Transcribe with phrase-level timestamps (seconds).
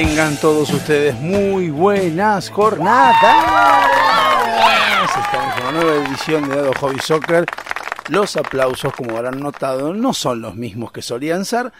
[0.00, 3.16] Tengan todos ustedes muy buenas jornadas.
[5.04, 7.44] Estamos en una nueva edición de Dado Hobby Soccer.
[8.08, 11.70] Los aplausos, como habrán notado, no son los mismos que solían ser,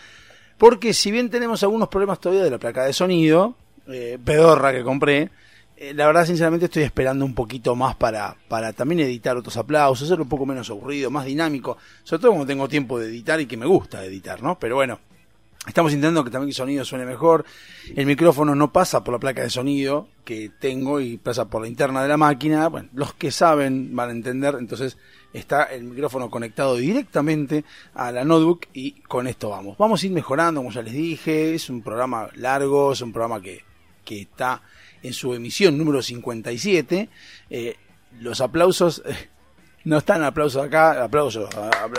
[0.59, 3.55] porque si bien tenemos algunos problemas todavía de la placa de sonido,
[3.89, 5.31] eh, pedorra que compré,
[5.79, 10.07] eh, la verdad sinceramente estoy esperando un poquito más para, para también editar otros aplausos,
[10.07, 13.47] hacerlo un poco menos aburrido, más dinámico, sobre todo como tengo tiempo de editar y
[13.47, 14.59] que me gusta editar, ¿no?
[14.59, 15.01] Pero bueno,
[15.67, 17.45] Estamos intentando que también el sonido suene mejor.
[17.95, 21.69] El micrófono no pasa por la placa de sonido que tengo y pasa por la
[21.69, 22.69] interna de la máquina.
[22.69, 24.57] Bueno, los que saben van a entender.
[24.59, 24.97] Entonces
[25.35, 29.77] está el micrófono conectado directamente a la notebook y con esto vamos.
[29.77, 31.55] Vamos a ir mejorando, como ya les dije.
[31.55, 33.63] Es un programa largo, es un programa que,
[34.03, 34.63] que está
[35.03, 37.09] en su emisión número 57.
[37.51, 37.77] Eh,
[38.19, 39.03] los aplausos...
[39.85, 41.49] no están aplausos acá, aplauso,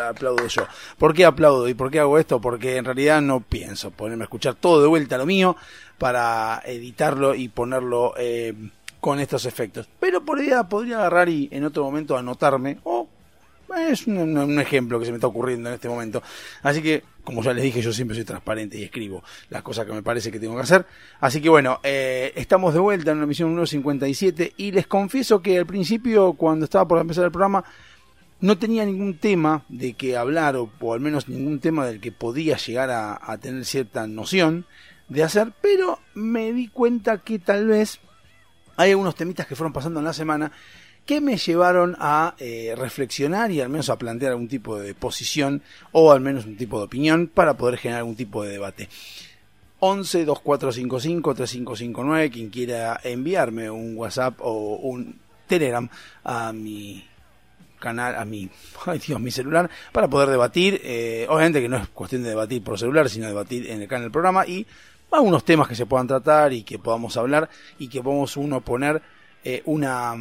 [0.10, 0.64] aplaudo yo.
[0.98, 2.40] ¿Por qué aplaudo y por qué hago esto?
[2.40, 5.56] Porque en realidad no pienso ponerme a escuchar todo de vuelta lo mío
[5.98, 8.54] para editarlo y ponerlo eh,
[9.00, 9.88] con estos efectos.
[10.00, 13.08] Pero por idea podría agarrar y en otro momento anotarme o
[13.78, 16.22] es un, ejemplo que se me está ocurriendo en este momento.
[16.64, 19.94] Así que, como ya les dije, yo siempre soy transparente y escribo las cosas que
[19.94, 20.86] me parece que tengo que hacer.
[21.20, 25.42] Así que bueno, eh, estamos de vuelta en la emisión número 57 y les confieso
[25.42, 27.64] que al principio, cuando estaba por empezar el programa,
[28.40, 32.12] no tenía ningún tema de que hablar o, o al menos ningún tema del que
[32.12, 34.66] podía llegar a, a tener cierta noción
[35.10, 38.00] de hacer, pero me di cuenta que tal vez
[38.78, 40.52] hay algunos temitas que fueron pasando en la semana
[41.06, 45.62] que me llevaron a eh, reflexionar y al menos a plantear algún tipo de posición
[45.92, 48.90] o al menos un tipo de opinión para poder generar algún tipo de debate.
[49.80, 55.90] 11 2455 3559 quien quiera enviarme un WhatsApp o un Telegram
[56.24, 57.04] a mi
[57.80, 58.50] canal, a mi,
[58.86, 60.80] ay Dios, mi celular, para poder debatir.
[60.84, 64.04] eh, obviamente que no es cuestión de debatir por celular, sino debatir en el canal
[64.04, 64.66] del programa y
[65.12, 69.02] algunos temas que se puedan tratar y que podamos hablar y que podamos uno poner
[69.44, 70.16] eh, una,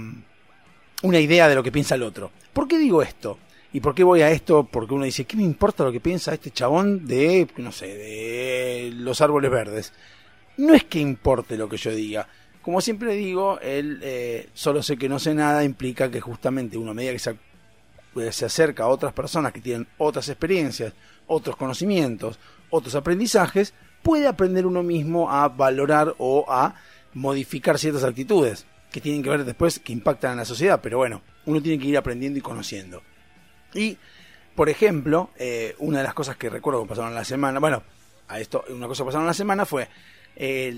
[1.02, 2.30] una idea de lo que piensa el otro.
[2.52, 3.38] ¿Por qué digo esto?
[3.72, 4.64] ¿Y por qué voy a esto?
[4.64, 8.90] Porque uno dice, ¿qué me importa lo que piensa este chabón de, no sé, de
[8.94, 9.92] los árboles verdes?
[10.56, 12.26] No es que importe lo que yo diga.
[12.62, 16.90] Como siempre digo, el eh, solo sé que no sé nada implica que justamente uno
[16.90, 20.92] a medida que se, eh, se acerca a otras personas que tienen otras experiencias,
[21.26, 22.38] otros conocimientos,
[22.70, 23.72] otros aprendizajes,
[24.02, 26.74] puede aprender uno mismo a valorar o a
[27.14, 30.80] modificar ciertas actitudes que tienen que ver después que impactan en la sociedad.
[30.82, 33.02] Pero bueno, uno tiene que ir aprendiendo y conociendo.
[33.74, 33.96] Y,
[34.54, 37.82] por ejemplo, eh, una de las cosas que recuerdo que pasaron la semana, bueno,
[38.28, 39.88] a esto, una cosa que pasaron la semana fue,
[40.36, 40.74] eh,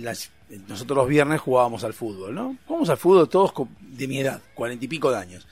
[0.69, 2.56] nosotros los viernes jugábamos al fútbol, ¿no?
[2.67, 5.47] Jugamos al fútbol todos de mi edad, cuarenta y pico de años.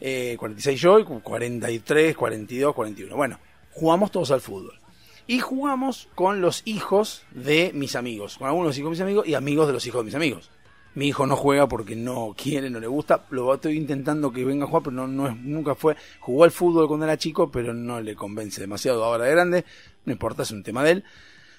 [0.00, 3.16] Eh, 46 yo y 43, 42, 41.
[3.16, 3.38] Bueno,
[3.72, 4.78] jugamos todos al fútbol.
[5.26, 9.34] Y jugamos con los hijos de mis amigos, con algunos hijos de mis amigos y
[9.34, 10.50] amigos de los hijos de mis amigos.
[10.96, 13.26] Mi hijo no juega porque no quiere, no le gusta.
[13.28, 15.94] Lo estoy intentando que venga a jugar, pero no, no es, nunca fue.
[16.20, 19.64] Jugó al fútbol cuando era chico, pero no le convence demasiado ahora de grande.
[20.06, 21.04] No importa, es un tema de él.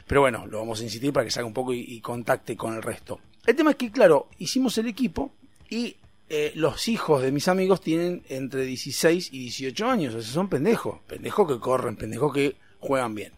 [0.08, 2.82] Pero bueno, lo vamos a insistir para que salga un poco y, contacte con el
[2.82, 3.20] resto.
[3.46, 5.32] El tema es que, claro, hicimos el equipo
[5.70, 5.98] y
[6.30, 10.16] eh, los hijos de mis amigos tienen entre 16 y 18 años.
[10.16, 11.00] O sea, son pendejos.
[11.06, 13.34] Pendejos que corren, pendejos que juegan bien.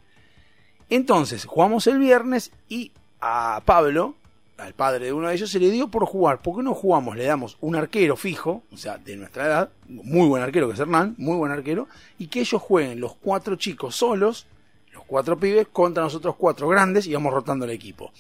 [0.90, 4.16] Entonces, jugamos el viernes y a Pablo,
[4.60, 6.42] al padre de uno de ellos, se le dio por jugar.
[6.42, 7.16] ¿Por qué no jugamos?
[7.16, 10.80] Le damos un arquero fijo, o sea, de nuestra edad, muy buen arquero que es
[10.80, 11.88] Hernán, muy buen arquero,
[12.18, 14.48] y que ellos jueguen los cuatro chicos solos,
[14.94, 18.12] los cuatro pibes, contra nosotros cuatro grandes y vamos rotando el equipo.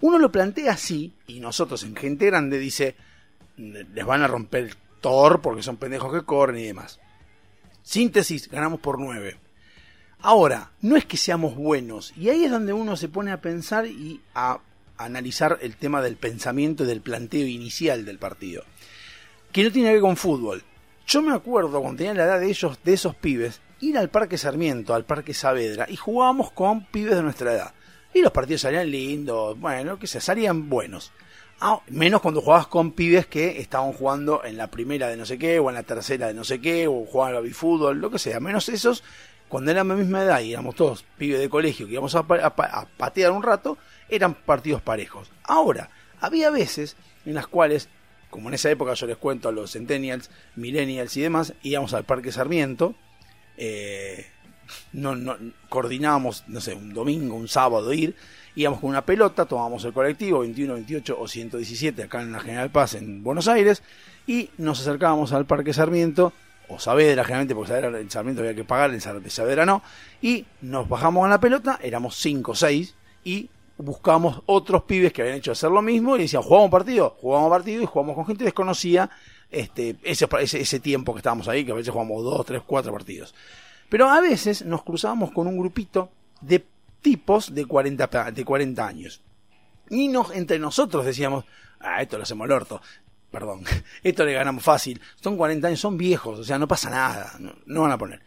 [0.00, 2.96] Uno lo plantea así, y nosotros en gente grande dice,
[3.56, 7.00] les van a romper el Thor porque son pendejos que corren y demás.
[7.82, 9.36] Síntesis, ganamos por 9.
[10.22, 13.86] Ahora, no es que seamos buenos, y ahí es donde uno se pone a pensar
[13.86, 14.60] y a
[15.04, 18.64] analizar el tema del pensamiento y del planteo inicial del partido,
[19.52, 20.62] que no tiene que ver con fútbol.
[21.06, 24.38] Yo me acuerdo cuando tenía la edad de ellos, de esos pibes, ir al Parque
[24.38, 27.74] Sarmiento, al Parque Saavedra, y jugábamos con pibes de nuestra edad.
[28.12, 31.12] Y los partidos salían lindos, bueno, que se salían buenos.
[31.60, 35.38] Ah, menos cuando jugabas con pibes que estaban jugando en la primera de no sé
[35.38, 38.18] qué, o en la tercera de no sé qué, o jugaban al bifútbol, lo que
[38.18, 38.40] sea.
[38.40, 39.04] Menos esos,
[39.48, 42.86] cuando eran la misma edad y éramos todos pibes de colegio que íbamos a, a
[42.96, 43.78] patear un rato,
[44.10, 45.30] eran partidos parejos.
[45.44, 45.90] Ahora,
[46.20, 47.88] había veces en las cuales,
[48.30, 52.04] como en esa época yo les cuento a los centennials, millennials y demás, íbamos al
[52.04, 52.94] Parque Sarmiento,
[53.56, 54.26] eh,
[54.92, 55.36] no, no,
[55.68, 58.14] coordinábamos, no sé, un domingo, un sábado ir,
[58.54, 62.70] íbamos con una pelota, tomábamos el colectivo 21, 28 o 117 acá en la General
[62.70, 63.82] Paz en Buenos Aires
[64.26, 66.32] y nos acercábamos al Parque Sarmiento
[66.68, 69.82] o Saavedra generalmente porque Saavedra, el Sarmiento había que pagar, el Sa- Saavedra no
[70.22, 73.50] y nos bajamos en la pelota, éramos 5 o 6 y
[73.82, 77.82] buscábamos otros pibes que habían hecho hacer lo mismo y decían, jugamos partido, jugamos partido
[77.82, 79.10] y jugamos con gente desconocida
[79.50, 83.34] este, ese, ese, tiempo que estábamos ahí, que a veces jugamos 2, 3, 4 partidos.
[83.88, 86.10] Pero a veces nos cruzábamos con un grupito
[86.40, 86.64] de
[87.00, 89.20] tipos de 40, pa- de 40 años.
[89.88, 91.44] Y nos, entre nosotros decíamos,
[91.80, 92.80] ah, esto lo hacemos al orto.
[93.30, 93.62] Perdón,
[94.02, 95.00] esto le ganamos fácil.
[95.20, 98.22] Son 40 años, son viejos, o sea, no pasa nada, no, no van a poner.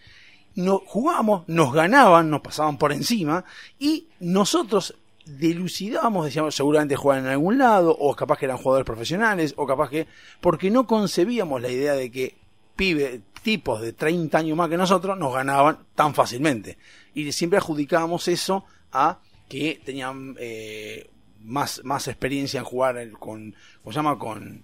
[0.56, 3.44] Nos jugábamos, nos ganaban, nos pasaban por encima
[3.80, 4.94] y nosotros
[5.26, 9.90] dilucidábamos, decíamos, seguramente juegan en algún lado, o capaz que eran jugadores profesionales, o capaz
[9.90, 10.08] que,
[10.42, 12.38] porque no concebíamos la idea de que
[12.76, 16.78] pibe, tipos de 30 años más que nosotros nos ganaban tan fácilmente.
[17.14, 21.10] Y siempre adjudicábamos eso a que tenían eh,
[21.42, 24.18] más, más experiencia en jugar con, ¿cómo se llama?
[24.18, 24.64] Con,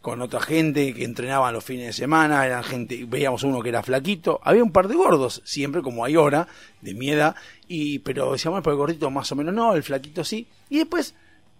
[0.00, 3.82] con otra gente que entrenaban los fines de semana, eran gente, veíamos uno que era
[3.82, 6.48] flaquito, había un par de gordos, siempre como hay ahora,
[6.80, 7.36] de mi edad,
[7.68, 11.14] y, pero decíamos, por el gordito más o menos no, el flaquito sí, y después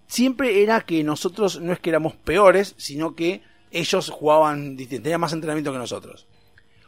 [0.06, 5.32] siempre era que nosotros no es que éramos peores, sino que ellos jugaban, tenían más
[5.32, 6.26] entrenamiento que nosotros.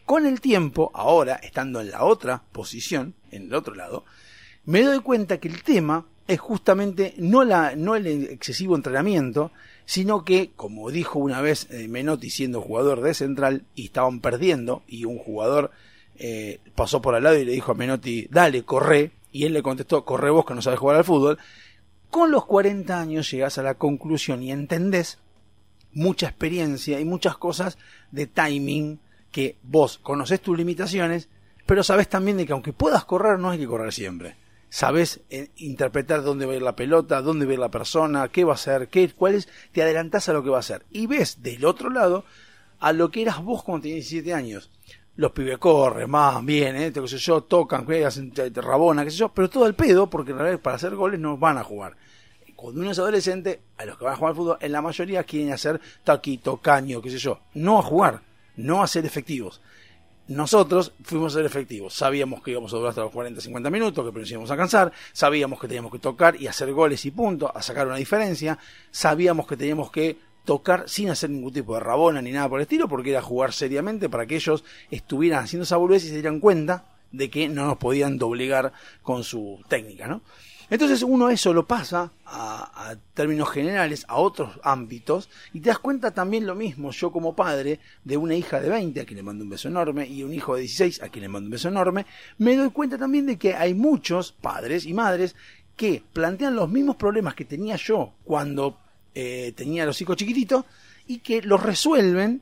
[0.07, 4.05] Con el tiempo, ahora, estando en la otra posición, en el otro lado,
[4.65, 9.53] me doy cuenta que el tema es justamente no, la, no el excesivo entrenamiento,
[9.85, 14.83] sino que, como dijo una vez eh, Menotti siendo jugador de central y estaban perdiendo
[14.87, 15.71] y un jugador
[16.17, 19.63] eh, pasó por al lado y le dijo a Menotti, dale, corre, y él le
[19.63, 21.39] contestó, corre vos que no sabes jugar al fútbol,
[22.11, 25.19] con los 40 años llegas a la conclusión y entendés
[25.93, 27.79] mucha experiencia y muchas cosas
[28.11, 31.29] de timing que vos conoces tus limitaciones,
[31.67, 34.37] pero sabes también de que aunque puedas correr, no hay que correr siempre.
[34.75, 38.29] Sabes eh, interpretar dónde va a ir la pelota, dónde va a ir la persona,
[38.29, 40.87] qué va a hacer, qué, cuál es, te adelantás a lo que va a hacer.
[40.91, 42.25] Y ves del otro lado
[42.81, 44.71] a lo que eras vos cuando tenías 17 años.
[45.17, 49.29] Los pibes corren, más bien, eh, qué sé yo, tocan, hacen rabona, qué sé yo,
[49.29, 51.95] pero todo el pedo, porque en realidad para hacer goles no van a jugar
[52.63, 55.25] cuando uno es adolescente, a los que van a jugar al fútbol, en la mayoría
[55.25, 57.41] quieren hacer taquito, caño, qué sé yo.
[57.55, 58.23] No a jugar,
[58.55, 59.61] no a ser efectivos.
[60.29, 61.95] Nosotros fuimos a ser efectivos.
[61.95, 64.93] Sabíamos que íbamos a durar hasta los 40, 50 minutos, que nos íbamos a cansar.
[65.13, 68.59] Sabíamos que teníamos que tocar y hacer goles y punto, a sacar una diferencia.
[68.91, 72.63] Sabíamos que teníamos que tocar sin hacer ningún tipo de rabona ni nada por el
[72.63, 76.41] estilo, porque era jugar seriamente para que ellos estuvieran haciendo esa boludez y se dieran
[76.41, 78.73] cuenta de que no nos podían doblegar
[79.03, 80.23] con su técnica, ¿no?
[80.73, 86.13] Entonces uno eso lo pasa a, términos generales, a otros ámbitos, y te das cuenta
[86.13, 89.45] también lo mismo, yo como padre de una hija de 20, a quien le mando
[89.45, 92.07] un beso enorme, y un hijo de 16, a quien le mando un beso enorme,
[92.39, 95.37] me doy cuenta también de que hay muchos padres y madres
[95.77, 98.79] que plantean los mismos problemas que tenía yo cuando
[99.15, 100.65] eh, tenía los hijos chiquititos,
[101.07, 102.41] y que los resuelven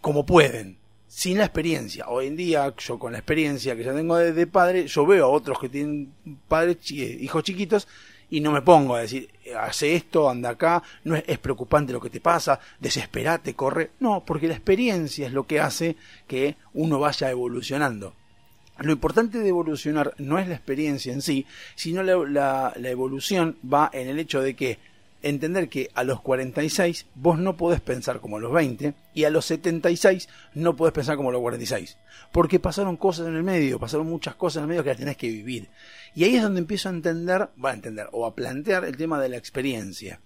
[0.00, 2.08] como pueden, sin la experiencia.
[2.08, 5.28] Hoy en día, yo con la experiencia que ya tengo de, padre, yo veo a
[5.28, 6.12] otros que tienen
[6.48, 7.86] padres, eh, hijos chiquitos,
[8.30, 12.00] y no me pongo a decir, eh, hace esto, anda acá, no es, preocupante lo
[12.00, 13.92] que te pasa, desesperate, corre.
[14.00, 15.96] No, porque la experiencia es lo que hace
[16.26, 18.14] que uno vaya evolucionando.
[18.78, 21.46] Lo importante de evolucionar no es la experiencia en sí,
[21.76, 24.78] sino la evolución va en el hecho de que
[25.24, 29.30] entender que a los 46 vos no podés pensar como a los 20 y a
[29.30, 31.96] los 76 no podés pensar como a los 46.
[32.30, 35.16] Porque pasaron cosas en el medio, pasaron muchas cosas en el medio que las tenés
[35.16, 35.68] que vivir.
[36.14, 39.20] Y ahí es donde empiezo a entender, va a entender, o a plantear el tema
[39.20, 40.20] de la experiencia.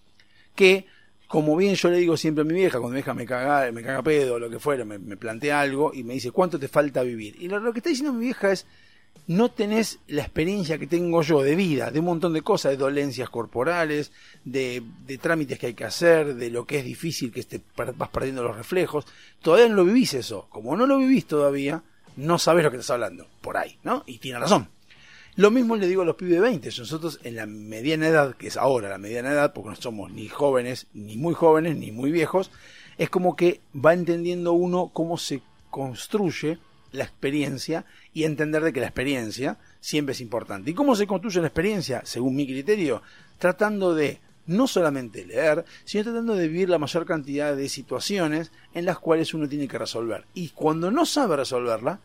[0.56, 0.86] Que,
[1.28, 3.82] como bien yo le digo siempre a mi vieja, cuando mi vieja me caga, me
[3.82, 7.02] caga pedo lo que fuera, me, me plantea algo y me dice, ¿cuánto te falta
[7.02, 7.36] vivir?
[7.38, 8.66] Y lo, lo que está diciendo mi vieja es,
[9.26, 12.76] no tenés la experiencia que tengo yo de vida, de un montón de cosas, de
[12.78, 14.12] dolencias corporales,
[14.44, 14.82] de,
[15.20, 18.56] trámites que hay que hacer, de lo que es difícil, que te vas perdiendo los
[18.56, 19.06] reflejos.
[19.42, 20.46] Todavía no lo vivís eso.
[20.48, 21.82] Como no lo vivís todavía,
[22.16, 23.26] no sabés lo que estás hablando.
[23.40, 24.04] Por ahí, ¿no?
[24.06, 24.68] Y tiene razón.
[25.36, 26.68] Lo mismo le digo a los pibes de 20.
[26.78, 30.28] Nosotros en la mediana edad, que es ahora la mediana edad, porque no somos ni
[30.28, 32.50] jóvenes, ni muy jóvenes, ni muy viejos,
[32.98, 36.58] es como que va entendiendo uno cómo se construye
[36.92, 37.84] la experiencia
[38.18, 40.72] y entender de que la experiencia siempre es importante.
[40.72, 42.02] ¿Y cómo se construye la experiencia?
[42.04, 43.00] Según mi criterio,
[43.38, 48.86] tratando de no solamente leer, sino tratando de vivir la mayor cantidad de situaciones en
[48.86, 50.24] las cuales uno tiene que resolver.
[50.34, 52.00] Y cuando no sabe resolverla,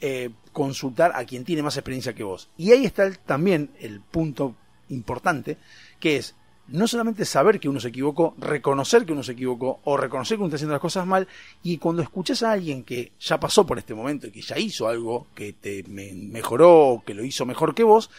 [0.00, 2.48] eh, consultar a quien tiene más experiencia que vos.
[2.56, 4.56] Y ahí está también el punto
[4.88, 5.58] importante,
[6.00, 6.34] que es
[6.68, 10.42] no solamente saber que uno se equivocó, reconocer que uno se equivocó o reconocer que
[10.42, 11.26] uno está haciendo las cosas mal
[11.62, 14.88] y cuando escuchas a alguien que ya pasó por este momento y que ya hizo
[14.88, 18.10] algo que te mejoró que lo hizo mejor que vos,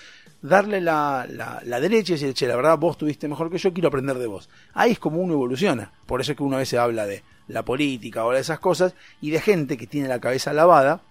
[0.42, 3.90] darle la, la, derecha y decir, che, la verdad vos tuviste mejor que yo, quiero
[3.90, 4.50] aprender de vos.
[4.74, 5.92] Ahí es como uno evoluciona.
[6.06, 8.94] Por eso es que uno a veces habla de la política o de esas cosas
[9.22, 11.02] y de gente que tiene la cabeza lavada.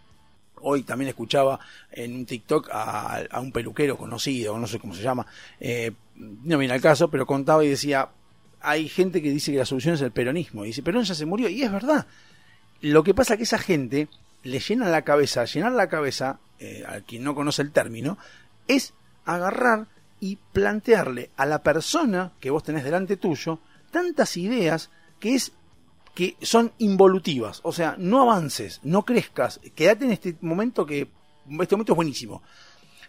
[0.61, 1.61] Hoy también escuchaba
[1.93, 5.25] en un TikTok a, un peluquero conocido, no sé cómo se llama,
[5.61, 8.11] eh, no viene al caso, pero contaba y decía,
[8.61, 10.65] hay gente que dice que la solución es el peronismo.
[10.65, 11.49] Y dice, Perón ya se murió.
[11.49, 12.07] Y es verdad.
[12.81, 14.09] Lo que pasa es que esa gente
[14.43, 18.19] le llena la cabeza, llenar la cabeza, eh, a quien no conoce el término,
[18.67, 18.95] es
[19.25, 19.89] agarrar
[20.21, 23.61] y plantearle a la persona que vos tenés delante tuyo
[23.91, 25.53] tantas ideas que es
[26.15, 31.09] que son involutivas, o sea, no avances, no crezcas, quédate en este momento que
[31.61, 32.43] este momento es buenísimo.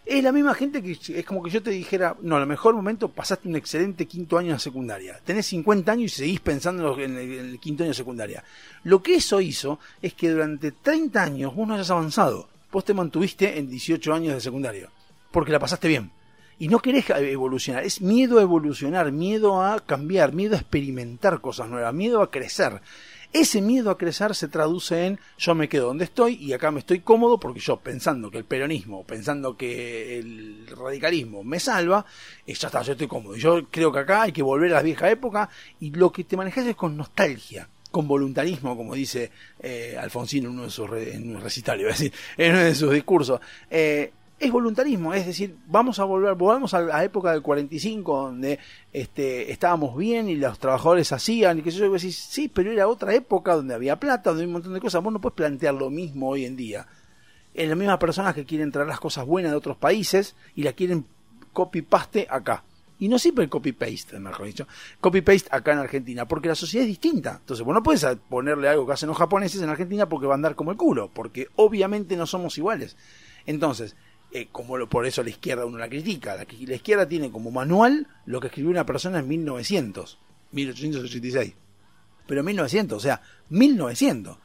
[0.06, 2.74] Es la misma gente que es como que yo te dijera, no, a lo mejor
[2.74, 5.20] momento pasaste un excelente quinto año de secundaria.
[5.24, 8.42] Tenés 50 años y seguís pensando en el, en el, quinto año de secundaria.
[8.84, 12.48] Lo que eso hizo es que durante 30 años vos no hayas avanzado.
[12.72, 14.88] Vos te mantuviste en 18 años de secundaria
[15.30, 16.10] porque la pasaste bien.
[16.58, 21.70] Y no querés evolucionar, es miedo a evolucionar, miedo a cambiar, miedo a experimentar cosas
[21.70, 22.82] nuevas, miedo a crecer.
[23.32, 26.80] Ese miedo a crecer se traduce en yo me quedo donde estoy y acá me
[26.80, 32.04] estoy cómodo porque yo pensando que el peronismo, pensando que el radicalismo me salva,
[32.44, 33.36] eh, ya está, yo estoy cómodo.
[33.36, 36.36] Yo creo que acá hay que volver a la vieja época y lo que te
[36.36, 41.34] manejas es con nostalgia con voluntarismo, como dice eh, Alfonsín en uno de sus en
[41.34, 43.40] un decir, en uno de sus discursos.
[43.70, 48.58] Eh, es voluntarismo, es decir, vamos a volver, volvamos a la época del 45 donde
[48.90, 53.14] este, estábamos bien y los trabajadores hacían y que yo decir, sí, pero era otra
[53.14, 55.90] época donde había plata, donde había un montón de cosas, vos no puedes plantear lo
[55.90, 56.86] mismo hoy en día.
[57.52, 60.72] En las mismas personas que quieren traer las cosas buenas de otros países y las
[60.72, 61.04] quieren
[61.52, 62.64] copy-paste acá.
[62.98, 64.66] Y no siempre copy-paste, mejor dicho,
[65.00, 67.38] copy-paste acá en Argentina, porque la sociedad es distinta.
[67.40, 70.36] Entonces, vos no puedes ponerle algo que hacen los japoneses en Argentina porque va a
[70.36, 72.96] andar como el culo, porque obviamente no somos iguales.
[73.46, 73.96] Entonces,
[74.32, 76.36] eh, como lo, por eso la izquierda uno la critica.
[76.36, 80.18] La, izquierda tiene como manual lo que escribió una persona en 1900,
[80.52, 81.54] 1886.
[82.26, 84.36] Pero 1900, o sea, 1900.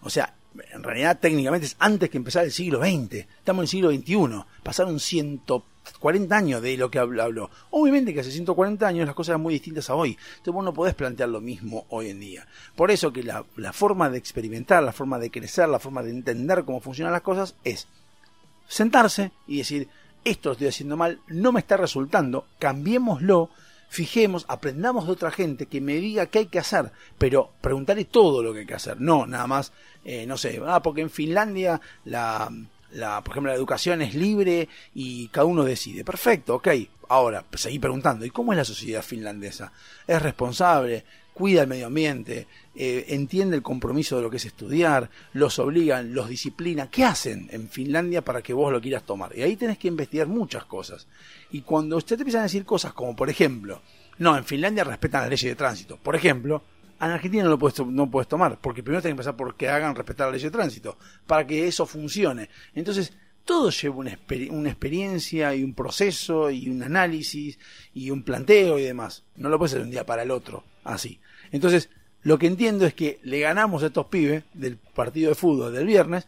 [0.00, 0.34] O sea,
[0.72, 3.26] en realidad técnicamente es antes que empezar el siglo XX.
[3.38, 4.44] Estamos en el siglo XXI.
[4.62, 7.50] Pasaron 140 años de lo que habló.
[7.70, 10.16] Obviamente que hace 140 años las cosas eran muy distintas a hoy.
[10.36, 12.46] Entonces vos no podés plantear lo mismo hoy en día.
[12.76, 16.64] Por eso que la forma de experimentar, la forma de crecer, la forma de entender
[16.64, 17.88] cómo funcionan las cosas es
[18.66, 19.88] sentarse y decir,
[20.24, 23.50] esto estoy haciendo mal, no me está resultando, cambiémoslo,
[23.88, 28.42] fijemos, aprendamos de otra gente que me diga qué hay que hacer, pero preguntarle todo
[28.42, 29.72] lo que hay que hacer, no nada más,
[30.04, 32.50] eh, no sé, ah, porque en Finlandia la,
[32.92, 36.04] la, por ejemplo, la educación es libre y cada uno decide.
[36.04, 36.68] Perfecto, ok.
[37.08, 39.72] Ahora, seguí preguntando, ¿y cómo es la sociedad finlandesa?
[40.06, 41.04] ¿Es responsable?
[41.34, 46.14] cuida el medio ambiente, eh, entiende el compromiso de lo que es estudiar, los obligan,
[46.14, 46.90] los disciplina.
[46.90, 49.36] ¿Qué hacen en Finlandia para que vos lo quieras tomar?
[49.36, 51.06] Y ahí tenés que investigar muchas cosas.
[51.50, 53.80] Y cuando usted te empiezan a decir cosas como, por ejemplo,
[54.18, 55.96] no, en Finlandia respetan las leyes de tránsito.
[55.96, 56.62] Por ejemplo,
[57.00, 59.68] en Argentina no lo puedes, no puedes tomar, porque primero tenés que empezar por que
[59.68, 62.48] hagan respetar la ley de tránsito, para que eso funcione.
[62.74, 63.12] Entonces,
[63.44, 64.18] todo lleva una,
[64.50, 67.58] una, experiencia y un proceso y un análisis
[67.92, 69.24] y un planteo y demás.
[69.36, 71.20] No lo puedes hacer de un día para el otro, así.
[71.52, 71.90] Entonces,
[72.24, 75.86] lo que entiendo es que le ganamos a estos pibes del partido de fútbol del
[75.86, 76.26] viernes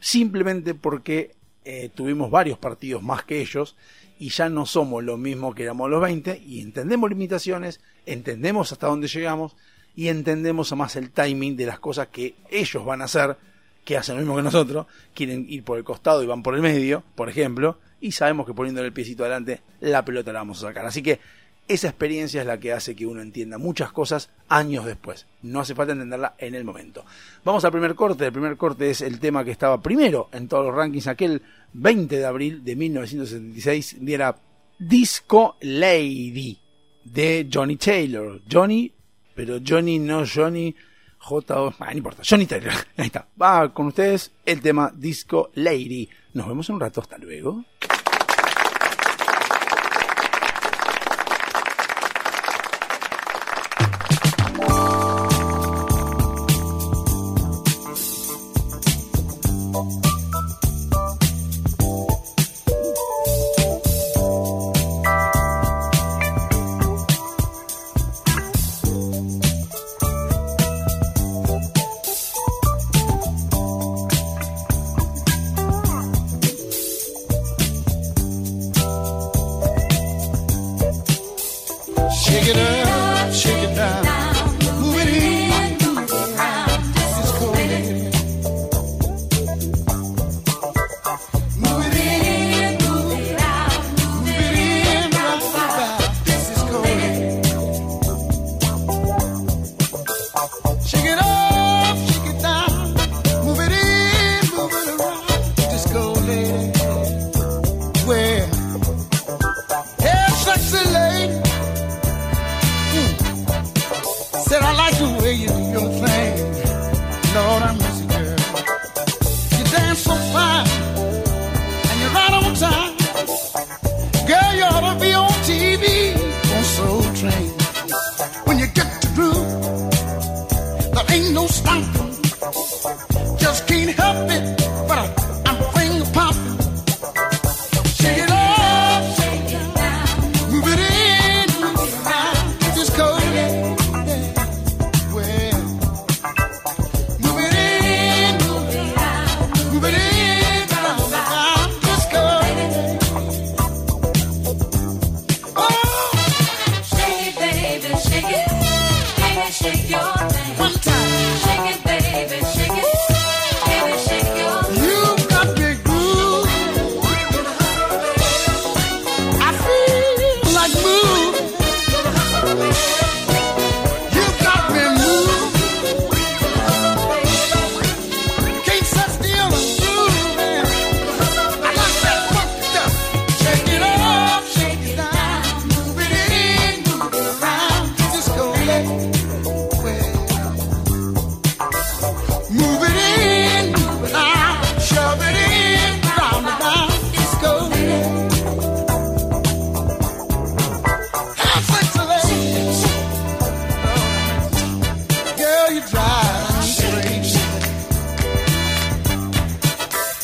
[0.00, 1.34] simplemente porque
[1.64, 3.76] eh, tuvimos varios partidos más que ellos
[4.18, 8.86] y ya no somos lo mismo que éramos los 20 y entendemos limitaciones, entendemos hasta
[8.86, 9.56] dónde llegamos
[9.94, 13.36] y entendemos más el timing de las cosas que ellos van a hacer,
[13.84, 16.62] que hacen lo mismo que nosotros, quieren ir por el costado y van por el
[16.62, 20.68] medio, por ejemplo, y sabemos que poniéndole el piecito adelante la pelota la vamos a
[20.68, 20.86] sacar.
[20.86, 21.20] Así que
[21.66, 25.26] esa experiencia es la que hace que uno entienda muchas cosas años después.
[25.42, 27.04] No hace falta entenderla en el momento.
[27.44, 28.26] Vamos al primer corte.
[28.26, 31.42] El primer corte es el tema que estaba primero en todos los rankings aquel
[31.72, 33.96] 20 de abril de 1976.
[34.00, 34.36] Y era
[34.78, 36.58] Disco Lady
[37.04, 38.42] de Johnny Taylor.
[38.50, 38.92] Johnny,
[39.34, 40.74] pero Johnny no Johnny
[41.18, 41.60] J.
[41.62, 42.22] O, no importa.
[42.28, 42.72] Johnny Taylor.
[42.96, 43.26] Ahí está.
[43.40, 46.08] Va con ustedes el tema Disco Lady.
[46.34, 47.00] Nos vemos en un rato.
[47.00, 47.64] Hasta luego.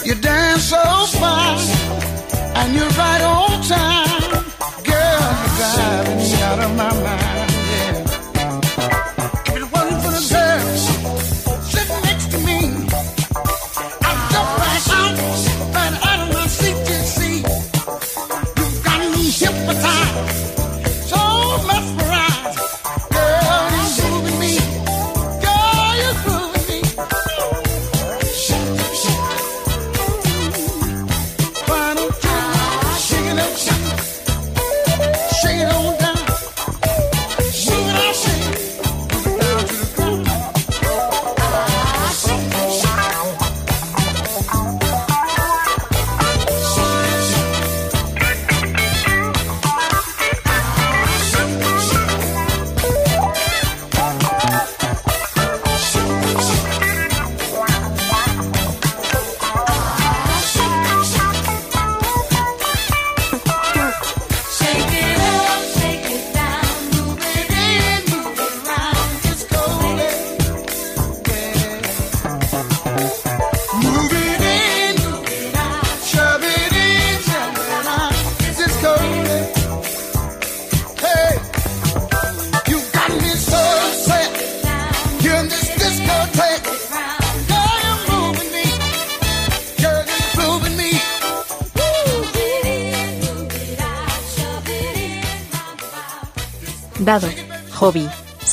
[0.03, 0.83] You dance so
[1.21, 1.59] fine,
[2.57, 4.20] and you're right on time.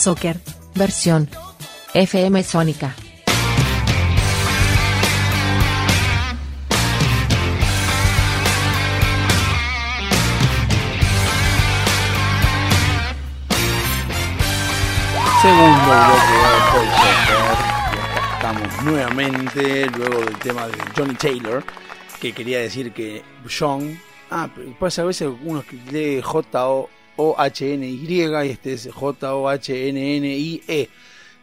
[0.07, 0.39] Soccer.
[0.73, 1.27] Versión.
[1.93, 2.95] FM Sónica.
[15.41, 16.87] Segundo bloque
[18.31, 21.65] estamos nuevamente, luego del tema de Johnny Taylor,
[22.21, 23.23] que quería decir que
[23.59, 23.99] John.
[24.31, 24.47] Ah,
[24.79, 26.21] pasa a veces uno lee
[27.17, 30.89] J-O-H-N-Y y este es J-O-H-N-N-I-E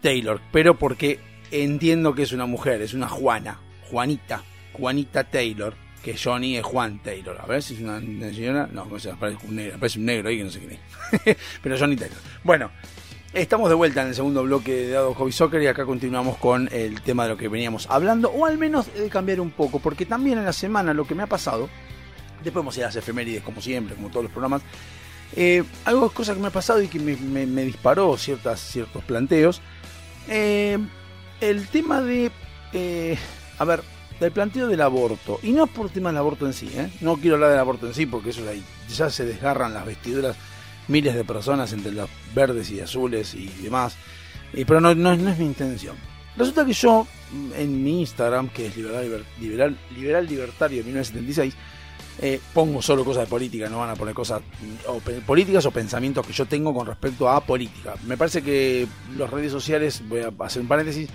[0.00, 0.40] Taylor.
[0.52, 1.18] Pero porque
[1.50, 3.60] entiendo que es una mujer, es una Juana,
[3.90, 5.74] Juanita, Juanita Taylor.
[6.02, 7.40] Que Johnny es Juan Taylor.
[7.40, 8.68] A ver si es una, una señora.
[8.70, 11.36] No, no sé, parece un negro, parece un negro ahí que no sé quién es.
[11.62, 12.18] Pero Johnny Taylor.
[12.42, 12.70] Bueno,
[13.32, 16.68] Estamos de vuelta en el segundo bloque de Dado Hobby Soccer y acá continuamos con
[16.70, 20.06] el tema de lo que veníamos hablando, o al menos de cambiar un poco, porque
[20.06, 21.68] también en la semana lo que me ha pasado,
[22.44, 24.62] después vamos a ir a las efemérides como siempre, como todos los programas,
[25.36, 29.60] eh, algo cosas que me ha pasado y que me, disparó ciertas, ciertos planteos.
[30.28, 30.78] Eh,
[31.40, 32.30] el tema de,
[32.72, 33.18] eh,
[33.58, 33.82] a ver,
[34.20, 36.90] del planteo del aborto, y no por el tema del aborto en sí, ¿eh?
[37.00, 38.42] no quiero hablar del aborto en sí, porque eso
[38.88, 40.36] ya se desgarran las vestiduras
[40.88, 43.96] miles de personas entre los verdes y azules y demás.
[44.52, 45.96] Pero no, no, no es mi intención.
[46.36, 47.06] Resulta que yo,
[47.56, 51.54] en mi Instagram, que es Liberal, Liber- liberal, liberal Libertario de 1976,
[52.20, 56.26] eh, pongo solo cosas de política, no van a poner cosas mm, políticas o pensamientos
[56.26, 57.94] que yo tengo con respecto a política.
[58.06, 61.08] Me parece que las redes sociales, voy a hacer un paréntesis,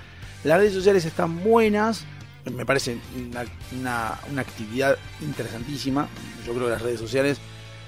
[0.44, 2.06] las redes sociales están buenas,
[2.54, 3.46] me parece una,
[3.78, 6.08] una- una actividad interesantísima.
[6.46, 7.40] Yo creo que las redes sociales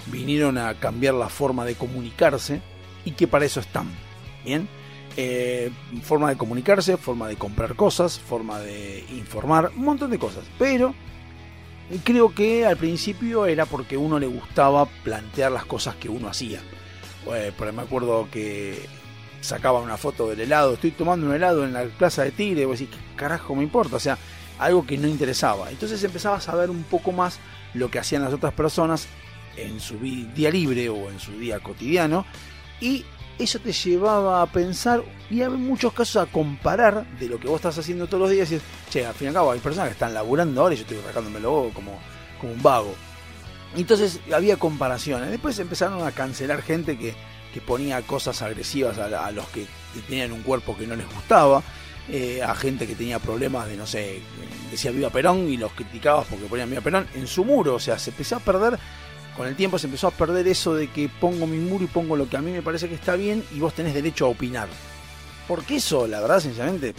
[0.07, 2.61] vinieron a cambiar la forma de comunicarse
[3.05, 3.87] y que para eso están.
[4.43, 4.67] Bien.
[5.17, 5.71] Eh,
[6.03, 10.43] forma de comunicarse, forma de comprar cosas, forma de informar, un montón de cosas.
[10.57, 10.93] Pero
[11.99, 16.61] creo que al principio era porque uno le gustaba plantear las cosas que uno hacía.
[17.33, 18.87] Eh, ahí me acuerdo que
[19.41, 22.65] sacaba una foto del helado, estoy tomando un helado en la plaza de Tigre, y
[22.65, 23.95] vos decís, ¿qué carajo me importa?
[23.95, 24.17] O sea,
[24.59, 25.69] algo que no interesaba.
[25.71, 27.39] Entonces empezabas a ver un poco más
[27.73, 29.07] lo que hacían las otras personas
[29.57, 32.25] en su día libre o en su día cotidiano
[32.79, 33.05] y
[33.43, 37.57] eso te llevaba a pensar y en muchos casos a comparar de lo que vos
[37.57, 39.93] estás haciendo todos los días y che, al fin y al cabo hay personas que
[39.93, 41.99] están laburando ahora y yo estoy sacándomelo como,
[42.39, 42.93] como un vago.
[43.75, 45.29] Entonces había comparaciones.
[45.29, 47.13] Después empezaron a cancelar gente que,
[47.53, 49.65] que ponía cosas agresivas a, a los que
[50.07, 51.63] tenían un cuerpo que no les gustaba.
[52.09, 54.21] eh, a gente que tenía problemas de, no sé,
[54.69, 57.75] decía Viva Perón y los criticabas porque ponían Viva Perón en su muro.
[57.75, 58.77] O sea, se empezó a perder,
[59.35, 62.15] con el tiempo se empezó a perder eso de que pongo mi muro y pongo
[62.15, 64.67] lo que a mí me parece que está bien y vos tenés derecho a opinar.
[65.47, 66.93] Porque eso, la verdad, sinceramente,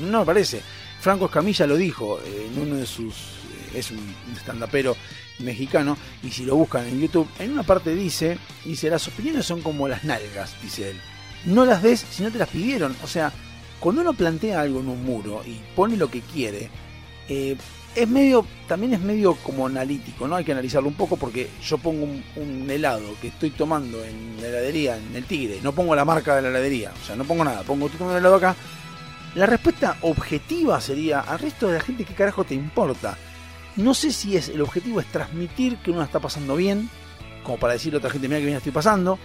[0.00, 0.62] no me parece.
[1.00, 3.14] Franco Escamilla lo dijo eh, en uno de sus.
[3.14, 4.96] eh, es un stand-upero
[5.40, 9.60] mexicano, y si lo buscan en YouTube, en una parte dice: dice, las opiniones son
[9.60, 11.00] como las nalgas, dice él.
[11.44, 12.96] No las des si no te las pidieron.
[13.02, 13.32] O sea,
[13.80, 16.70] cuando uno plantea algo en un muro y pone lo que quiere,
[17.28, 17.56] eh,
[17.94, 20.36] es medio, también es medio como analítico, ¿no?
[20.36, 22.04] Hay que analizarlo un poco porque yo pongo
[22.36, 26.34] un, helado que estoy tomando en la heladería, en el Tigre, no pongo la marca
[26.34, 28.56] de la heladería, o sea, no pongo nada, pongo estoy tomando el helado acá.
[29.34, 33.16] La respuesta objetiva sería, al resto de la gente, ¿qué carajo te importa?
[33.76, 36.88] No sé si es el objetivo es transmitir que uno está pasando bien,
[37.42, 39.18] como para decirle a otra gente, mira que bien estoy pasando.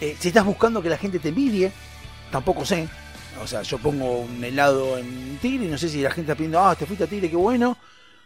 [0.00, 1.72] Eh, si estás buscando que la gente te envidie,
[2.30, 2.88] tampoco sé.
[3.44, 6.34] O sea, yo pongo un helado en Tigre y no sé si la gente está
[6.34, 7.76] pidiendo, ah, te fuiste a Tigre, qué bueno.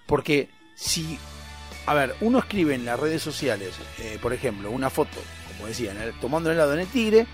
[0.06, 1.18] Porque si,
[1.86, 5.18] a ver, uno escribe en las redes sociales, eh, por ejemplo, una foto,
[5.56, 7.26] como decía, tomando el helado en el Tigre,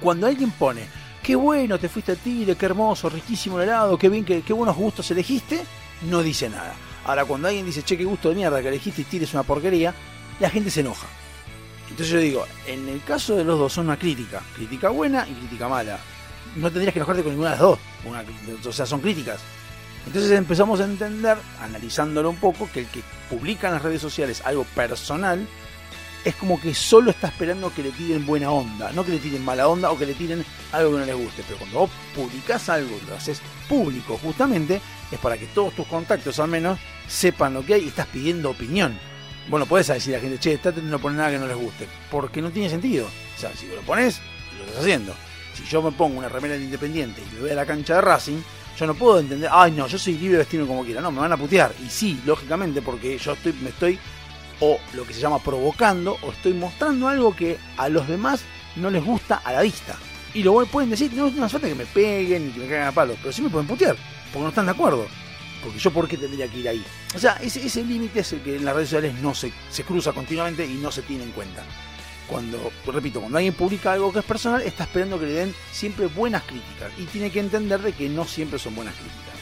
[0.00, 0.86] cuando alguien pone,
[1.22, 4.54] qué bueno, te fuiste a Tigre, qué hermoso, riquísimo el helado, qué bien, qué, qué
[4.54, 5.62] buenos gustos elegiste,
[6.08, 6.74] no dice nada.
[7.04, 9.42] Ahora, cuando alguien dice, che, qué gusto de mierda que elegiste y Tigre es una
[9.42, 9.94] porquería,
[10.40, 11.06] la gente se enoja.
[11.90, 15.34] Entonces yo digo, en el caso de los dos son una crítica, crítica buena y
[15.34, 15.98] crítica mala.
[16.56, 17.78] No tendrías que enojarte con ninguna de las dos,
[18.66, 19.40] o sea, son críticas.
[20.06, 24.42] Entonces empezamos a entender, analizándolo un poco, que el que publica en las redes sociales
[24.44, 25.46] algo personal
[26.24, 29.44] es como que solo está esperando que le tiren buena onda, no que le tiren
[29.44, 31.42] mala onda o que le tiren algo que no les guste.
[31.46, 35.86] Pero cuando vos publicás algo y lo haces público justamente, es para que todos tus
[35.86, 38.98] contactos al menos sepan lo que hay y estás pidiendo opinión.
[39.48, 41.86] Bueno, puedes decir a la gente, che, estate no poner nada que no les guste,
[42.10, 43.06] porque no tiene sentido.
[43.06, 44.20] O sea, si lo pones,
[44.58, 45.14] lo estás haciendo.
[45.54, 48.00] Si yo me pongo una remera de Independiente y me voy a la cancha de
[48.00, 48.40] Racing,
[48.76, 51.00] yo no puedo entender, ay no, yo soy libre de vestirme como quiera.
[51.00, 51.72] No, me van a putear.
[51.84, 53.98] Y sí, lógicamente, porque yo estoy, me estoy
[54.60, 58.42] o lo que se llama provocando o estoy mostrando algo que a los demás
[58.76, 59.96] no les gusta a la vista.
[60.32, 62.88] Y lo pueden decir, no, no hace falta que me peguen ni que me caigan
[62.88, 63.96] a palos, pero sí me pueden putear,
[64.32, 65.06] porque no están de acuerdo.
[65.62, 66.84] Porque yo por qué tendría que ir ahí.
[67.14, 69.84] O sea, ese, ese límite es el que en las redes sociales no se, se
[69.84, 71.62] cruza continuamente y no se tiene en cuenta.
[72.28, 76.06] Cuando, repito, cuando alguien publica algo que es personal, está esperando que le den siempre
[76.06, 76.90] buenas críticas.
[76.98, 79.34] Y tiene que entender de que no siempre son buenas críticas.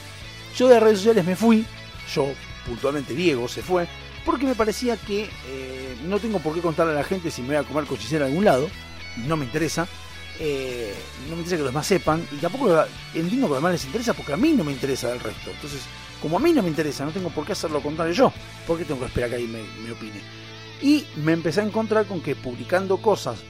[0.57, 1.64] Yo de redes sociales me fui,
[2.12, 2.29] yo
[2.66, 3.87] puntualmente Diego se fue,
[4.25, 7.49] porque me parecía que eh, no tengo por qué contarle a la gente si me
[7.49, 8.68] voy a comer cochicera a algún lado,
[9.27, 9.87] no me interesa,
[10.38, 10.95] eh,
[11.29, 14.12] no me interesa que los demás sepan, y tampoco entiendo que los demás les interesa
[14.12, 15.51] porque a mí no me interesa del resto.
[15.51, 15.83] Entonces,
[16.21, 18.33] como a mí no me interesa, no tengo por qué hacerlo contrario yo,
[18.66, 20.21] ¿por qué tengo que esperar que alguien me opine?
[20.83, 23.42] Y me empecé a encontrar con que publicando cosas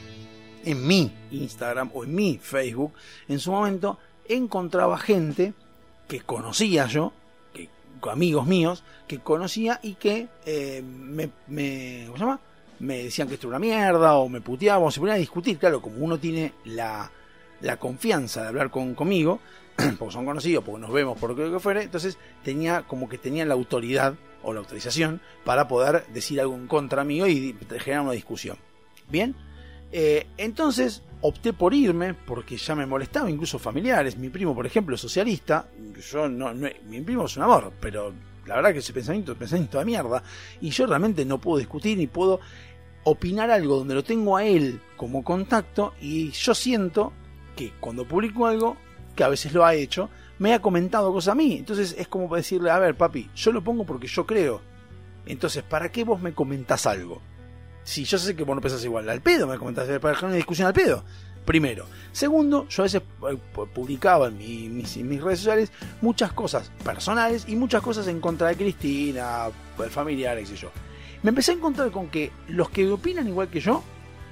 [0.65, 2.93] en mi Instagram o en mi Facebook,
[3.29, 5.55] en su momento encontraba gente
[6.09, 7.13] que conocía yo,
[7.55, 7.69] que,
[8.11, 12.41] amigos míos, que conocía y que eh, me, me, ¿cómo se llama?
[12.83, 15.57] me decían que esto era una mierda o me puteaban o se ponían a discutir.
[15.57, 17.11] Claro, como uno tiene la,
[17.61, 19.41] la confianza de hablar con, conmigo,
[19.99, 23.45] porque son conocidos, porque nos vemos, por lo que fuere, entonces tenía como que tenía
[23.45, 28.13] la autoridad o la autorización para poder decir algo en contra mío y generar una
[28.13, 28.57] discusión.
[29.09, 29.35] Bien,
[29.93, 34.17] eh, entonces opté por irme porque ya me molestaba, incluso familiares.
[34.17, 35.69] Mi primo, por ejemplo, es socialista.
[36.11, 38.13] Yo no, no- mi primo es un amor, pero
[38.47, 40.23] la verdad que ese pensamiento es pensamiento de mierda.
[40.61, 42.41] Y yo realmente no puedo discutir ni puedo
[43.05, 45.95] opinar algo donde lo tengo a él como contacto.
[46.01, 47.13] Y yo siento
[47.55, 48.77] que cuando publico algo,
[49.15, 51.57] que a veces lo ha hecho, me ha comentado cosas a mí.
[51.59, 54.61] Entonces es como decirle, a ver, papi, yo lo pongo porque yo creo.
[55.27, 57.21] Entonces, ¿para qué vos me comentás algo?
[57.85, 60.37] Si yo sé que vos no pensás igual, al pedo me comentás, para dejar una
[60.37, 61.05] discusión al pedo.
[61.45, 61.87] Primero.
[62.13, 63.39] Segundo, yo a veces eh,
[63.75, 68.21] publicaba en, mi- mis, en mis redes sociales muchas cosas personales y muchas cosas en
[68.21, 69.47] contra de Cristina,
[69.77, 70.71] pues, familiares, qué sé yo.
[71.25, 73.83] Me empecé a encontrar con que los que opinan igual que yo,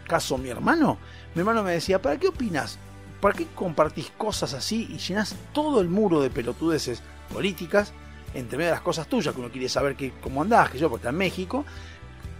[0.07, 0.99] caso mi hermano,
[1.35, 2.79] mi hermano me decía, ¿para qué opinas
[3.21, 7.03] ¿para qué compartís cosas así y llenás todo el muro de pelotudeces
[7.33, 7.93] políticas
[8.35, 10.89] entre medio de las cosas tuyas, que uno quiere saber que, cómo andás, que yo,
[10.89, 11.65] porque está en México,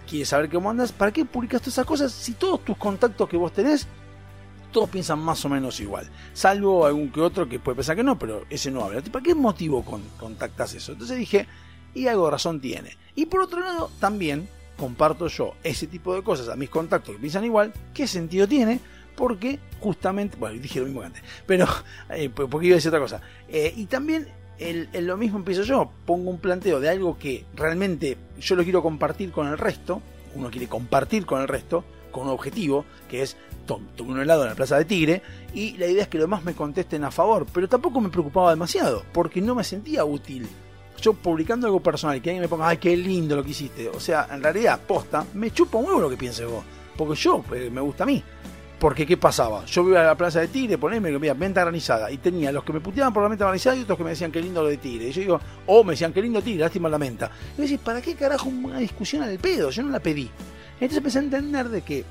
[0.07, 3.37] quiere saber cómo andás, ¿para qué publicas todas esas cosas si todos tus contactos que
[3.37, 3.87] vos tenés,
[4.71, 6.09] todos piensan más o menos igual?
[6.33, 9.01] Salvo algún que otro que puede pensar que no, pero ese no habla.
[9.01, 10.93] ¿Para qué motivo con, contactas eso?
[10.93, 11.47] Entonces dije,
[11.93, 12.97] y algo de razón tiene.
[13.15, 17.21] Y por otro lado, también comparto yo ese tipo de cosas a mis contactos que
[17.21, 18.79] piensan igual, ¿qué sentido tiene?
[19.15, 21.65] Porque justamente, bueno, dije lo mismo que antes, pero
[22.09, 23.21] eh, porque iba a decir otra cosa.
[23.49, 24.27] Eh, y también
[24.59, 28.63] el, el lo mismo empiezo yo, pongo un planteo de algo que realmente yo lo
[28.63, 30.01] quiero compartir con el resto,
[30.35, 34.43] uno quiere compartir con el resto, con un objetivo, que es to- tomar un helado
[34.43, 35.21] en la Plaza de Tigre,
[35.53, 38.51] y la idea es que los demás me contesten a favor, pero tampoco me preocupaba
[38.51, 40.47] demasiado, porque no me sentía útil.
[41.01, 43.89] Yo publicando algo personal que alguien me ponga, ay, qué lindo lo que hiciste.
[43.89, 46.63] O sea, en realidad, posta, me chupa un huevo lo que pienses vos.
[46.95, 48.21] Porque yo, eh, me gusta a mí.
[48.81, 49.63] Porque, ¿qué pasaba?
[49.65, 52.11] Yo iba a la plaza de Tigre, poneme, mira, venta granizada.
[52.11, 54.31] Y tenía los que me puteaban por la venta granizada y otros que me decían
[54.31, 55.09] qué lindo lo de Tigre.
[55.09, 57.29] Y yo digo, o me decían qué lindo Tigre, lástima la menta.
[57.53, 59.69] Y yo decía, ¿para qué carajo una discusión al pedo?
[59.69, 60.31] Yo no la pedí.
[60.73, 62.03] Entonces empecé a entender de que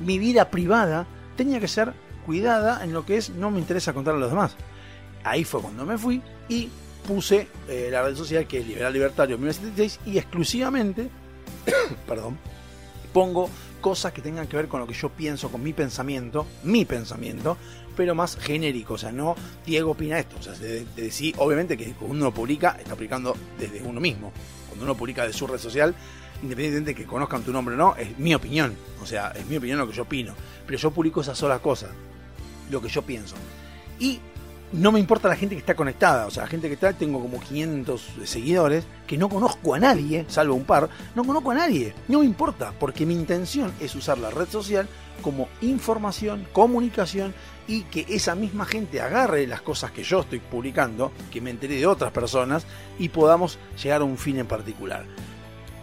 [0.00, 1.06] mi vida privada
[1.38, 1.94] tenía que ser
[2.26, 4.56] cuidada en lo que es no me interesa contar a los demás.
[5.24, 6.68] Ahí fue cuando me fui y
[7.08, 11.08] puse eh, la red social que es Liberal Libertario 1976 y exclusivamente,
[12.06, 12.36] perdón,
[13.14, 13.48] pongo
[13.84, 17.58] cosas que tengan que ver con lo que yo pienso, con mi pensamiento, mi pensamiento,
[17.94, 21.76] pero más genérico, o sea, no Diego opina esto, o sea, de, de- sí, obviamente
[21.76, 24.32] que cuando uno publica, está publicando desde uno mismo,
[24.68, 25.94] cuando uno publica de su red social,
[26.42, 29.58] independientemente de que conozcan tu nombre o no, es mi opinión, o sea, es mi
[29.58, 30.32] opinión lo que yo opino,
[30.66, 31.90] pero yo publico esas solas cosas,
[32.70, 33.34] lo que yo pienso.
[34.00, 34.18] Y
[34.74, 37.20] no me importa la gente que está conectada, o sea, la gente que está, tengo
[37.20, 41.94] como 500 seguidores, que no conozco a nadie, salvo un par, no conozco a nadie,
[42.08, 44.88] no me importa, porque mi intención es usar la red social
[45.22, 47.34] como información, comunicación
[47.68, 51.76] y que esa misma gente agarre las cosas que yo estoy publicando, que me enteré
[51.76, 52.66] de otras personas
[52.98, 55.04] y podamos llegar a un fin en particular.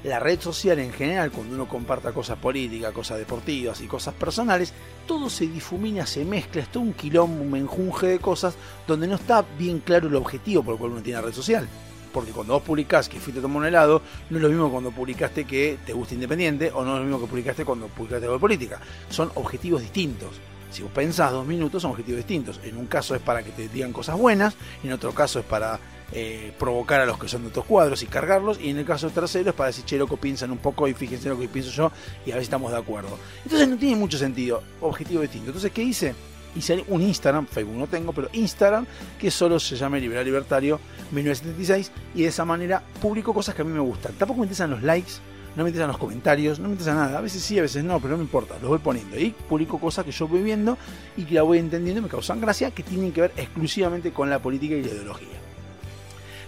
[0.03, 4.73] La red social en general, cuando uno comparta cosas políticas, cosas deportivas y cosas personales,
[5.05, 8.55] todo se difumina, se mezcla, es todo un quilombo, un menjunje de cosas
[8.87, 11.67] donde no está bien claro el objetivo por el cual uno tiene la red social.
[12.11, 14.89] Porque cuando vos publicás que fuiste a tomar un helado, no es lo mismo cuando
[14.89, 18.37] publicaste que te gusta Independiente o no es lo mismo que publicaste cuando publicaste algo
[18.37, 18.81] de política.
[19.07, 20.31] Son objetivos distintos.
[20.71, 22.59] Si vos pensás dos minutos, son objetivos distintos.
[22.63, 25.79] En un caso es para que te digan cosas buenas, en otro caso es para
[26.13, 29.09] eh, provocar a los que son de otros cuadros y cargarlos, y en el caso
[29.09, 31.91] tercero es para decir, che, loco, piensan un poco y fíjense lo que pienso yo
[32.25, 33.17] y a si estamos de acuerdo.
[33.43, 35.47] Entonces no tiene mucho sentido, objetivo distinto.
[35.47, 36.13] Entonces, ¿qué hice?
[36.53, 38.85] Hice un Instagram, Facebook no tengo, pero Instagram,
[39.17, 43.65] que solo se llama Liberal Libertario 1976, y de esa manera publico cosas que a
[43.65, 44.13] mí me gustan.
[44.13, 45.13] Tampoco me interesan los likes,
[45.55, 47.17] no me interesan los comentarios, no me interesa nada.
[47.19, 49.17] A veces sí, a veces no, pero no me importa, los voy poniendo.
[49.17, 50.77] Y publico cosas que yo voy viendo
[51.15, 54.29] y que la voy entendiendo y me causan gracia, que tienen que ver exclusivamente con
[54.29, 55.40] la política y la ideología.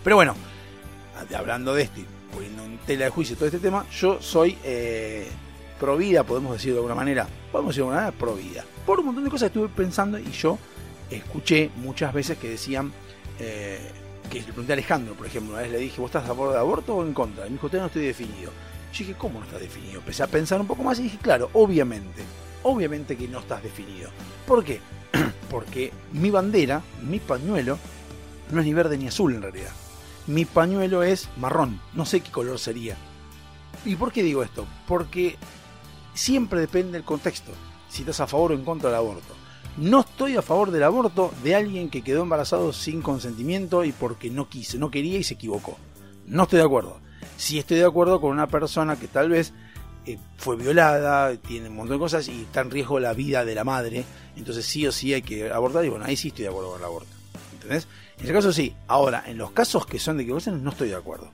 [0.03, 0.35] Pero bueno,
[1.35, 5.27] hablando de esto y poniendo en tela de juicio todo este tema, yo soy eh,
[5.79, 8.65] pro vida, podemos decir de alguna manera, podemos decir de alguna manera pro vida.
[8.85, 10.57] Por un montón de cosas estuve pensando y yo
[11.09, 12.91] escuché muchas veces que decían,
[13.39, 13.79] eh,
[14.29, 16.51] que le pregunté a Alejandro, por ejemplo, una vez le dije, ¿vos estás a favor
[16.51, 17.45] de aborto o en contra?
[17.45, 18.51] Y me dijo, no estoy definido.
[18.91, 19.99] Yo dije, ¿cómo no estás definido?
[19.99, 22.23] Empecé a pensar un poco más y dije, claro, obviamente,
[22.63, 24.09] obviamente que no estás definido.
[24.45, 24.81] ¿Por qué?
[25.49, 27.77] Porque mi bandera, mi pañuelo,
[28.51, 29.71] no es ni verde ni azul en realidad.
[30.27, 32.95] Mi pañuelo es marrón, no sé qué color sería.
[33.85, 34.65] ¿Y por qué digo esto?
[34.87, 35.37] Porque
[36.13, 37.51] siempre depende del contexto,
[37.89, 39.33] si estás a favor o en contra del aborto.
[39.75, 44.29] No estoy a favor del aborto de alguien que quedó embarazado sin consentimiento y porque
[44.29, 45.77] no quiso, no quería y se equivocó.
[46.27, 46.99] No estoy de acuerdo.
[47.37, 49.51] Sí estoy de acuerdo con una persona que tal vez
[50.05, 53.55] eh, fue violada, tiene un montón de cosas y está en riesgo la vida de
[53.55, 54.05] la madre.
[54.37, 56.79] Entonces sí o sí hay que abortar y bueno, ahí sí estoy de acuerdo con
[56.79, 57.09] el aborto.
[57.53, 57.87] ¿Entendés?
[58.23, 58.73] En ese caso sí.
[58.87, 61.29] Ahora, en los casos que son de equivocaciones no estoy de acuerdo.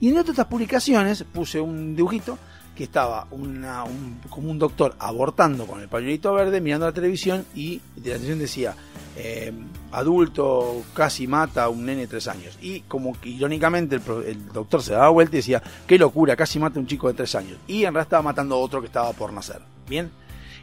[0.00, 2.36] Y en otras publicaciones puse un dibujito
[2.74, 8.10] que estaba como un doctor abortando con el pañuelito verde mirando la televisión y de
[8.10, 8.74] la televisión decía
[9.16, 9.52] eh,
[9.92, 12.58] adulto casi mata a un nene de tres años.
[12.60, 16.80] Y como que irónicamente el doctor se daba vuelta y decía qué locura casi mata
[16.80, 19.12] a un chico de tres años y en realidad estaba matando a otro que estaba
[19.12, 19.60] por nacer.
[19.88, 20.10] Bien.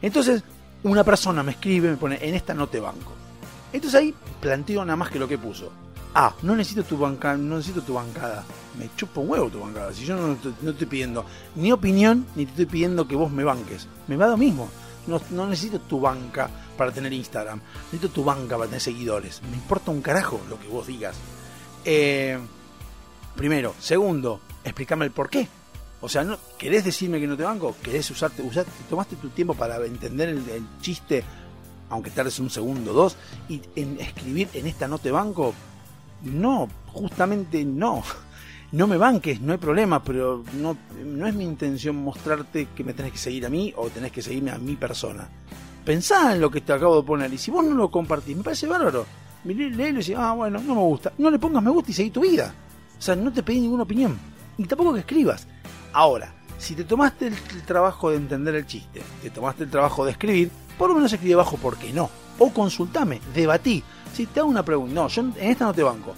[0.02, 0.44] Entonces
[0.84, 3.21] una persona me escribe me pone en esta no te banco
[3.74, 5.72] entonces ahí planteo nada más que lo que puso
[6.14, 8.44] Ah, no necesito tu banca, no necesito tu bancada.
[8.78, 9.94] Me chupo un huevo tu bancada.
[9.94, 10.34] Si yo no,
[10.70, 13.88] estoy pidiendo ni opinión, ni te estoy pidiendo que vos me banques.
[14.08, 14.70] Me va lo mismo.
[15.08, 17.62] No, no necesito tu banca para tener Instagram.
[17.86, 19.42] Necesito tu banca para tener seguidores.
[19.50, 21.16] Me importa un carajo lo que vos digas.
[21.86, 22.38] Eh,
[23.38, 23.74] primero.
[23.80, 25.48] Segundo, explícame el por qué.
[26.02, 27.76] O sea, ¿no, ¿querés decirme que no te banco?
[27.82, 31.24] ¿Querés usarte, usaste, tomaste tu tiempo para entender el chiste
[31.92, 35.54] aunque tardes un segundo o dos, y en escribir en esta no te banco,
[36.24, 38.04] no, justamente no.
[38.74, 42.94] No me banques, no hay problema, pero no, no es mi intención mostrarte que me
[42.94, 45.28] tenés que seguir a mí o tenés que seguirme a mi persona.
[45.84, 48.44] Pensá en lo que te acabo de poner y si vos no lo compartís, me
[48.44, 49.06] parece bárbaro.
[49.44, 51.12] Miré, léelo y decís, ah, bueno, no me gusta.
[51.18, 52.56] No le pongas me gusta y seguí tu vida.
[52.98, 54.18] O sea, no te pedí ninguna opinión.
[54.58, 55.50] Y tampoco que escribas.
[55.92, 60.12] Ahora, si te tomaste el trabajo de entender el chiste, te tomaste el trabajo de
[60.12, 62.10] escribir, por lo menos escribe abajo porque no.
[62.40, 63.84] O consultame, debatí.
[64.14, 66.14] Si te hago una pregunta, no, yo en esta no te banco.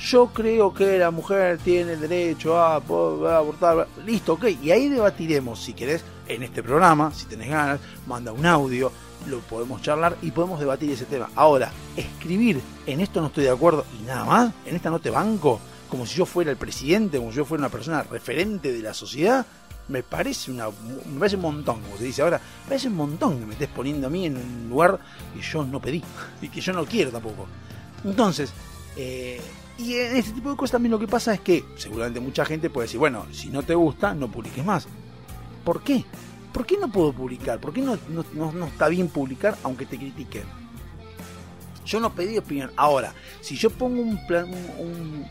[0.00, 3.88] Yo creo que la mujer tiene el derecho a, poder abortar.
[4.04, 4.46] Listo, ok.
[4.62, 8.92] Y ahí debatiremos, si querés, en este programa, si tenés ganas, manda un audio,
[9.26, 11.30] lo podemos charlar y podemos debatir ese tema.
[11.34, 15.10] Ahora, escribir en esto no estoy de acuerdo y nada más, en esta no te
[15.10, 18.82] banco, como si yo fuera el presidente, como si yo fuera una persona referente de
[18.82, 19.46] la sociedad,
[19.88, 23.38] me parece una me parece un montón, como se dice ahora, me parece un montón
[23.38, 24.98] que me estés poniendo a mí en un lugar
[25.34, 26.02] que yo no pedí
[26.42, 27.46] y que yo no quiero tampoco.
[28.04, 28.52] Entonces,
[28.96, 29.40] eh,
[29.78, 32.70] y en este tipo de cosas también lo que pasa es que seguramente mucha gente
[32.70, 34.86] puede decir, bueno, si no te gusta, no publiques más.
[35.64, 36.04] ¿Por qué?
[36.52, 37.58] ¿Por qué no puedo publicar?
[37.60, 40.44] ¿Por qué no, no, no- no está bien publicar aunque te critiquen?
[41.84, 42.70] Yo no pedí opinión.
[42.76, 45.26] Ahora, si yo pongo un plan, un, un,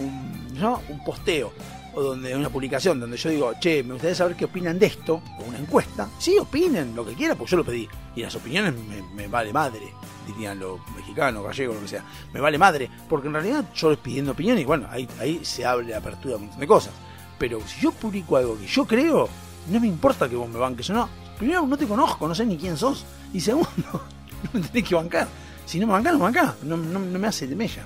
[0.00, 0.82] un- ¿no?
[0.88, 1.52] un posteo
[1.96, 5.20] o donde una publicación donde yo digo, che, me gustaría saber qué opinan de esto,
[5.40, 7.88] o una encuesta, sí, opinen lo que quieran, porque yo lo pedí.
[8.14, 8.74] Y las opiniones
[9.14, 9.92] me, vale madre,
[10.26, 12.04] dirían los mexicanos, gallegos, lo que sea.
[12.32, 15.64] Me vale madre, porque en realidad yo les pidiendo opinión y bueno, ahí, ahí se
[15.66, 16.92] abre la apertura a un montón de cosas.
[17.38, 19.28] Pero si yo publico algo que yo creo,
[19.70, 21.08] no me importa que vos me banques o no.
[21.38, 23.04] Primero, no te conozco, no sé ni quién sos.
[23.32, 25.28] Y segundo, no me tenés que bancar.
[25.66, 26.54] Si no me bancás, no me bancás.
[26.62, 27.82] No, no- no me hace de mella.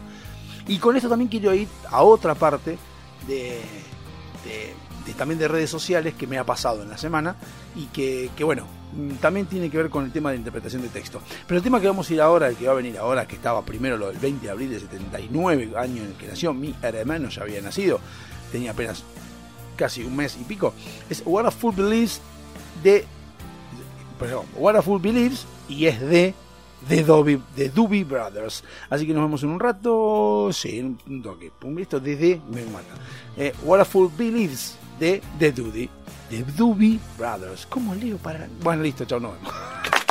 [0.69, 2.79] Y con esto también quiero ir a otra parte
[3.27, 3.61] de,
[4.45, 4.75] de-
[5.19, 7.35] también de redes sociales que me ha pasado en la semana
[7.75, 11.21] y que, bueno, mm, también tiene que ver con el tema de interpretación de texto.
[11.49, 13.35] Pero el tema que vamos a ir ahora, el que va a venir ahora, que
[13.35, 16.75] estaba primero lo del 20 de abril de 79, año en el que nació, mi
[16.81, 17.99] hermano ya había nacido,
[18.53, 19.03] tenía apenas
[19.77, 20.75] casi un mes y pico,
[21.09, 22.21] es What a Fool Believes
[22.85, 23.05] de...
[24.19, 26.35] Perdón, What a Fool Believes y es de
[26.89, 28.65] de Doobie, de Doobie Brothers.
[28.89, 30.51] Así que nos vemos en un rato.
[30.53, 31.51] Sí, un toque.
[31.59, 32.95] Pum, listo, desde me mata.
[33.37, 35.89] Eh, What a Fool Believes de The Doobie.
[36.31, 37.67] De Doobie Brothers.
[37.67, 38.49] ¿Cómo leo para.?
[38.63, 39.55] Bueno, listo, chao, nos vemos.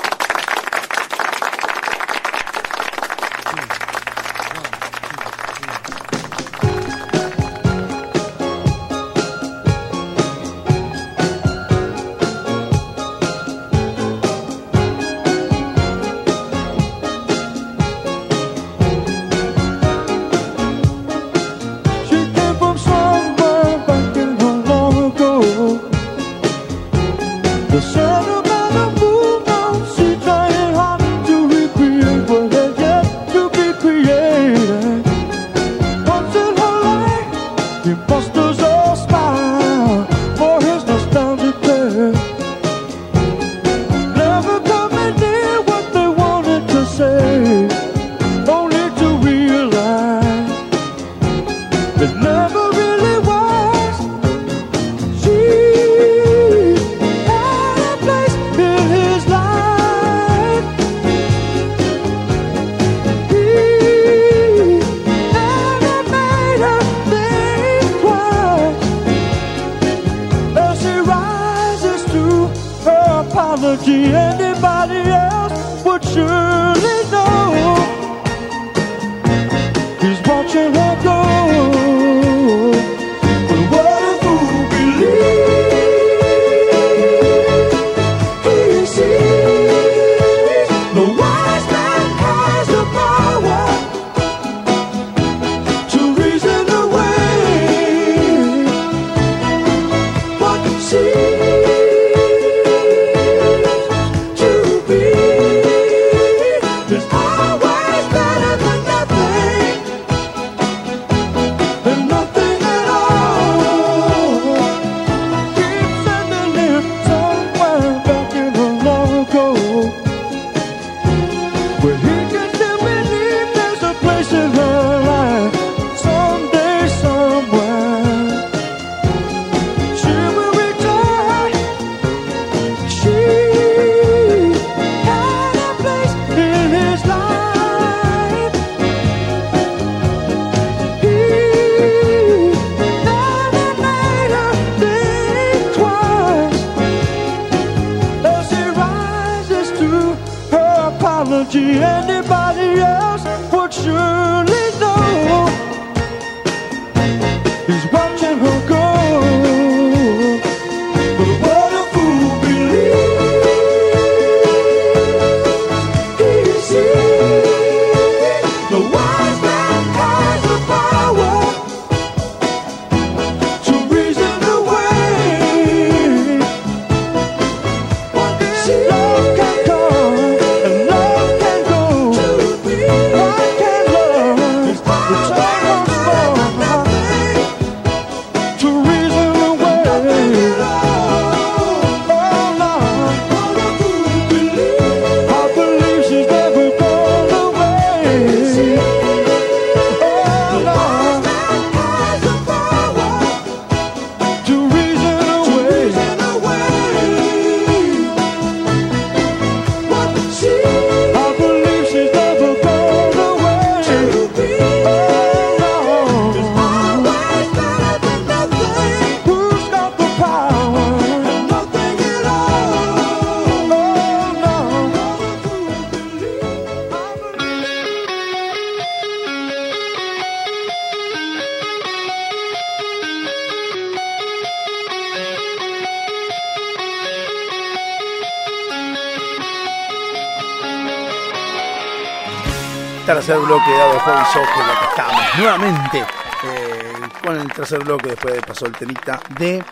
[243.30, 248.42] tercer bloque de Hobby Soccer, acá estamos nuevamente eh, con el tercer bloque después de
[248.42, 249.64] pasó el temita de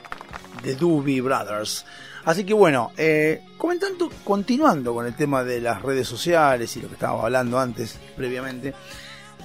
[0.62, 1.84] The Doobie Brothers.
[2.26, 6.88] Así que bueno, eh, comentando, continuando con el tema de las redes sociales y lo
[6.88, 8.76] que estábamos hablando antes, previamente,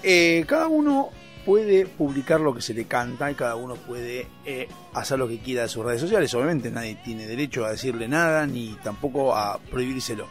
[0.02, 1.08] eh, cada uno
[1.46, 4.28] puede publicar lo que se le canta y cada uno puede
[4.92, 6.34] hacer lo que quiera de sus redes sociales.
[6.34, 10.28] Obviamente nadie tiene derecho a decirle nada ni tampoco a prohibírselo.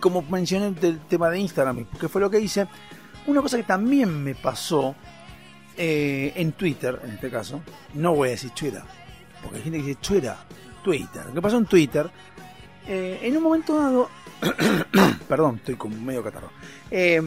[0.00, 2.66] Como mencioné el tema de Instagram, que fue lo que hice,
[3.26, 4.94] una cosa que también me pasó
[5.76, 7.60] eh, en Twitter, en este caso,
[7.94, 8.82] no voy a decir Twitter,
[9.42, 10.34] porque hay gente que dice Twitter,
[10.82, 11.26] Twitter.
[11.26, 12.10] Lo que pasó en Twitter,
[12.86, 14.08] eh, en un momento dado,
[15.28, 16.50] perdón, estoy con medio catarro,
[16.90, 17.20] eh,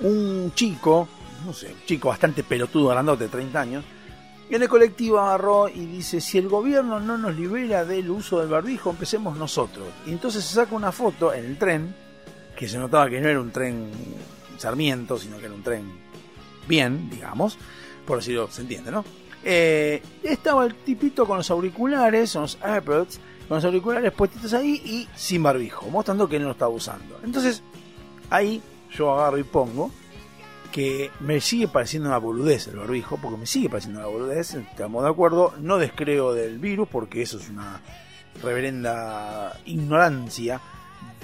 [0.00, 1.08] un chico,
[1.44, 3.84] no sé, un chico bastante pelotudo, grandote, de 30 años,
[4.56, 8.48] en el colectivo agarró y dice, si el gobierno no nos libera del uso del
[8.48, 9.86] barbijo, empecemos nosotros.
[10.06, 11.94] Y entonces se saca una foto en el tren,
[12.56, 13.90] que se notaba que no era un tren
[14.58, 15.84] Sarmiento, sino que era un tren
[16.68, 17.56] bien, digamos,
[18.06, 19.04] por decirlo, se entiende, ¿no?
[19.42, 24.82] Eh, estaba el tipito con los auriculares, con los AirPods, con los auriculares puestitos ahí
[24.84, 27.18] y sin barbijo, mostrando que no lo estaba usando.
[27.24, 27.62] Entonces,
[28.28, 28.60] ahí
[28.92, 29.90] yo agarro y pongo
[30.70, 35.02] que me sigue pareciendo una boludez el barbijo, porque me sigue pareciendo una boludez, estamos
[35.02, 37.80] de acuerdo, no descreo del virus, porque eso es una
[38.42, 40.60] reverenda ignorancia,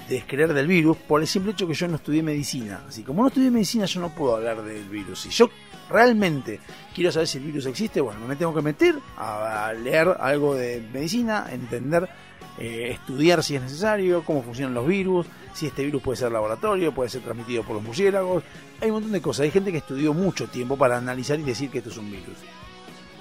[0.07, 2.81] descreer del virus, por el simple hecho que yo no estudié medicina.
[2.87, 5.21] Así como no estudié medicina, yo no puedo hablar del virus.
[5.21, 5.49] Si yo
[5.89, 6.59] realmente
[6.93, 10.87] quiero saber si el virus existe, bueno, me tengo que meter a leer algo de
[10.93, 12.09] medicina, entender,
[12.57, 16.93] eh, estudiar si es necesario, cómo funcionan los virus, si este virus puede ser laboratorio,
[16.93, 18.43] puede ser transmitido por los murciélagos.
[18.81, 19.41] Hay un montón de cosas.
[19.45, 22.37] Hay gente que estudió mucho tiempo para analizar y decir que esto es un virus.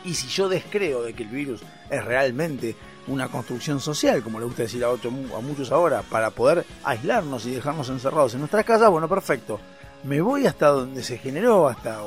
[0.05, 2.77] Y si yo descreo de que el virus es realmente
[3.09, 7.47] una construcción social, como le gusta decir a, otro- a muchos ahora, para poder aislarnos
[7.47, 9.61] y dejarnos encerrados en nuestras casas, bueno, perfecto.
[10.05, 12.01] Me voy hasta donde se generó, hasta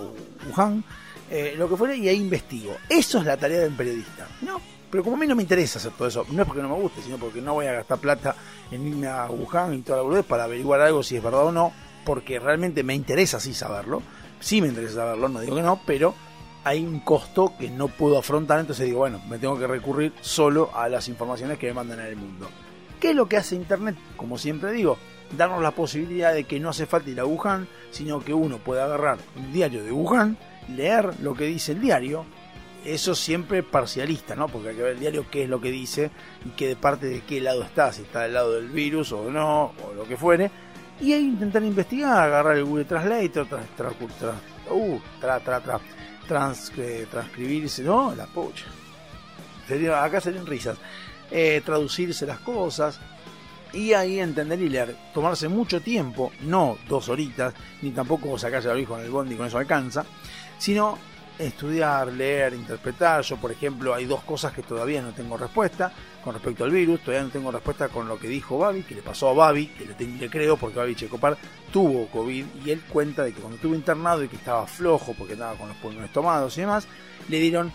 [0.49, 0.83] Wuhan,
[1.29, 2.75] eh, lo que fuera, y ahí investigo.
[2.87, 4.27] Eso es la tarea del periodista.
[4.41, 6.69] No, pero como a mí no me interesa hacer todo eso, no es porque no
[6.69, 8.35] me guste, sino porque no voy a gastar plata
[8.71, 11.51] en irme a Wuhan y toda la boludez para averiguar algo si es verdad o
[11.51, 11.71] no,
[12.05, 14.01] porque realmente me interesa sí saberlo.
[14.39, 16.15] Sí me interesa saberlo, no digo que no, pero
[16.63, 20.69] hay un costo que no puedo afrontar, entonces digo, bueno, me tengo que recurrir solo
[20.73, 22.49] a las informaciones que me mandan en el mundo.
[22.99, 23.95] ¿Qué es lo que hace Internet?
[24.17, 24.97] Como siempre digo,
[25.37, 28.81] darnos la posibilidad de que no hace falta ir a Wuhan, sino que uno puede
[28.81, 30.37] agarrar un diario de Wuhan,
[30.67, 32.25] leer lo que dice el diario,
[32.85, 34.47] eso siempre parcialista, ¿no?
[34.47, 36.11] Porque hay que ver el diario qué es lo que dice
[36.45, 39.29] y qué de parte de qué lado está, si está del lado del virus o
[39.29, 40.49] no, o lo que fuere,
[41.01, 43.47] y ahí intentar investigar, agarrar el Google Translator,
[44.71, 45.79] uh, tra, tra, tra,
[46.77, 48.65] eh, transcribirse, no, la pocha.
[49.67, 50.77] Sería- acá serían risas.
[51.31, 52.99] Eh, traducirse las cosas
[53.71, 54.95] y ahí entender y leer.
[55.13, 59.45] Tomarse mucho tiempo, no dos horitas, ni tampoco sacarse el hijo en el bondi, con
[59.47, 60.05] eso alcanza,
[60.57, 60.97] sino
[61.39, 63.21] estudiar, leer, interpretar.
[63.21, 65.91] Yo, por ejemplo, hay dos cosas que todavía no tengo respuesta
[66.23, 66.99] con respecto al virus.
[66.99, 69.85] Todavía no tengo respuesta con lo que dijo Babi, que le pasó a Babi, que
[69.85, 71.37] le, le creo porque Babi Checopar
[71.71, 75.33] tuvo COVID y él cuenta de que cuando estuvo internado y que estaba flojo porque
[75.33, 76.87] andaba con los pulmones tomados y demás,
[77.29, 77.71] le dieron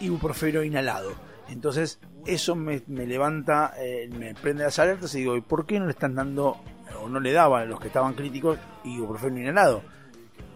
[0.00, 1.14] ibuprofeno inhalado.
[1.48, 5.78] Entonces, eso me, me levanta, eh, me prende las alertas y digo, ¿y por qué
[5.78, 6.60] no le están dando,
[7.00, 9.82] o no le daban a los que estaban críticos, ibuprofeno inhalado?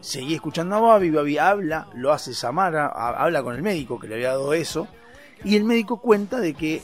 [0.01, 4.07] Seguí escuchando a Babi, Babi habla, lo hace Samara, ha- habla con el médico que
[4.09, 4.87] le había dado eso,
[5.45, 6.83] y el médico cuenta de que eh,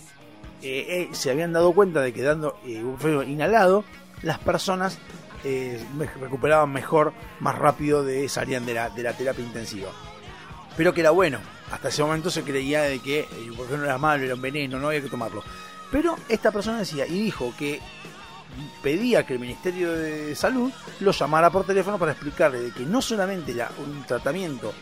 [0.63, 3.85] eh, se habían dado cuenta de que dando eh, ibuprofeno inhalado,
[4.23, 4.99] las personas
[5.45, 5.81] eh,
[6.21, 9.91] recuperaban mejor, más rápido, de, salían de la, terapia intensiva.
[10.77, 11.39] Pero que era bueno.
[11.71, 14.89] Hasta ese momento se creía de que el ibuprofeno era malo, era un veneno, no
[14.89, 15.43] había que tomarlo.
[15.91, 17.81] Pero esta persona decía y dijo que
[18.83, 23.01] pedía que el Ministerio de Salud lo llamara por teléfono para explicarle de que no
[23.03, 24.73] solamente era un tratamiento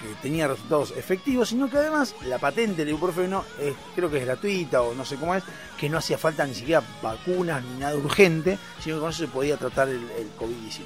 [0.00, 4.24] que tenía resultados efectivos, sino que además la patente del ibuprofeno es, creo que es
[4.24, 5.42] gratuita o no sé cómo es,
[5.78, 9.28] que no hacía falta ni siquiera vacunas ni nada urgente, sino que con eso se
[9.28, 10.84] podía tratar el, el COVID-19.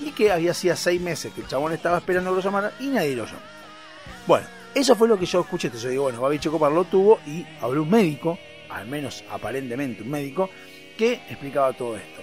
[0.00, 2.86] Y que había hacía seis meses que el chabón estaba esperando que lo llamara y
[2.86, 3.40] nadie lo llamó.
[4.26, 5.68] Bueno, eso fue lo que yo escuché.
[5.68, 8.38] Entonces yo digo, bueno, Babi Checopar lo tuvo y habló un médico,
[8.70, 10.48] al menos aparentemente un médico,
[11.00, 12.20] que explicaba todo esto.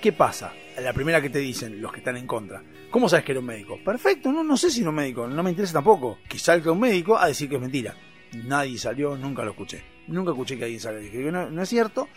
[0.00, 0.52] ¿Qué pasa?
[0.80, 2.62] La primera que te dicen los que están en contra.
[2.92, 3.76] ¿Cómo sabes que era un médico?
[3.84, 6.20] Perfecto, no, no sé si era un médico, no me interesa tampoco.
[6.28, 7.96] Que salga un médico a decir que es mentira.
[8.44, 9.82] Nadie salió, nunca lo escuché.
[10.06, 12.08] Nunca escuché que alguien salga y dije que no, no es cierto.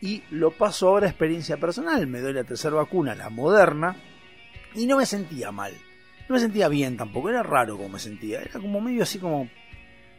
[0.00, 2.06] Y lo paso ahora a experiencia personal.
[2.06, 3.94] Me doy la tercera vacuna, la moderna,
[4.74, 5.74] y no me sentía mal.
[6.26, 8.40] No me sentía bien tampoco, era raro como me sentía.
[8.40, 9.50] Era como medio así como,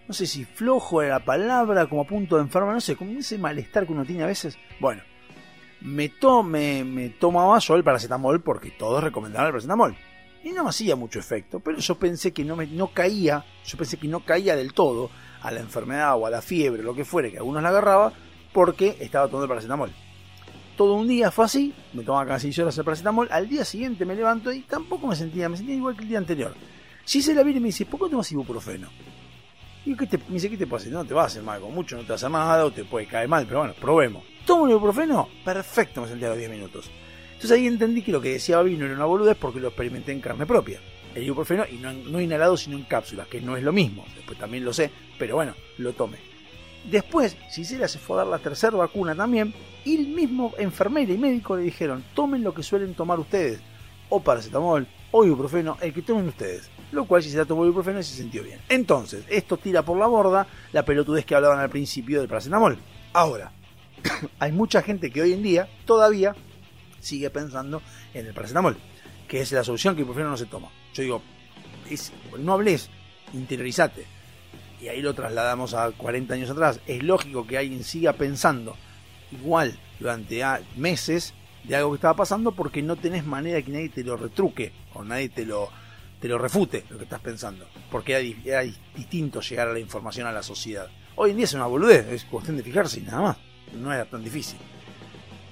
[0.07, 3.11] no sé si flojo era la palabra, como a punto de enferma, no sé, como
[3.19, 4.57] ese malestar que uno tiene a veces.
[4.79, 5.01] Bueno,
[5.81, 9.95] me, to- me, tomaba yo el paracetamol porque todos recomendaban el paracetamol.
[10.43, 13.77] Y no me hacía mucho efecto, pero yo pensé que no, me, no caía, yo
[13.77, 15.09] pensé que no caía del todo
[15.41, 18.11] a la enfermedad o a la fiebre, lo que fuere, que algunos la agarraba,
[18.51, 19.91] porque estaba tomando el paracetamol.
[20.75, 24.05] Todo un día fue así, me tomaba casi 6 horas el paracetamol, al día siguiente
[24.05, 26.53] me levanto y tampoco me sentía, me sentía igual que el día anterior.
[27.05, 28.89] Si se la viene y me dice, ¿por qué tomas ibuprofeno?
[29.85, 30.89] Y ¿qué te, me dice, ¿qué te pasa?
[30.89, 33.05] No te va a hacer mal, con mucho no te hacer nada o te puede
[33.05, 34.23] caer mal, pero bueno, probemos.
[34.45, 35.27] ¿Tomo el ibuprofeno?
[35.43, 36.89] Perfecto, me sentía a los 10 minutos.
[37.33, 40.13] Entonces ahí entendí que lo que decía Babi no era una boludez porque lo experimenté
[40.13, 40.79] en carne propia.
[41.13, 44.05] El ibuprofeno, y no, no inhalado, sino en cápsulas, que no es lo mismo.
[44.15, 46.17] Después también lo sé, pero bueno, lo tomé.
[46.89, 49.53] Después, Gisela se fue a dar la tercera vacuna también,
[49.85, 53.59] y el mismo enfermera y médico le dijeron, tomen lo que suelen tomar ustedes,
[54.09, 56.69] o paracetamol, o ibuprofeno, el que tomen ustedes.
[56.93, 58.59] Lo cual Gisela tomó ibuprofeno se sintió bien.
[58.69, 62.77] Entonces, esto tira por la borda la pelotudez que hablaban al principio del paracetamol.
[63.13, 63.51] Ahora,
[64.39, 66.35] hay mucha gente que hoy en día todavía
[66.99, 67.81] sigue pensando
[68.13, 68.77] en el paracetamol,
[69.27, 70.69] que es la solución que el ibuprofeno no se toma.
[70.93, 71.21] Yo digo,
[72.37, 72.91] no hables,
[73.33, 74.05] interiorizate.
[74.79, 76.79] Y ahí lo trasladamos a 40 años atrás.
[76.85, 78.75] Es lógico que alguien siga pensando
[79.31, 80.43] igual durante
[80.75, 81.33] meses
[81.63, 84.73] de algo que estaba pasando porque no tenés manera de que nadie te lo retruque
[84.93, 85.69] o nadie te lo,
[86.23, 87.67] te lo refute lo que estás pensando.
[87.91, 90.87] Porque era, era di- distinto llegar a la información a la sociedad.
[91.17, 93.37] Hoy en día es una boludez, es cuestión de fijarse y nada más.
[93.73, 94.57] No era tan difícil.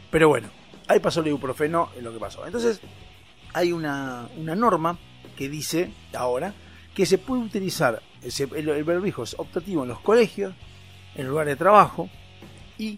[0.09, 0.47] Pero bueno,
[0.87, 2.45] ahí pasó el ibuprofeno en lo que pasó.
[2.45, 2.79] Entonces,
[3.51, 4.97] hay una, una norma
[5.35, 6.53] que dice ahora
[6.95, 8.85] que se puede utilizar el, el
[9.23, 10.53] es optativo en los colegios,
[11.15, 12.09] en lugares de trabajo
[12.77, 12.97] y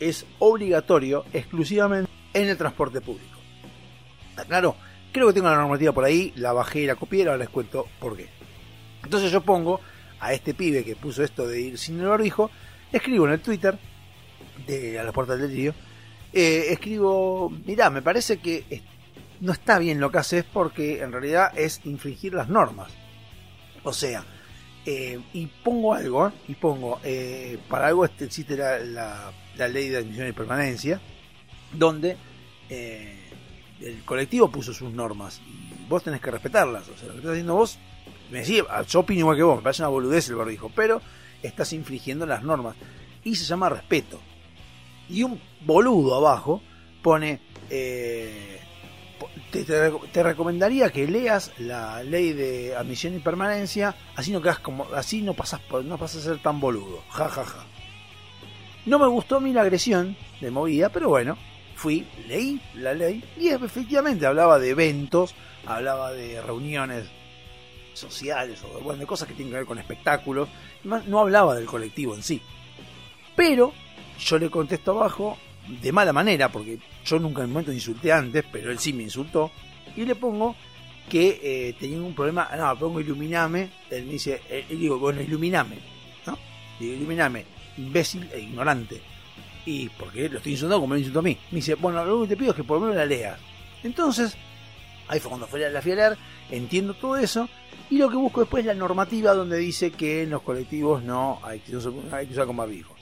[0.00, 3.38] es obligatorio exclusivamente en el transporte público.
[4.30, 4.74] ¿Está claro?
[5.14, 7.86] Creo que tengo la normativa por ahí, la bajé y la copié, ahora les cuento
[8.00, 8.28] por qué.
[9.04, 9.80] Entonces yo pongo
[10.18, 12.50] a este pibe que puso esto de ir sin el barbijo,
[12.90, 13.78] escribo en el Twitter
[14.66, 15.72] de a las puertas del delirio,
[16.32, 18.82] eh, escribo, mirá, me parece que
[19.40, 22.90] no está bien lo que haces porque en realidad es infringir las normas.
[23.84, 24.24] O sea,
[24.84, 29.32] eh, y pongo algo, y pongo, eh, para algo este, existe la
[29.68, 31.00] ley de admisión y permanencia,
[31.72, 32.16] donde
[32.68, 33.23] eh,
[33.80, 35.40] el colectivo puso sus normas
[35.88, 36.88] vos tenés que respetarlas.
[36.88, 37.78] O sea, lo que estás haciendo vos,
[38.30, 41.00] me decía, ah, yo opino igual que vos, me parece una boludez el barbijo, pero
[41.42, 42.74] estás infringiendo las normas
[43.22, 44.18] y se llama respeto.
[45.10, 46.62] Y un boludo abajo
[47.02, 48.60] pone, eh,
[49.50, 54.40] te, te reco- te recomendaría que leas la ley de admisión y permanencia, así no
[54.40, 57.02] quedas como, así no pasas no pasas a ser tan boludo.
[57.10, 57.64] Ja ja ja.
[58.86, 61.36] No me gustó a mí la agresión de movida, pero bueno,
[61.84, 65.34] fui, leí la ley y efectivamente hablaba de eventos,
[65.66, 67.04] hablaba de reuniones
[67.92, 70.48] sociales o bueno, de cosas que tienen que ver con espectáculos,
[70.82, 72.40] no hablaba del colectivo en sí.
[73.36, 73.74] Pero
[74.18, 75.36] yo le contesto abajo
[75.82, 79.02] de mala manera, porque yo nunca en el momento insulté antes, pero él sí me
[79.02, 79.50] insultó,
[79.94, 80.56] y le pongo
[81.10, 85.76] que eh, tenía un problema, no, pongo iluminame, él me dice, eh, digo, bueno, iluminame,
[86.26, 86.38] ¿no?
[86.80, 87.44] Digo, iluminame,
[87.76, 89.02] imbécil e ignorante.
[89.66, 91.38] Y porque lo estoy insultando como me insultó a mí.
[91.50, 93.38] Me dice, bueno, lo único que te pido es que por lo menos la leas.
[93.82, 94.36] Entonces,
[95.08, 96.16] ahí fue cuando fue la, la
[96.50, 97.48] entiendo todo eso,
[97.90, 101.40] y lo que busco después es la normativa donde dice que en los colectivos no
[101.42, 102.94] hay que usar, hay que usar barbijo.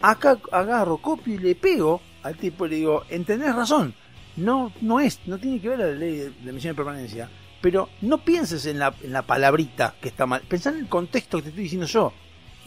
[0.00, 3.94] Acá agarro, copio y le pego al tipo y le digo, entendés razón,
[4.36, 7.28] no, no es, no tiene que ver la ley de, de misión de permanencia,
[7.60, 11.38] pero no pienses en la, en la palabrita que está mal, pensá en el contexto
[11.38, 12.12] que te estoy diciendo yo.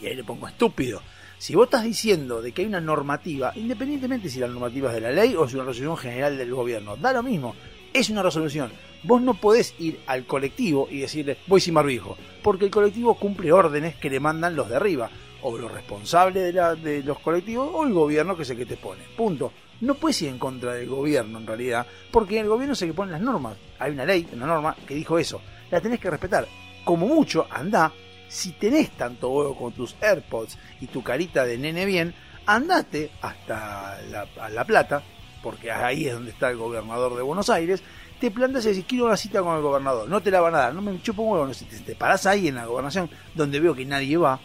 [0.00, 1.02] Y ahí le pongo estúpido.
[1.38, 5.00] Si vos estás diciendo de que hay una normativa, independientemente si la normativa es de
[5.02, 7.54] la ley o es una resolución general del gobierno, da lo mismo,
[7.92, 8.72] es una resolución.
[9.02, 13.52] Vos no podés ir al colectivo y decirle voy sin barbijo, porque el colectivo cumple
[13.52, 15.10] órdenes que le mandan los de arriba,
[15.42, 18.66] o los responsables de, la- de los colectivos, o el gobierno que es el que
[18.66, 19.02] te pone.
[19.16, 19.52] Punto.
[19.82, 22.94] No puedes ir en contra del gobierno en realidad, porque el gobierno es el que
[22.94, 23.56] pone las normas.
[23.78, 25.42] Hay una ley, una norma que dijo eso.
[25.70, 26.48] La tenés que respetar.
[26.82, 27.92] Como mucho, anda,
[28.36, 32.14] si tenés tanto huevo con tus AirPods y tu carita de nene bien,
[32.44, 35.02] andate hasta la, a La Plata,
[35.42, 37.82] porque ahí es donde está el gobernador de Buenos Aires,
[38.20, 40.58] te plantas y decís, quiero una cita con el gobernador, no te la van a
[40.58, 43.74] dar, no me chupo huevo, no, te, te parás ahí en la gobernación, donde veo
[43.74, 44.38] que nadie va,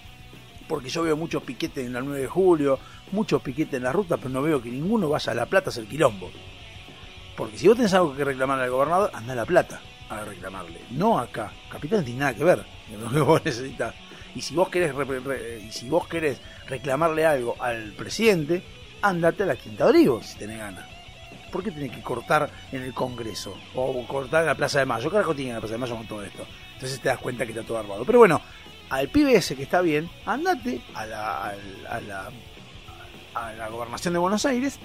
[0.70, 2.80] porque yo veo muchos piquetes en la 9 de julio,
[3.12, 5.72] muchos piquetes en la ruta, pero no veo que ninguno vaya a La Plata a
[5.72, 6.32] hacer quilombo.
[7.36, 10.80] Porque si vos tenés algo que reclamarle al gobernador, anda a La Plata a reclamarle,
[10.92, 11.52] no acá.
[11.70, 13.94] Capital no tiene nada que ver vos necesitas.
[14.36, 18.64] Y si vos querés, re- y si vos querés reclamarle algo al presidente,
[19.02, 20.86] andate a la Quinta Olivos si tenés ganas.
[21.52, 23.58] ¿Por qué tenés que cortar en el Congreso?
[23.76, 25.10] O cortar en la Plaza de Mayo.
[25.10, 26.46] ¿Qué carajo tiene en la Plaza de Mayo con todo esto?
[26.76, 28.06] Entonces te das cuenta que está todo armado.
[28.06, 28.39] Pero bueno,
[28.89, 31.54] al pibe ese que está bien, andate a la,
[31.89, 32.30] a la,
[33.34, 34.80] a la gobernación de Buenos Aires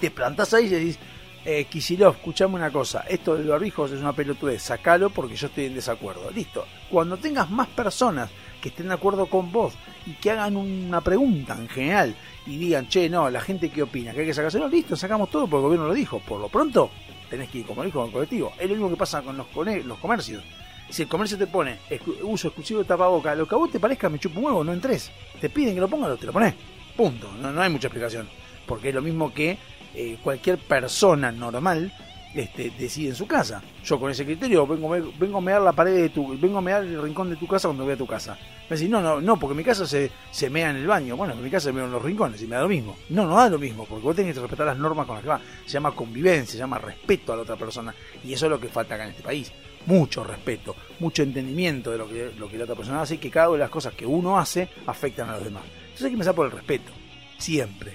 [0.00, 0.98] te plantás ahí y decís,
[1.44, 5.66] eh, Kisilov, escuchame una cosa, esto del barbijo es una pelotudez, sacalo porque yo estoy
[5.66, 6.30] en desacuerdo.
[6.30, 6.64] Listo.
[6.90, 8.30] Cuando tengas más personas
[8.62, 9.74] que estén de acuerdo con vos
[10.06, 12.14] y que hagan una pregunta en general
[12.46, 15.46] y digan, che, no, la gente qué opina, que hay que sacárselo, listo, sacamos todo
[15.46, 16.18] porque el gobierno lo dijo.
[16.20, 16.90] Por lo pronto,
[17.28, 18.52] tenés que ir como dijo con el colectivo.
[18.58, 20.42] Es lo mismo que pasa con los, cone- los comercios.
[20.88, 21.78] Si el comercio te pone
[22.22, 24.72] uso exclusivo de tapaboca, lo que a vos te parezca me chupa un huevo, no
[24.72, 25.10] entres.
[25.40, 26.54] Te piden que lo pongas, te lo pones.
[26.96, 27.30] Punto.
[27.40, 28.28] No, no hay mucha explicación.
[28.66, 29.58] Porque es lo mismo que
[29.94, 31.92] eh, cualquier persona normal
[32.34, 33.62] este, decide en su casa.
[33.84, 37.00] Yo con ese criterio vengo, a mear la pared de tu, vengo a mear el
[37.00, 38.36] rincón de tu casa cuando voy a tu casa.
[38.68, 41.16] Me decís, no, no, no, porque mi casa se, se mea en el baño.
[41.16, 42.96] Bueno, en mi casa se mea en los rincones y me da lo mismo.
[43.10, 45.28] No, no da lo mismo, porque vos tenés que respetar las normas con las que
[45.28, 45.40] va.
[45.64, 47.94] Se llama convivencia, se llama respeto a la otra persona.
[48.24, 49.52] Y eso es lo que falta acá en este país.
[49.86, 53.30] Mucho respeto, mucho entendimiento de lo que, lo que la otra persona hace y que
[53.30, 55.62] cada una de las cosas que uno hace afectan a los demás.
[55.66, 56.90] Entonces hay que empezar por el respeto,
[57.38, 57.92] siempre.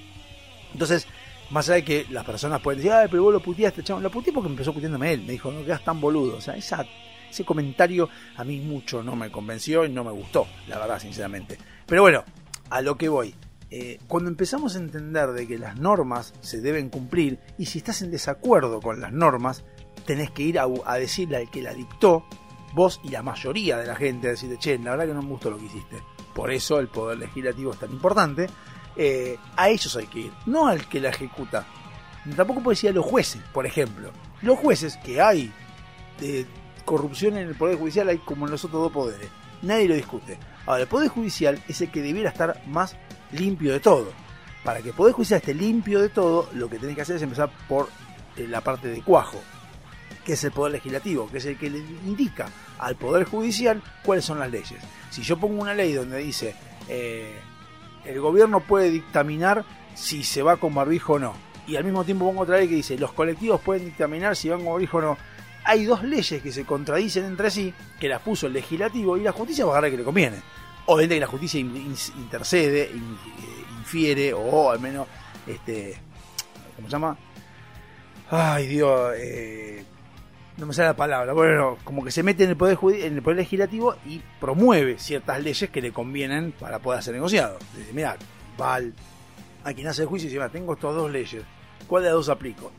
[0.71, 1.07] Entonces,
[1.51, 4.03] más allá de que las personas pueden decir, ay, pero vos lo puteaste, chabón.
[4.03, 5.21] Lo puteé porque empezó puteándome él.
[5.21, 6.37] Me dijo, no quedas tan boludo.
[6.37, 6.85] O sea, esa,
[7.29, 11.57] ese comentario a mí mucho no me convenció y no me gustó, la verdad, sinceramente.
[11.85, 12.23] Pero bueno,
[12.69, 13.33] a lo que voy.
[13.71, 18.01] Eh, cuando empezamos a entender de que las normas se deben cumplir y si estás
[18.01, 19.63] en desacuerdo con las normas,
[20.05, 22.25] tenés que ir a, a decirle al que la dictó,
[22.73, 25.29] vos y la mayoría de la gente, a decirle, che, la verdad que no me
[25.29, 25.97] gustó lo que hiciste.
[26.33, 28.47] Por eso el poder legislativo es tan importante.
[28.95, 31.65] Eh, a ellos hay que ir, no al que la ejecuta.
[32.35, 34.11] Tampoco puede decir a los jueces, por ejemplo.
[34.41, 35.51] Los jueces, que hay
[36.19, 36.45] de
[36.85, 39.29] corrupción en el Poder Judicial, hay como en los otros dos poderes.
[39.61, 40.37] Nadie lo discute.
[40.65, 42.95] Ahora, el Poder Judicial es el que debiera estar más
[43.31, 44.11] limpio de todo.
[44.63, 47.21] Para que el Poder Judicial esté limpio de todo, lo que tenés que hacer es
[47.21, 47.89] empezar por
[48.35, 49.39] eh, la parte de cuajo,
[50.25, 54.25] que es el Poder Legislativo, que es el que le indica al Poder Judicial cuáles
[54.25, 54.79] son las leyes.
[55.09, 56.55] Si yo pongo una ley donde dice
[56.87, 57.39] eh,
[58.05, 59.63] el gobierno puede dictaminar
[59.95, 61.33] si se va con barbijo o no,
[61.67, 64.59] y al mismo tiempo pongo otra ley que dice los colectivos pueden dictaminar si van
[64.63, 65.17] con barbijo o no,
[65.65, 69.31] hay dos leyes que se contradicen entre sí, que las puso el legislativo y la
[69.31, 70.37] justicia va a agarrar que le conviene.
[70.85, 75.05] Obviamente que la justicia in- in- intercede, in- eh, infiere, o al menos,
[75.45, 75.95] este,
[76.75, 77.17] ¿cómo se llama?
[78.31, 79.83] Ay, Dios, eh,
[80.59, 81.33] no me sale la palabra.
[81.33, 85.41] Bueno, como que se mete en el poder en el poder legislativo y promueve ciertas
[85.41, 87.57] leyes que le convienen para poder ser negociado.
[87.75, 88.17] Dice, mira,
[88.57, 88.93] Val,
[89.63, 91.43] a quien hace el juicio dice, mira, tengo estas dos leyes,
[91.87, 92.71] ¿cuál de las dos aplico?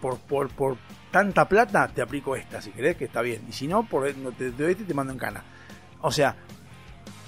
[0.00, 0.76] Por, por, por
[1.10, 3.42] tanta plata te aplico esta, si crees que está bien.
[3.48, 5.42] Y si no, por no te, te, te mando en cana.
[6.00, 6.36] O sea,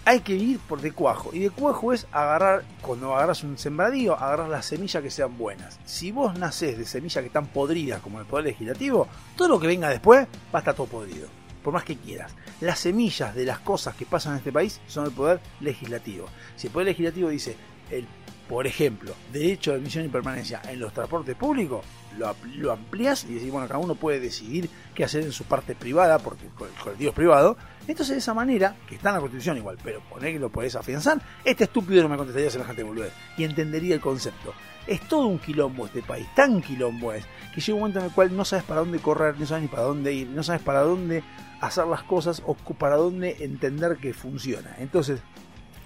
[0.04, 1.30] hay que ir por de cuajo.
[1.32, 5.78] Y de cuajo es agarrar, cuando agarras un sembradío, agarrar las semillas que sean buenas.
[5.84, 9.66] Si vos nacés de semillas que están podridas como el poder legislativo, todo lo que
[9.66, 11.28] venga después va a estar todo podrido.
[11.62, 12.32] Por más que quieras.
[12.60, 16.26] Las semillas de las cosas que pasan en este país son el poder legislativo.
[16.56, 17.56] Si el poder legislativo dice,
[17.90, 18.06] el,
[18.48, 21.84] por ejemplo, derecho de admisión y permanencia en los transportes públicos,
[22.18, 25.74] lo, lo amplías y decís, bueno, cada uno puede decidir qué hacer en su parte
[25.74, 27.56] privada, porque el co- el colectivo es privado.
[27.86, 30.74] Entonces, de esa manera, que está en la Constitución igual, pero poner que lo podés
[30.76, 34.54] afianzar, este estúpido no me contestaría semejante boludez y entendería el concepto.
[34.86, 38.12] Es todo un quilombo este país, tan quilombo es, que llega un momento en el
[38.12, 40.80] cual no sabes para dónde correr, no sabes ni para dónde ir, no sabes para
[40.80, 41.22] dónde
[41.60, 44.74] hacer las cosas o para dónde entender que funciona.
[44.78, 45.20] Entonces,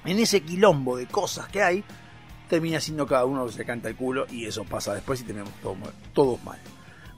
[0.04, 1.84] en ese quilombo de cosas que hay,
[2.48, 5.52] termina siendo cada uno que se canta el culo y eso pasa después y tenemos
[5.62, 5.76] todo,
[6.12, 6.58] todos mal.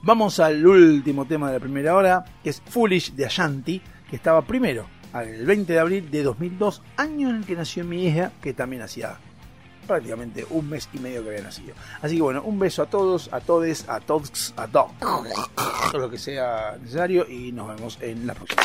[0.03, 4.41] Vamos al último tema de la primera hora, que es Foolish de Ashanti, que estaba
[4.41, 8.53] primero, el 20 de abril de 2002, año en el que nació mi hija, que
[8.53, 9.17] también hacía
[9.87, 11.73] prácticamente un mes y medio que había nacido.
[12.01, 14.91] Así que bueno, un beso a todos, a todes, a todos, a todos,
[15.91, 18.61] todo lo que sea necesario y nos vemos en la próxima.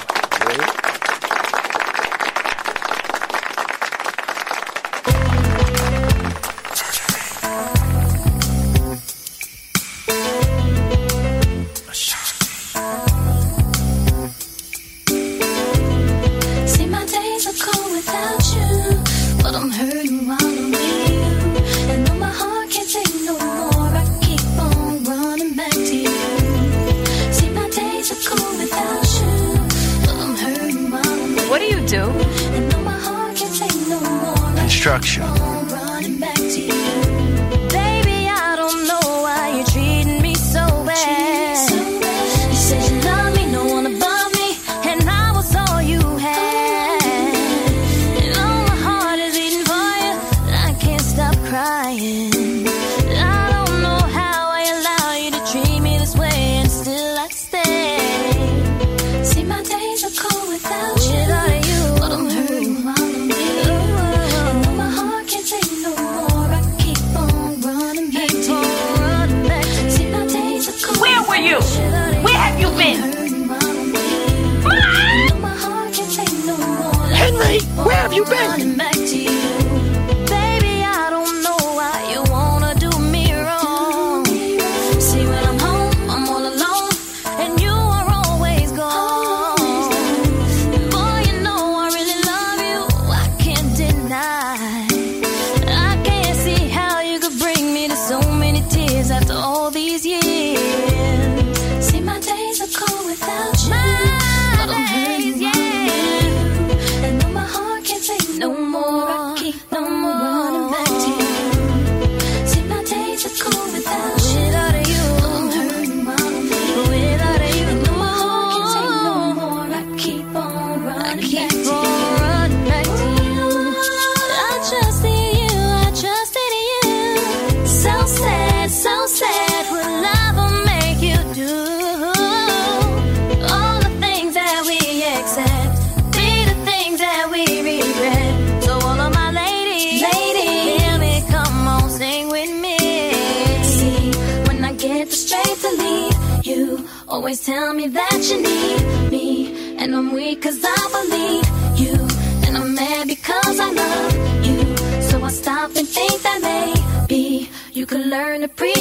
[77.76, 78.75] Where have you been?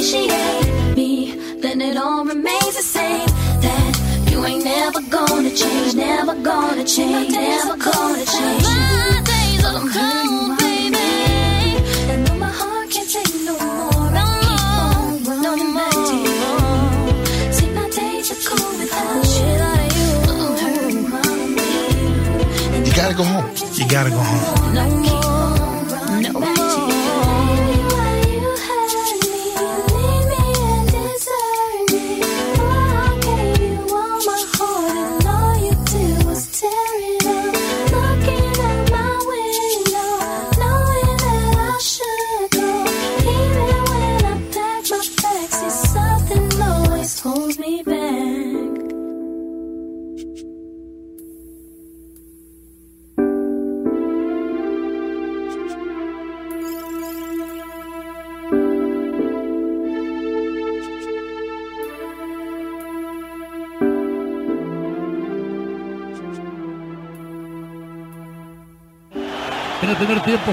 [0.06, 1.34] Appreciate me.
[1.60, 3.26] Then it all remains the same.
[3.64, 8.62] That you ain't never gonna change, never gonna change, never gonna change.
[8.62, 11.08] My days are cold, baby.
[12.10, 14.26] And though my heart can't take no more, no
[15.24, 16.06] more, no more.
[17.52, 19.54] See, my days are cold without you.
[20.30, 23.50] I'm hurting, running You gotta go home.
[23.74, 25.15] You gotta go home.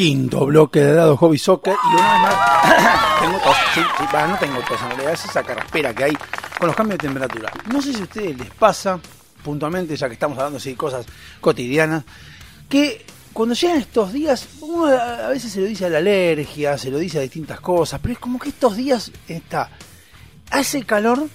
[0.00, 4.26] Quinto bloque de dado Hobby Soccer y una vez más tengo tos, sí, sí, va,
[4.26, 6.12] no tengo tos, en realidad es esa carraspera que hay
[6.58, 7.52] con los cambios de temperatura.
[7.70, 8.98] No sé si a ustedes les pasa
[9.44, 11.04] puntualmente, ya que estamos hablando así de cosas
[11.42, 12.04] cotidianas,
[12.66, 16.90] que cuando llegan estos días, uno a veces se lo dice a la alergia, se
[16.90, 19.68] lo dice a distintas cosas, pero es como que estos días está,
[20.50, 21.28] hace calor,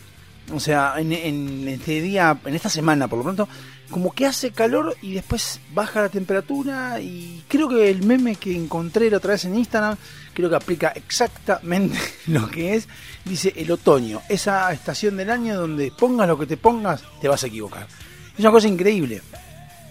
[0.51, 3.47] o sea, en este día, en esta semana por lo pronto,
[3.90, 8.56] como que hace calor y después baja la temperatura y creo que el meme que
[8.56, 9.98] encontré la otra vez en Instagram
[10.34, 12.88] creo que aplica exactamente lo que es,
[13.24, 17.44] dice el otoño, esa estación del año donde pongas lo que te pongas te vas
[17.44, 17.88] a equivocar.
[18.34, 19.22] Es una cosa increíble,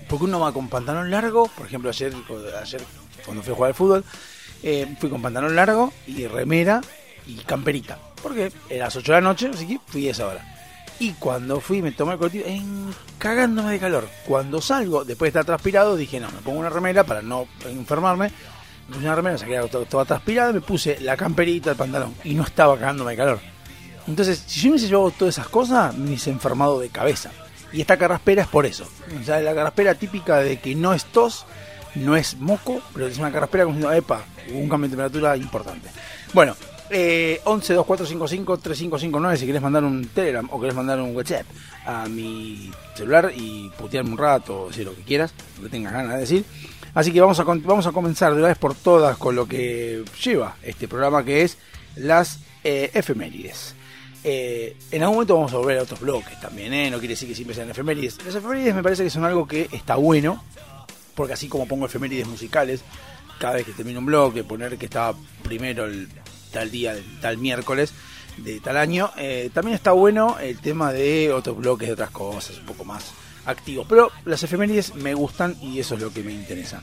[0.08, 2.12] porque uno va con pantalón largo, por ejemplo ayer,
[2.60, 2.82] ayer
[3.24, 4.04] cuando fui a jugar al fútbol,
[4.62, 6.80] eh, fui con pantalón largo y remera
[7.26, 10.53] y camperita, porque era las 8 de la noche, así que fui a esa hora.
[10.98, 14.08] Y cuando fui, me tomé el colectivo, en, cagándome de calor.
[14.26, 18.30] Cuando salgo, después de estar transpirado, dije, no, me pongo una remera para no enfermarme.
[18.88, 22.34] Me puse una remera, saqué todo, toda transpirada, me puse la camperita, el pantalón, y
[22.34, 23.40] no estaba cagándome de calor.
[24.06, 27.30] Entonces, si yo me hubiese llevado todas esas cosas, me hubiese enfermado de cabeza.
[27.72, 28.86] Y esta carraspera es por eso.
[29.20, 31.46] O sea, la carraspera típica de que no es tos,
[31.94, 35.36] no es moco, pero es una carraspera como diciendo, epa, hubo un cambio de temperatura
[35.36, 35.88] importante.
[36.32, 36.54] Bueno,
[36.96, 41.44] eh, 11 2455 3559 si querés mandar un Telegram o querés mandar un WhatsApp
[41.84, 46.14] a mi celular y putearme un rato decir lo que quieras, lo que tengas ganas
[46.14, 46.44] de decir.
[46.94, 50.04] Así que vamos a, vamos a comenzar de una vez por todas con lo que
[50.22, 51.58] lleva este programa que es
[51.96, 53.74] las eh, efemérides.
[54.22, 56.90] Eh, en algún momento vamos a volver a otros bloques también, ¿eh?
[56.92, 58.24] no quiere decir que siempre sean efemérides.
[58.24, 60.44] Las efemérides me parece que son algo que está bueno,
[61.16, 62.82] porque así como pongo efemérides musicales,
[63.40, 66.08] cada vez que termino un bloque, poner que estaba primero el
[66.54, 67.92] tal día, tal miércoles
[68.38, 72.58] de tal año, eh, también está bueno el tema de otros bloques, de otras cosas,
[72.58, 73.12] un poco más
[73.44, 73.86] activos.
[73.88, 76.82] Pero las efemérides me gustan y eso es lo que me interesa.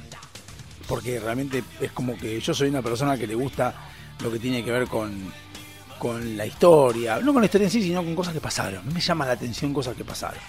[0.87, 3.73] Porque realmente es como que yo soy una persona que le gusta
[4.21, 5.31] lo que tiene que ver con,
[5.97, 8.81] con la historia, no con la historia en sí, sino con cosas que pasaron.
[8.93, 10.39] Me llama la atención cosas que pasaron.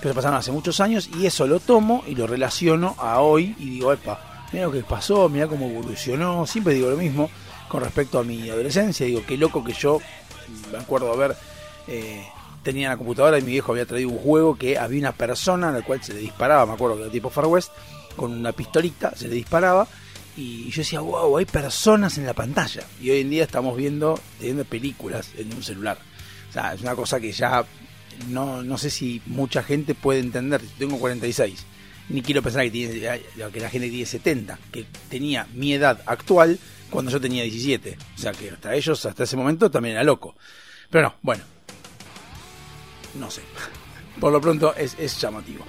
[0.00, 3.54] Que se pasaron hace muchos años y eso lo tomo y lo relaciono a hoy
[3.58, 6.46] y digo, epa, mira lo que pasó, mira cómo evolucionó.
[6.46, 7.30] Siempre digo lo mismo
[7.72, 9.06] con respecto a mi adolescencia.
[9.06, 9.98] Digo, qué loco que yo
[10.70, 11.34] me acuerdo haber
[11.88, 12.22] eh,
[12.62, 15.72] tenía la computadora y mi viejo había traído un juego que había una persona a
[15.72, 17.70] la cual se le disparaba, me acuerdo que era tipo Far West,
[18.14, 19.88] con una pistolita se le disparaba
[20.36, 22.82] y yo decía, wow, hay personas en la pantalla.
[23.00, 25.96] Y hoy en día estamos viendo, viendo películas en un celular.
[26.50, 27.64] O sea, es una cosa que ya
[28.28, 30.60] no, no sé si mucha gente puede entender.
[30.78, 31.64] Tengo 46.
[32.10, 36.58] Ni quiero pensar que, tiene, que la gente tiene 70, que tenía mi edad actual
[36.92, 37.96] cuando yo tenía 17.
[38.14, 40.36] O sea que hasta ellos, hasta ese momento, también era loco.
[40.90, 41.42] Pero no, bueno.
[43.18, 43.42] No sé.
[44.20, 45.64] Por lo pronto es, llamativo.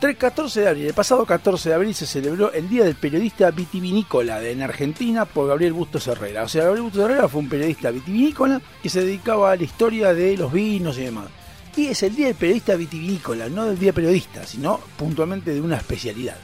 [0.00, 3.50] 3, 14 de abril, el pasado 14 de abril se celebró el Día del Periodista
[3.50, 6.44] Vitivinícola en Argentina por Gabriel Bustos Herrera.
[6.44, 10.14] O sea, Gabriel Bustos Herrera fue un periodista vitivinícola que se dedicaba a la historia
[10.14, 11.26] de los vinos y demás.
[11.74, 15.78] Y es el Día del Periodista Vitivinícola, no del Día Periodista, sino puntualmente de una
[15.78, 16.36] especialidad.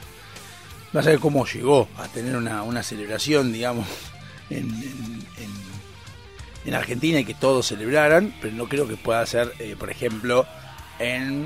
[0.91, 3.85] No sé cómo llegó a tener una celebración, digamos,
[4.49, 5.65] en, en- en-
[6.65, 10.45] en Argentina y que todos celebraran, pero no creo que pueda ser, eh, por ejemplo,
[10.99, 11.45] en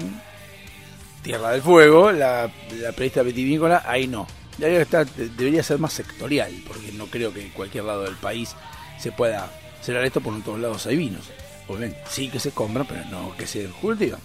[1.24, 2.44] Tierra del Fuego, la,
[2.82, 4.28] la periodista vitivinícola, ahí no.
[4.60, 8.56] Está, de- debería ser más sectorial, porque no creo que en cualquier lado del país
[9.00, 11.26] se pueda celebrar esto, porque en todos lados hay vinos.
[11.68, 14.20] Obviamente, sí que se compran, pero no que se cultivan.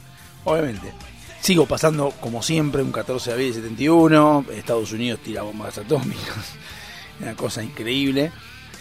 [0.44, 0.92] Obviamente.
[1.40, 6.54] Sigo pasando, como siempre, un 14 de abril de 71, Estados Unidos tira bombas atómicas,
[7.20, 8.32] una cosa increíble.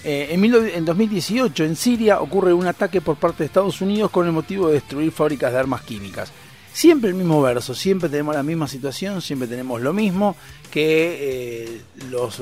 [0.03, 4.11] Eh, en, 19 en 2018, en Siria, ocurre un ataque por parte de Estados Unidos
[4.11, 6.31] con el motivo de destruir fábricas de armas químicas.
[6.73, 10.35] Siempre el mismo verso, siempre tenemos la misma situación, siempre tenemos lo mismo
[10.71, 12.39] que eh, los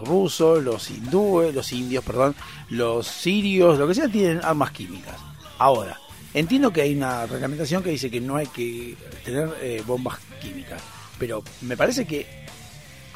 [0.00, 2.34] rusos, los hindúes, los indios, perdón,
[2.70, 5.14] los sirios, lo que sea, tienen armas químicas.
[5.58, 6.00] Ahora,
[6.32, 10.82] entiendo que hay una reglamentación que dice que no hay que tener eh, bombas químicas,
[11.18, 12.46] pero me parece que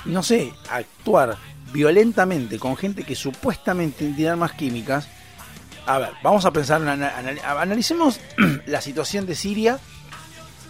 [0.05, 1.37] no sé, actuar
[1.73, 5.09] violentamente con gente que supuestamente tiene armas químicas.
[5.87, 8.21] A ver, vamos a pensar, ana- anal- analicemos
[8.67, 9.79] la situación de Siria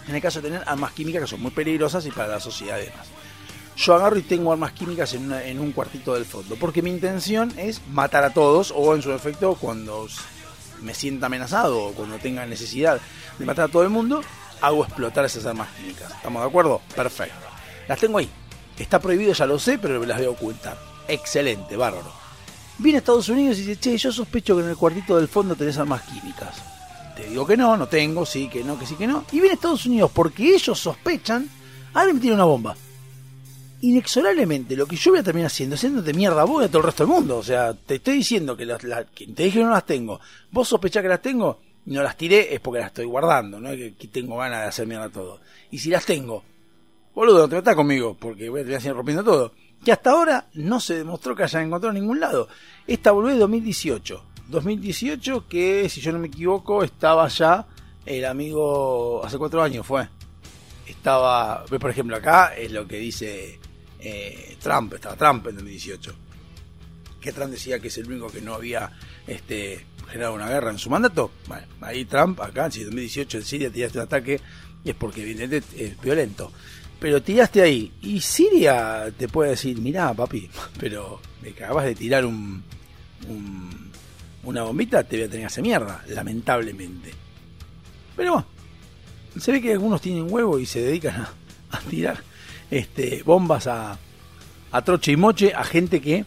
[0.09, 2.76] en el caso de tener armas químicas que son muy peligrosas y para la sociedad
[2.76, 3.07] además.
[3.76, 6.90] Yo agarro y tengo armas químicas en, una- en un cuartito del fondo, porque mi
[6.90, 10.07] intención es matar a todos o en su efecto cuando
[10.82, 13.01] me sienta amenazado o cuando tenga necesidad
[13.38, 14.22] de matar a todo el mundo,
[14.61, 16.11] hago explotar esas armas químicas.
[16.12, 16.80] ¿Estamos de acuerdo?
[16.96, 17.34] Perfecto.
[17.88, 18.28] Las tengo ahí.
[18.78, 20.78] Está prohibido, ya lo sé, pero las voy a ocultar.
[21.12, 22.11] Excelente, bárbaro.
[22.78, 25.54] Viene a Estados Unidos y dice, che, yo sospecho que en el cuartito del fondo
[25.54, 26.56] tenés armas químicas.
[27.16, 29.24] Te digo que no, no tengo, sí, que no, que sí, que no.
[29.32, 31.48] Y viene a Estados Unidos porque ellos sospechan,
[31.92, 32.74] alguien me tiene una bomba.
[33.82, 36.68] Inexorablemente, lo que yo voy a terminar haciendo es haciéndote mierda a vos y a
[36.68, 37.38] todo el resto del mundo.
[37.38, 40.20] O sea, te estoy diciendo que, las, la- que te dije que no las tengo.
[40.50, 43.94] Vos sospechás que las tengo, no las tiré, es porque las estoy guardando, no es
[43.96, 45.40] que, tengo ganas de hacer mierda todo.
[45.70, 46.42] Y si las tengo,
[47.14, 49.52] boludo, no te metas conmigo, porque voy a terminar rompiendo todo.
[49.85, 52.49] Que hasta ahora no se demostró que hayan encontrado en ningún lado.
[52.87, 54.24] Esta volvió de 2018.
[54.49, 57.66] 2018 que, si yo no me equivoco, estaba ya
[58.05, 60.09] el amigo, hace cuatro años fue.
[60.87, 63.61] Estaba, ve, por ejemplo, acá es lo que dice
[64.01, 66.14] eh, Trump, estaba Trump en 2018.
[67.20, 68.91] Que Trump decía que es el único que no había
[69.26, 71.31] este, generado una guerra en su mandato.
[71.47, 74.41] Bueno, ahí Trump, acá, si en 2018 en Siria tiraste un ataque,
[74.85, 76.51] es porque evidentemente es violento.
[77.01, 80.48] Pero tiraste ahí, y Siria te puede decir, mirá papi,
[80.78, 82.62] pero me acabas de tirar un,
[83.28, 83.90] un-
[84.44, 87.12] una bombita, te voy a tener que hacer mierda, lamentablemente.
[88.16, 88.46] Pero bueno,
[89.38, 91.26] se ve que algunos tienen huevo y se dedican
[91.70, 92.22] a, tirar
[92.70, 93.98] este, bombas a,
[94.72, 96.24] a troche y moche a gente que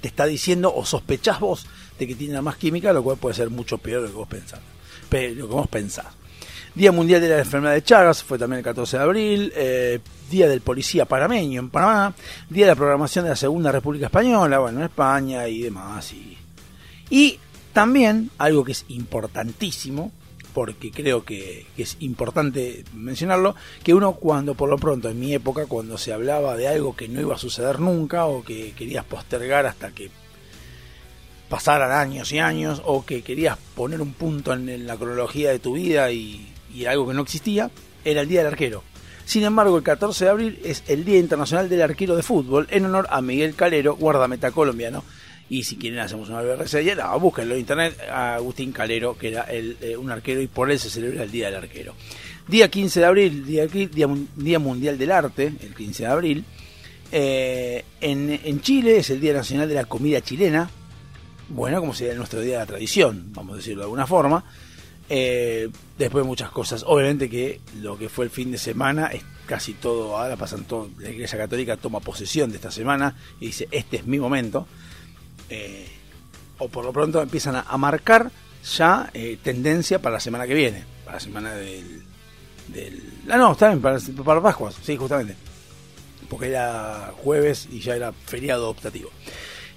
[0.00, 1.66] te está diciendo o sospechás vos
[1.98, 4.28] de que tiene más química, lo cual puede ser mucho peor de lo que vos
[4.28, 4.60] pensás.
[5.08, 6.06] Pe- lo que vos pensás.
[6.74, 9.52] Día Mundial de la Enfermedad de Chagas, fue también el 14 de abril.
[9.56, 9.98] eh,
[10.30, 12.14] Día del Policía Panameño en Panamá.
[12.48, 16.12] Día de la Programación de la Segunda República Española, bueno, en España y demás.
[16.12, 16.38] Y,
[17.10, 17.40] y
[17.72, 20.12] también algo que es importantísimo,
[20.54, 25.34] porque creo que, que es importante mencionarlo, que uno cuando por lo pronto en mi
[25.34, 29.04] época, cuando se hablaba de algo que no iba a suceder nunca o que querías
[29.04, 30.10] postergar hasta que
[31.48, 35.58] pasaran años y años o que querías poner un punto en, en la cronología de
[35.58, 37.70] tu vida y, y algo que no existía,
[38.04, 38.82] era el Día del Arquero.
[39.24, 42.84] Sin embargo, el 14 de abril es el Día Internacional del Arquero de Fútbol en
[42.86, 45.04] honor a Miguel Calero, guardameta colombiano.
[45.48, 49.28] Y si quieren hacemos una breve reseña, no, búsquenlo en internet a Agustín Calero, que
[49.28, 51.94] era el, eh, un arquero y por él se celebra el Día del Arquero.
[52.48, 56.44] Día 15 de abril, Día, Día, Mun- Día Mundial del Arte, el 15 de abril.
[57.12, 60.70] Eh, en, en Chile es el Día Nacional de la Comida Chilena.
[61.48, 64.44] Bueno, como sería nuestro Día de la Tradición, vamos a decirlo de alguna forma.
[65.12, 66.84] Eh, después muchas cosas.
[66.86, 70.88] Obviamente que lo que fue el fin de semana es casi todo, ahora pasan todo,
[71.00, 74.68] la Iglesia Católica toma posesión de esta semana y dice, este es mi momento.
[75.48, 75.88] Eh,
[76.58, 78.30] o por lo pronto empiezan a, marcar
[78.76, 82.04] ya eh, tendencia para la semana que viene, para la semana del...
[82.68, 85.34] del ah, no, está bien, para, para Pascuas, sí, justamente.
[86.28, 89.10] Porque era jueves y ya era feriado optativo.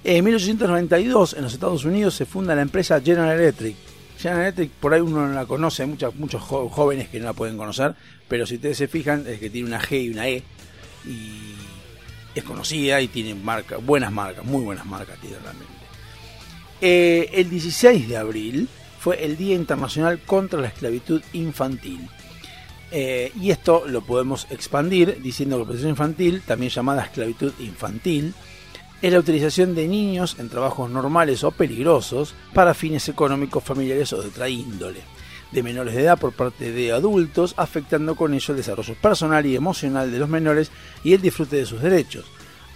[0.03, 3.92] En 1892, en los Estados Unidos, se funda la empresa General Electric.
[4.79, 7.93] Por ahí uno no la conoce, hay muchos jo- jóvenes que no la pueden conocer,
[8.27, 10.43] pero si ustedes se fijan, es que tiene una G y una E,
[11.05, 11.53] y
[12.35, 15.73] es conocida y tiene marca, buenas marcas, muy buenas marcas tiene realmente.
[16.81, 18.67] Eh, el 16 de abril
[18.99, 22.07] fue el Día Internacional contra la Esclavitud Infantil.
[22.91, 28.33] Eh, y esto lo podemos expandir diciendo que la explotación infantil, también llamada esclavitud infantil,
[29.03, 34.21] es la utilización de niños en trabajos normales o peligrosos para fines económicos, familiares o
[34.21, 35.01] de otra índole,
[35.51, 39.57] de menores de edad por parte de adultos, afectando con ello el desarrollo personal y
[39.57, 40.71] emocional de los menores
[41.03, 42.23] y el disfrute de sus derechos.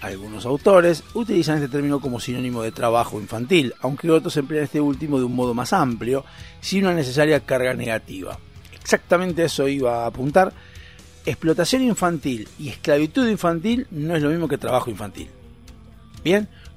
[0.01, 5.19] Algunos autores utilizan este término como sinónimo de trabajo infantil, aunque otros emplean este último
[5.19, 6.25] de un modo más amplio,
[6.59, 8.37] sin una necesaria carga negativa.
[8.73, 10.51] Exactamente eso iba a apuntar.
[11.25, 15.29] Explotación infantil y esclavitud infantil no es lo mismo que trabajo infantil.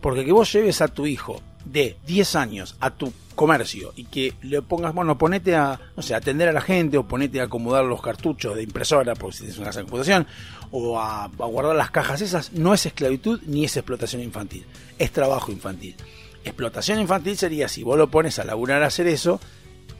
[0.00, 4.34] Porque que vos lleves a tu hijo de 10 años a tu comercio y que
[4.42, 7.84] le pongas, bueno, ponete a, no sé, atender a la gente o ponete a acomodar
[7.84, 10.26] los cartuchos de impresora, porque si tienes una casa computación,
[10.70, 14.64] o a, guardar las cajas esas, no es esclavitud ni es explotación infantil,
[14.98, 15.96] es trabajo infantil.
[16.44, 19.40] Explotación infantil sería si vos lo pones a laburar a hacer eso,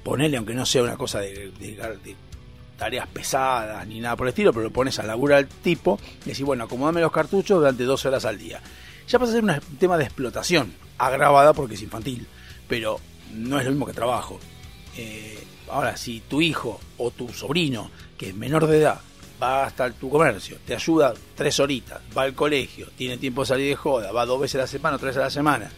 [0.03, 1.53] ponele aunque no sea una cosa de
[2.81, 6.31] tareas pesadas ni nada por el estilo, pero lo pones a laburar al tipo y
[6.31, 8.61] decís, bueno, acomodame los cartuchos durante dos horas al día.
[9.11, 12.29] Ya pasa a ser un tema de explotación, agravada porque es infantil,
[12.69, 13.01] pero
[13.35, 14.39] no es lo mismo que trabajo.
[14.97, 15.37] Eh,
[15.69, 19.01] ahora, si tu hijo o tu sobrino, que es menor de edad,
[19.43, 23.69] va hasta tu comercio, te ayuda tres horitas, va al colegio, tiene tiempo de salir
[23.71, 25.69] de joda, va dos veces a la semana o tres a la semana,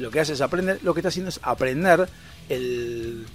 [0.00, 2.08] lo que hace es aprender, lo que está haciendo es aprender
[2.48, 3.26] el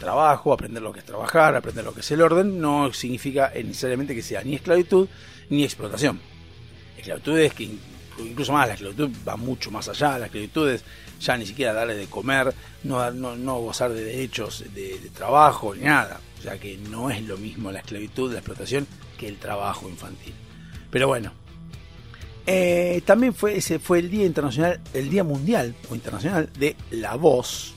[0.00, 4.12] trabajo, aprender lo que es trabajar, aprender lo que es el orden, no significa necesariamente
[4.12, 5.06] que sea ni esclavitud
[5.50, 6.18] ni explotación.
[6.96, 7.70] Esclavitud es que
[8.18, 10.84] incluso más la esclavitud va mucho más allá, la esclavitud es
[11.20, 12.52] ya ni siquiera darle de comer,
[12.84, 16.20] no, no, no gozar de derechos de, de trabajo ni nada.
[16.38, 18.86] O sea que no es lo mismo la esclavitud, la explotación,
[19.16, 20.34] que el trabajo infantil.
[20.90, 21.32] Pero bueno,
[22.46, 27.14] eh, también fue ese fue el día internacional, el día mundial o internacional de la
[27.14, 27.74] voz.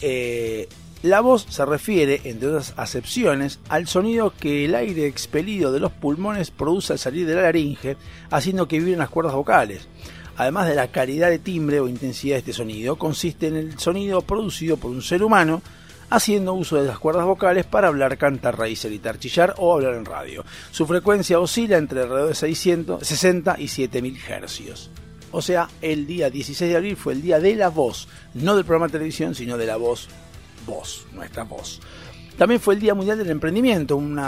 [0.00, 0.68] Eh,
[1.02, 5.92] la voz se refiere, entre otras acepciones, al sonido que el aire expelido de los
[5.92, 7.96] pulmones produce al salir de la laringe,
[8.30, 9.88] haciendo que vibren las cuerdas vocales.
[10.36, 14.20] Además de la calidad de timbre o intensidad de este sonido, consiste en el sonido
[14.20, 15.62] producido por un ser humano
[16.10, 20.04] haciendo uso de las cuerdas vocales para hablar, cantar, reírse, gritar, chillar o hablar en
[20.04, 20.44] radio.
[20.70, 24.90] Su frecuencia oscila entre alrededor de 600, 60 y 7000 hercios.
[25.32, 28.64] O sea, el día 16 de abril fue el día de la voz, no del
[28.64, 30.08] programa de televisión, sino de la voz,
[30.66, 31.80] voz, nuestra voz.
[32.38, 34.18] También fue el Día Mundial del Emprendimiento, un,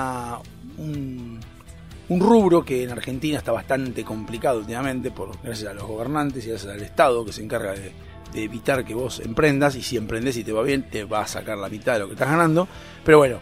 [2.09, 6.51] un rubro que en Argentina está bastante complicado últimamente, por, gracias a los gobernantes y
[6.51, 7.93] gracias al Estado que se encarga de,
[8.35, 11.59] evitar que vos emprendas y si emprendes y te va bien, te va a sacar
[11.59, 12.67] la mitad de lo que estás ganando.
[13.05, 13.41] Pero bueno,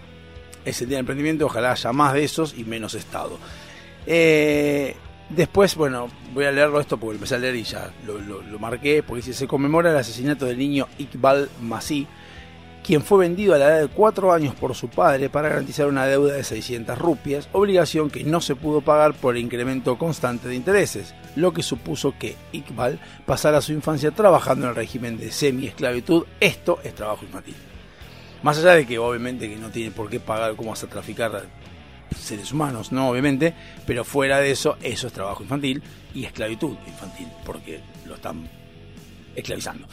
[0.64, 3.38] es el Día del Emprendimiento, ojalá haya más de esos y menos Estado.
[4.06, 4.96] Eh,
[5.28, 8.58] después, bueno, voy a leerlo esto porque empecé a leer y ya lo, lo- lo
[8.58, 12.06] marqué, porque dice, se conmemora el asesinato del niño Iqbal Masí,
[12.84, 16.06] quien fue vendido a la edad de 4 años por su padre para garantizar una
[16.06, 20.54] deuda de 600 rupias, obligación que no se pudo pagar por el incremento constante de
[20.54, 26.24] intereses, lo que supuso que Iqbal pasara su infancia trabajando en el régimen de semi-esclavitud.
[26.40, 27.54] Esto es trabajo infantil.
[28.42, 31.44] Más allá de que obviamente que no tiene por qué pagar cómo vas a traficar
[32.18, 33.54] seres humanos, no obviamente,
[33.86, 35.82] pero fuera de eso, eso es trabajo infantil
[36.14, 38.48] y esclavitud infantil, porque lo están
[39.36, 39.86] esclavizando.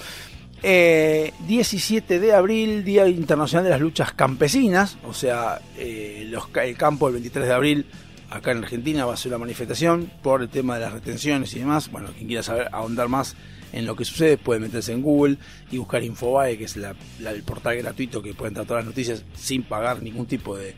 [0.63, 6.75] Eh, 17 de abril, Día Internacional de las Luchas Campesinas, o sea, eh, los el
[6.75, 7.85] campo el 23 de abril,
[8.29, 11.59] acá en Argentina va a ser una manifestación por el tema de las retenciones y
[11.59, 11.91] demás.
[11.91, 13.35] Bueno, quien quiera saber, ahondar más
[13.71, 15.37] en lo que sucede, pueden meterse en Google
[15.69, 20.01] y buscar Infobae, que es el portal gratuito que pueden todas las noticias sin pagar
[20.01, 20.73] ningún tipo de,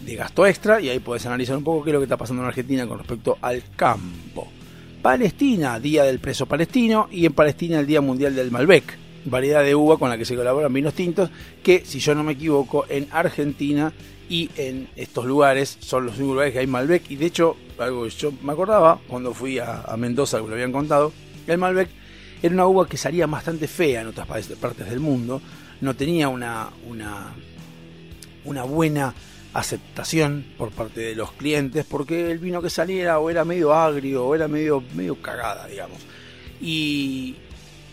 [0.00, 2.42] de gasto extra y ahí podés analizar un poco qué es lo que está pasando
[2.42, 4.48] en Argentina con respecto al campo.
[5.02, 9.74] Palestina, Día del Preso Palestino y en Palestina el Día Mundial del Malbec, variedad de
[9.74, 11.30] uva con la que se colaboran vinos tintos
[11.62, 13.92] que, si yo no me equivoco, en Argentina
[14.28, 17.10] y en estos lugares son los únicos lugares que hay Malbec.
[17.10, 20.72] Y de hecho, algo que yo me acordaba cuando fui a, Mendoza, que lo habían
[20.72, 21.12] contado,
[21.46, 21.88] el Malbec
[22.42, 25.40] era una uva que salía bastante fea en otras pa- partes del mundo,
[25.80, 26.68] no tenía una
[28.44, 29.14] una buena
[29.54, 34.26] aceptación por parte de los clientes porque el vino que saliera o era medio agrio
[34.26, 35.98] o era medio medio cagada digamos.
[36.60, 37.36] Y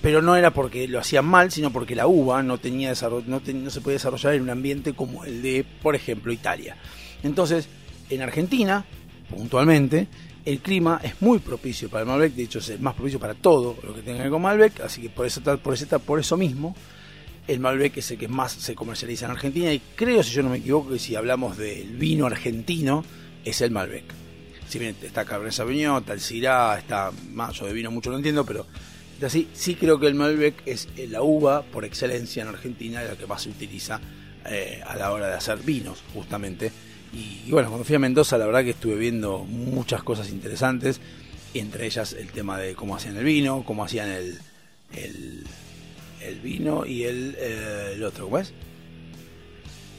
[0.02, 2.94] pero no era porque lo hacían mal sino porque la uva no tenía
[3.28, 6.78] no, ten- no se podía desarrollar en un ambiente como el de por ejemplo Italia.
[7.24, 7.68] Entonces
[8.10, 8.86] en Argentina
[9.30, 10.08] puntualmente
[10.46, 13.78] el clima es muy propicio para el Malbec de hecho es más propicio para todo
[13.82, 16.38] lo que tenga que ver con Malbec así que por eso por ese, por eso
[16.38, 16.76] mismo
[17.48, 20.50] el Malbec es el que más se comercializa en Argentina y creo, si yo no
[20.50, 23.04] me equivoco, que si hablamos del vino argentino,
[23.44, 24.06] es el Malbec.
[24.68, 28.46] Si bien está Cabernet Sauvignon, está el Syrah, está más, de vino mucho no entiendo,
[28.46, 28.66] pero
[29.24, 33.16] así, sí creo que el Malbec es eh, la uva por excelencia en Argentina, la
[33.16, 34.02] que más se utiliza
[34.46, 36.72] eh, a la hora de hacer vinos, justamente.
[37.14, 41.00] Y, bueno, cuando fui a Mendoza, la verdad que estuve viendo muchas cosas interesantes,
[41.54, 44.38] entre ellas el tema de cómo hacían el vino, cómo hacían el,
[44.94, 45.46] el,
[46.28, 48.54] el vino y el, eh, el otro, ¿cómo es?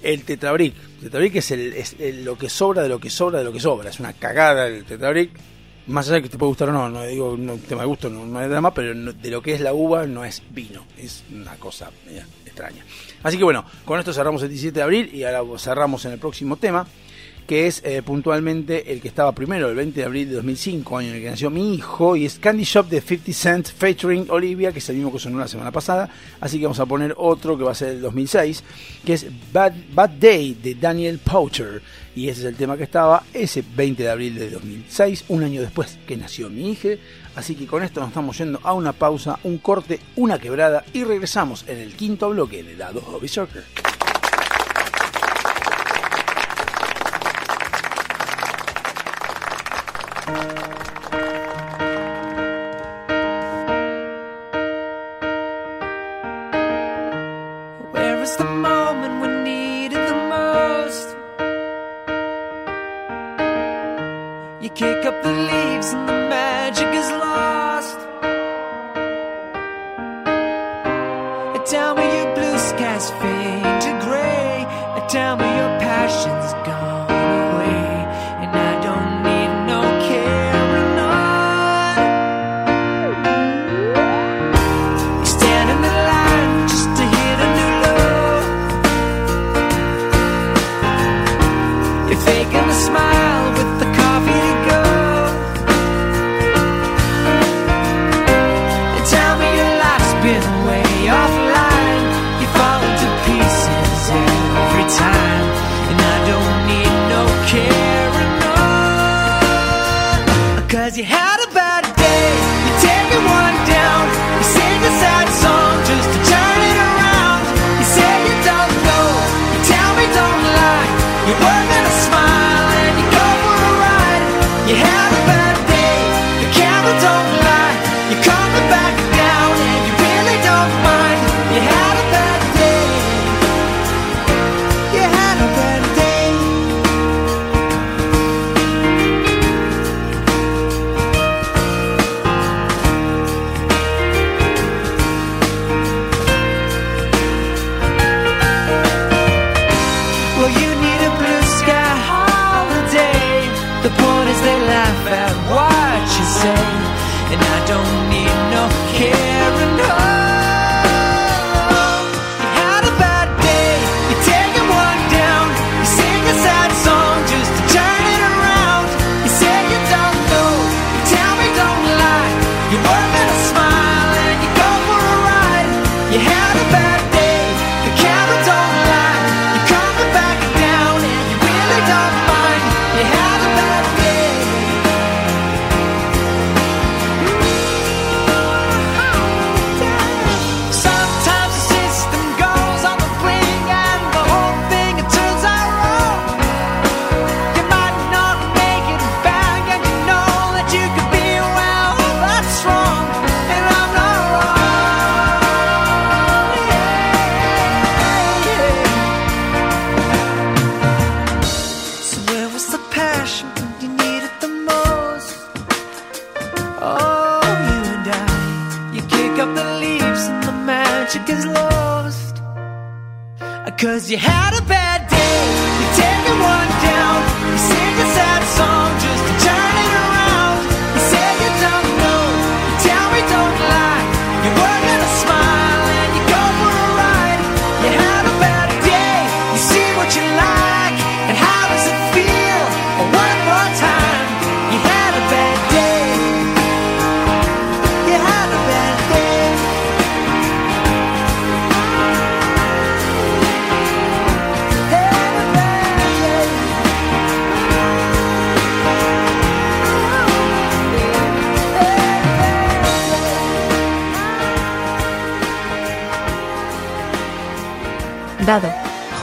[0.02, 0.74] El tetrabric.
[1.00, 3.60] Tetrabric es, el, es el- lo que sobra de lo que sobra de lo que
[3.60, 3.90] sobra.
[3.90, 5.30] Es una cagada el tetrabric.
[5.88, 8.10] Más allá de que te puede gustar o no, no digo no, tema de gusto,
[8.10, 10.84] no, no hay drama, pero no- de lo que es la uva no es vino.
[10.98, 11.90] Es una cosa
[12.44, 12.84] extraña.
[13.22, 16.18] Así que bueno, con esto cerramos el 17 de abril y ahora cerramos en el
[16.18, 16.86] próximo tema,
[17.46, 21.08] que es eh, puntualmente el que estaba primero, el 20 de abril de 2005, año
[21.10, 24.72] en el que nació mi hijo, y es Candy Shop de 50 Cent featuring Olivia,
[24.72, 26.08] que es el mismo que la semana pasada,
[26.40, 28.64] así que vamos a poner otro que va a ser el 2006,
[29.04, 31.82] que es Bad, Day de Daniel Poucher,
[32.14, 35.60] y ese es el tema que estaba ese 20 de abril de 2006, un año
[35.60, 36.90] después que nació mi hija,
[37.36, 41.04] así que con esto nos estamos yendo a una pausa, un corte, una quebrada, y
[41.04, 43.95] regresamos en el quinto bloque de Dado Hobby Soccer.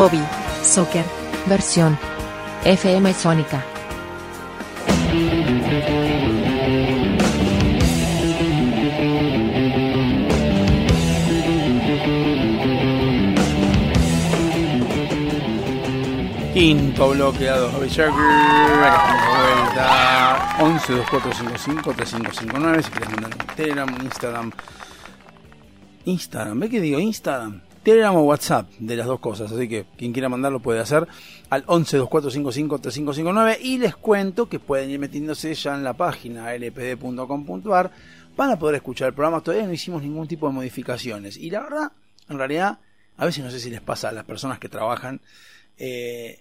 [0.03, 0.21] Hobby,
[0.61, 1.05] soccer,
[1.45, 1.97] versión.
[2.65, 3.63] FM Sónica.
[16.53, 18.09] Quinto bloqueado Hobby de
[19.47, 20.57] vuelta.
[20.59, 22.84] 11 2455 3559.
[22.84, 24.51] Si quieres mandar Telegram, Instagram.
[26.03, 26.99] Instagram, ¿ve que digo?
[26.99, 27.72] Instagram.
[27.84, 29.51] Telegram o WhatsApp, de las dos cosas.
[29.51, 31.07] Así que quien quiera mandarlo puede hacer
[31.49, 33.57] al 11 2455 3559.
[33.61, 37.91] Y les cuento que pueden ir metiéndose ya en la página lpd.com.ar
[38.35, 39.41] para poder escuchar el programa.
[39.41, 41.38] Todavía no hicimos ningún tipo de modificaciones.
[41.38, 41.91] Y la verdad,
[42.30, 42.80] en realidad,
[43.18, 45.22] a veces no sé si les pasa a las personas que trabajan.
[45.77, 46.39] Eh,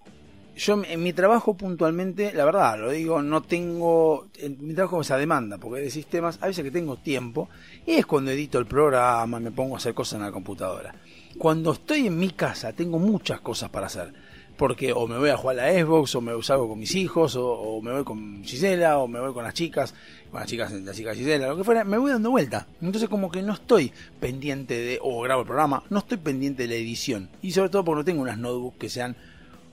[0.56, 5.16] yo en mi trabajo puntualmente, la verdad, lo digo, no tengo, en mi trabajo esa
[5.16, 7.48] demanda, porque de sistemas, a veces que tengo tiempo,
[7.86, 10.94] y es cuando edito el programa, me pongo a hacer cosas en la computadora.
[11.38, 14.12] Cuando estoy en mi casa, tengo muchas cosas para hacer,
[14.56, 17.36] porque o me voy a jugar a la Xbox, o me salgo con mis hijos,
[17.36, 19.94] o, o me voy con Gisela, o me voy con las chicas,
[20.30, 22.66] con las chicas, las chicas Gisela, lo que fuera, me voy dando vuelta.
[22.80, 26.68] Entonces como que no estoy pendiente de, o grabo el programa, no estoy pendiente de
[26.68, 29.16] la edición, y sobre todo porque no tengo unas notebooks que sean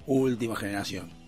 [0.07, 1.19] última generación.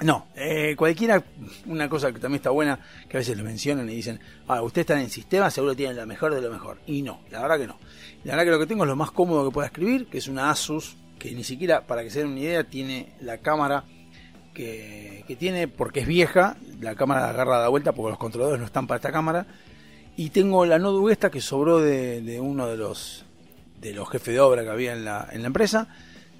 [0.00, 1.24] No, eh, cualquiera,
[1.66, 2.78] una cosa que también está buena,
[3.08, 6.06] que a veces lo mencionan y dicen, ah, ustedes están en sistema, seguro tienen la
[6.06, 6.78] mejor de lo mejor.
[6.86, 7.78] Y no, la verdad que no.
[8.24, 10.28] La verdad que lo que tengo es lo más cómodo que pueda escribir, que es
[10.28, 13.84] una Asus, que ni siquiera, para que se den una idea, tiene la cámara
[14.54, 18.60] que, que tiene, porque es vieja, la cámara la agarra da vuelta porque los controladores
[18.60, 19.46] no están para esta cámara.
[20.16, 23.24] Y tengo la notebook esta que sobró de, de uno de los,
[23.80, 25.88] de los jefes de obra que había en la, en la empresa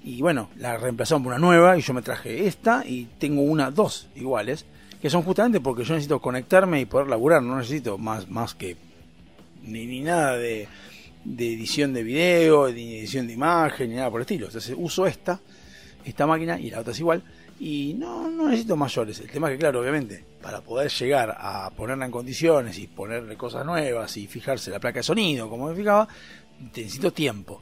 [0.03, 3.69] y bueno, la reemplazaron por una nueva y yo me traje esta y tengo una,
[3.69, 4.65] dos iguales,
[5.01, 8.77] que son justamente porque yo necesito conectarme y poder laburar, no necesito más, más que
[9.63, 10.67] ni, ni nada de,
[11.23, 14.47] de edición de video, ni edición de imagen, ni nada por el estilo.
[14.47, 15.39] Entonces uso esta,
[16.03, 17.23] esta máquina y la otra es igual
[17.59, 19.19] y no, no necesito mayores.
[19.19, 23.35] El tema es que claro, obviamente, para poder llegar a ponerla en condiciones y ponerle
[23.35, 26.07] cosas nuevas y fijarse la placa de sonido, como me fijaba,
[26.75, 27.61] necesito tiempo.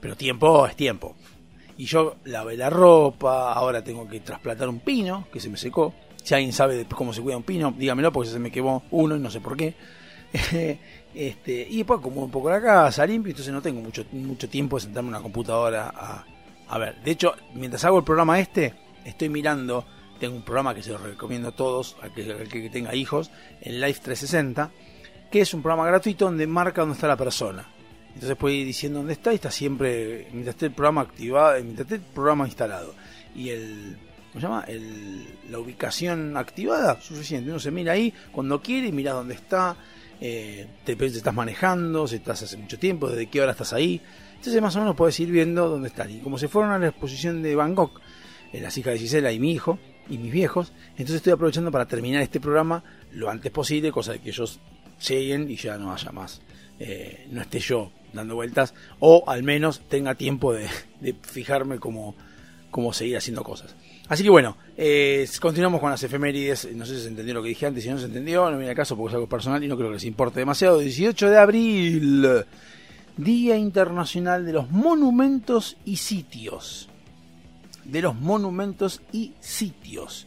[0.00, 1.16] Pero tiempo es tiempo
[1.76, 5.94] y yo lavé la ropa, ahora tengo que trasplantar un pino que se me secó.
[6.22, 9.16] Si alguien sabe de cómo se cuida un pino, dígamelo porque se me quemó uno
[9.16, 9.74] y no sé por qué.
[11.14, 14.76] este, y después como un poco la casa, limpio, entonces no tengo mucho, mucho tiempo
[14.76, 16.24] de sentarme en una computadora a,
[16.68, 17.00] a ver.
[17.02, 18.74] De hecho, mientras hago el programa este,
[19.04, 19.84] estoy mirando,
[20.18, 23.30] tengo un programa que se lo recomiendo a todos, al que, tenga hijos,
[23.60, 24.70] el Life 360,
[25.30, 27.68] que es un programa gratuito donde marca dónde está la persona.
[28.14, 31.86] Entonces puede ir diciendo dónde está y está siempre, mientras esté el programa activado, mientras
[31.86, 32.94] esté el programa instalado
[33.34, 33.98] y el,
[34.32, 34.64] ¿cómo se llama?
[34.68, 37.50] El, la ubicación activada, suficiente.
[37.50, 39.76] Uno se mira ahí cuando quiere y mira dónde está,
[40.26, 44.00] eh, te te estás manejando, si estás hace mucho tiempo, desde qué hora estás ahí.
[44.36, 46.10] Entonces más o menos puedes ir viendo dónde están.
[46.10, 48.00] Y como se fueron a la exposición de Bangkok,
[48.50, 49.78] eh, las hijas de Gisela y mi hijo
[50.08, 52.82] y mis viejos, entonces estoy aprovechando para terminar este programa
[53.12, 54.60] lo antes posible, cosa de que ellos
[55.06, 56.40] lleguen y ya no haya más,
[56.78, 60.68] eh, no esté yo dando vueltas, o al menos tenga tiempo de,
[61.02, 62.14] de fijarme cómo,
[62.70, 63.74] cómo seguir haciendo cosas.
[64.08, 66.68] Así que bueno, eh, continuamos con las efemérides.
[66.74, 68.70] No sé si se entendió lo que dije antes, si no se entendió, no viene
[68.70, 70.78] al caso porque es algo personal y no creo que les importe demasiado.
[70.78, 72.44] 18 de abril,
[73.16, 76.90] Día Internacional de los Monumentos y Sitios.
[77.84, 80.26] De los Monumentos y Sitios.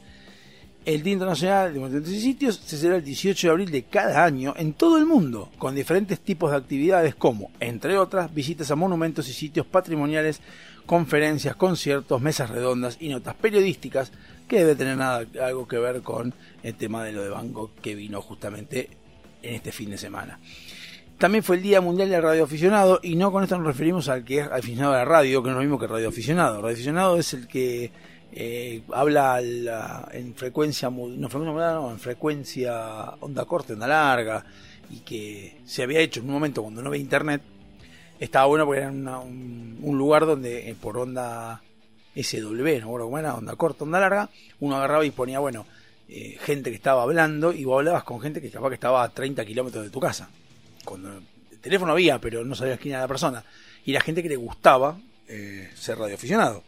[0.84, 4.24] El Día Internacional de Monumentos y Sitios se celebra el 18 de abril de cada
[4.24, 8.76] año en todo el mundo, con diferentes tipos de actividades como, entre otras, visitas a
[8.76, 10.40] monumentos y sitios patrimoniales,
[10.88, 14.12] conferencias, conciertos, mesas redondas y notas periodísticas
[14.48, 16.34] que debe tener algo que ver con
[16.64, 18.90] el tema de lo de Bangkok que vino justamente
[19.44, 20.40] en este fin de semana.
[21.18, 24.40] También fue el Día Mundial del Radioaficionado y no con esto nos referimos al que
[24.40, 26.62] es aficionado a la radio, que no es lo mismo que radioaficionado.
[26.62, 27.92] Radioaficionado es el que
[28.32, 34.46] eh, habla la, en frecuencia no, frecuencia no, en frecuencia onda corta, onda larga
[34.90, 37.42] y que se había hecho en un momento cuando no había internet
[38.20, 41.62] estaba bueno porque era una- un, lugar donde eh, por onda
[42.16, 44.30] SW, no cómo era, onda corta, onda larga,
[44.60, 45.66] uno agarraba y ponía, bueno,
[46.10, 49.10] eh, gente que estaba hablando y vos hablabas con gente que capaz que estaba a
[49.10, 50.30] 30 kilómetros de tu casa.
[50.86, 53.44] Cuando el teléfono había, pero no sabías quién era la persona.
[53.86, 56.64] Y la gente que le gustaba eh, ser radioaficionado.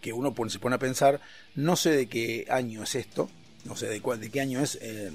[0.00, 1.20] Que uno se pone a pensar,
[1.56, 3.28] no sé de qué año es esto,
[3.64, 5.10] no sé de, cuál, de qué año es eh,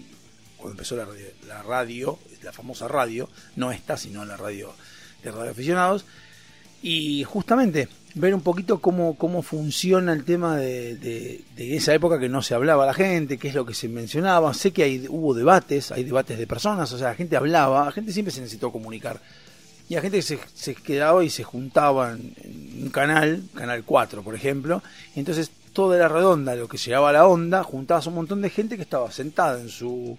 [0.58, 4.74] cuando empezó la radio, la radio, la famosa radio, no esta, sino la radio
[5.24, 6.06] de radioaficionados.
[6.82, 11.44] Y justamente ver un poquito cómo, cómo funciona el tema de, de-
[11.76, 14.54] esa época que no se hablaba a la gente, qué es lo que se mencionaba.
[14.54, 17.92] Sé que hay, hubo debates, hay debates de personas, o sea, la gente hablaba, la
[17.92, 19.22] gente siempre se necesitó comunicar.
[19.90, 24.36] Y la gente se, se quedaba y se juntaba en, un canal, Canal 4 por
[24.36, 24.84] ejemplo,
[25.16, 28.76] entonces toda era redonda, lo que llegaba a la onda, juntabas un montón de gente
[28.76, 30.18] que estaba sentada en su,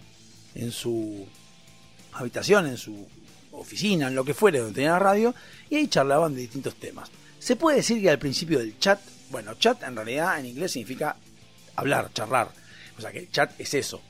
[0.55, 1.27] en su
[2.13, 3.07] habitación, en su
[3.55, 5.35] oficina, en lo que fuera donde tenía la radio,
[5.71, 7.11] y ahí charlaban de distintos temas.
[7.39, 9.01] Se puede decir que al principio del chat,
[9.31, 11.17] bueno, chat en realidad en inglés significa
[11.77, 12.51] hablar, charlar.
[12.97, 14.01] O sea que el chat es eso.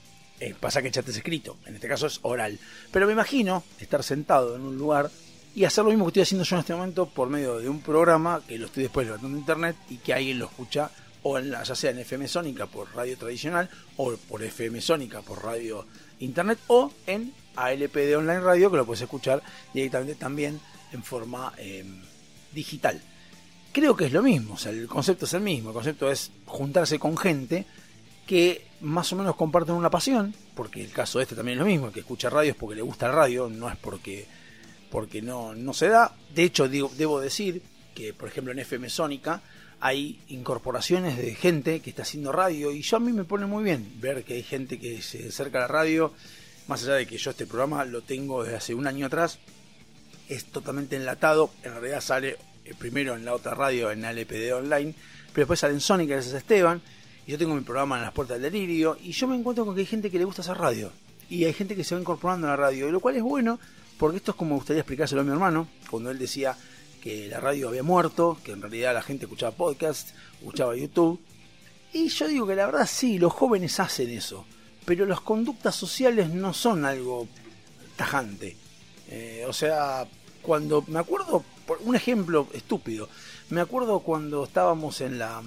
[0.40, 2.58] Eh, pasa que el chat es escrito, en este caso es oral.
[2.90, 5.10] Pero me imagino estar sentado en un lugar
[5.54, 7.80] y hacer lo mismo que estoy haciendo yo en este momento por medio de un
[7.80, 10.90] programa que lo estoy después levantando en internet y que alguien lo escucha
[11.22, 15.22] o en la- ya sea en FM Sónica por radio tradicional o por FM Sónica
[15.22, 15.86] por radio
[16.18, 20.60] internet o en ALPD Online Radio que lo puedes escuchar directamente también
[20.92, 21.84] en forma eh,
[22.52, 23.00] digital.
[23.72, 27.16] Creo que es lo mismo, el concepto es el mismo, el concepto es juntarse con
[27.16, 27.66] gente
[28.26, 31.86] que más o menos comparten una pasión, porque el caso este también es lo mismo,
[31.88, 34.26] el que escucha radio es porque le gusta la radio, no es porque,
[34.90, 36.14] porque no, no se da.
[36.34, 37.62] De hecho, digo, debo decir
[37.94, 39.42] que, por ejemplo, en FM Sónica
[39.80, 43.64] hay incorporaciones de gente que está haciendo radio y yo a mí me pone muy
[43.64, 46.12] bien ver que hay gente que se acerca a la radio,
[46.66, 49.38] más allá de que yo este programa lo tengo desde hace un año atrás,
[50.28, 54.94] es totalmente enlatado, en realidad sale eh, primero en la otra radio, en LPD Online,
[55.32, 56.80] pero después sale en Sónica, gracias a Esteban,
[57.26, 59.74] y yo tengo mi programa en las puertas del delirio, y yo me encuentro con
[59.74, 60.90] que hay gente que le gusta hacer radio,
[61.28, 63.58] y hay gente que se va incorporando a la radio, y lo cual es bueno,
[63.98, 66.56] porque esto es como me gustaría explicárselo a mi hermano, cuando él decía
[67.02, 71.20] que la radio había muerto, que en realidad la gente escuchaba podcast, escuchaba YouTube,
[71.92, 74.46] y yo digo que la verdad sí, los jóvenes hacen eso,
[74.84, 77.26] pero las conductas sociales no son algo
[77.96, 78.56] tajante.
[79.08, 80.06] Eh, o sea,
[80.42, 83.08] cuando me acuerdo, por un ejemplo estúpido,
[83.50, 85.42] me acuerdo cuando estábamos en la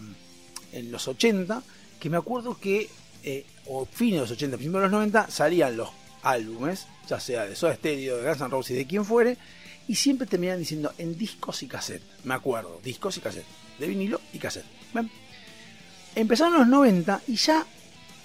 [0.74, 1.64] en los 80,
[2.00, 2.90] que me acuerdo que,
[3.24, 5.90] eh, o fines de los 80, principios de los 90, salían los
[6.24, 9.38] álbumes, ya sea de Soda Stereo, de Guns N' Roses, de quien fuere,
[9.88, 12.04] y siempre terminaban diciendo en discos y cassette.
[12.26, 13.46] Me acuerdo, discos y cassette,
[13.80, 14.66] de vinilo y cassette.
[14.94, 15.10] ¿Ven?
[16.16, 17.66] Empezaron los 90 y ya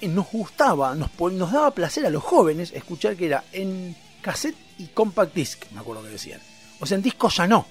[0.09, 4.57] nos gustaba, nos, pon- nos daba placer a los jóvenes escuchar que era en cassette
[4.79, 6.41] y compact disc, me acuerdo que decían.
[6.81, 7.66] O sea, en disco ya no.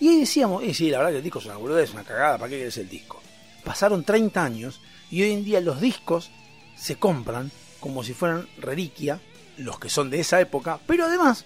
[0.00, 2.04] Y ahí decíamos, eh, sí, la verdad que el disco es una boludez, es una
[2.04, 3.20] cagada, ¿para qué querés el disco?
[3.64, 4.80] Pasaron 30 años
[5.10, 6.30] y hoy en día los discos
[6.76, 7.50] se compran
[7.80, 9.20] como si fueran reliquia,
[9.58, 11.44] los que son de esa época, pero además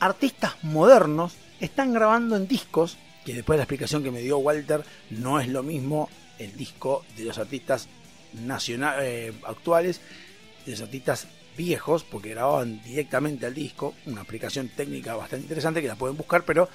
[0.00, 4.84] artistas modernos están grabando en discos, que después de la explicación que me dio Walter,
[5.10, 7.88] no es lo mismo el disco de los artistas
[8.36, 10.00] nacional, eh, actuales,
[10.64, 11.26] de los artistas
[11.56, 16.44] viejos, porque grababan directamente al disco, una aplicación técnica bastante interesante que la pueden buscar,
[16.44, 16.68] pero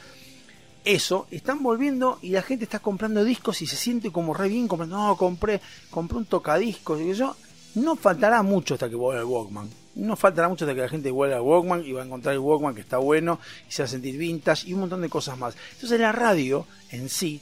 [0.83, 4.67] eso, están volviendo y la gente está comprando discos y se siente como re bien
[4.67, 5.61] comprando, no, compré,
[5.91, 7.35] compré un tocadiscos y yo,
[7.75, 9.69] no faltará mucho hasta que vuelva el Walkman.
[9.93, 12.39] No faltará mucho hasta que la gente vuelva al Walkman y va a encontrar el
[12.39, 15.37] Walkman que está bueno y se va a sentir vintage y un montón de cosas
[15.37, 15.55] más.
[15.73, 17.41] Entonces la radio en sí,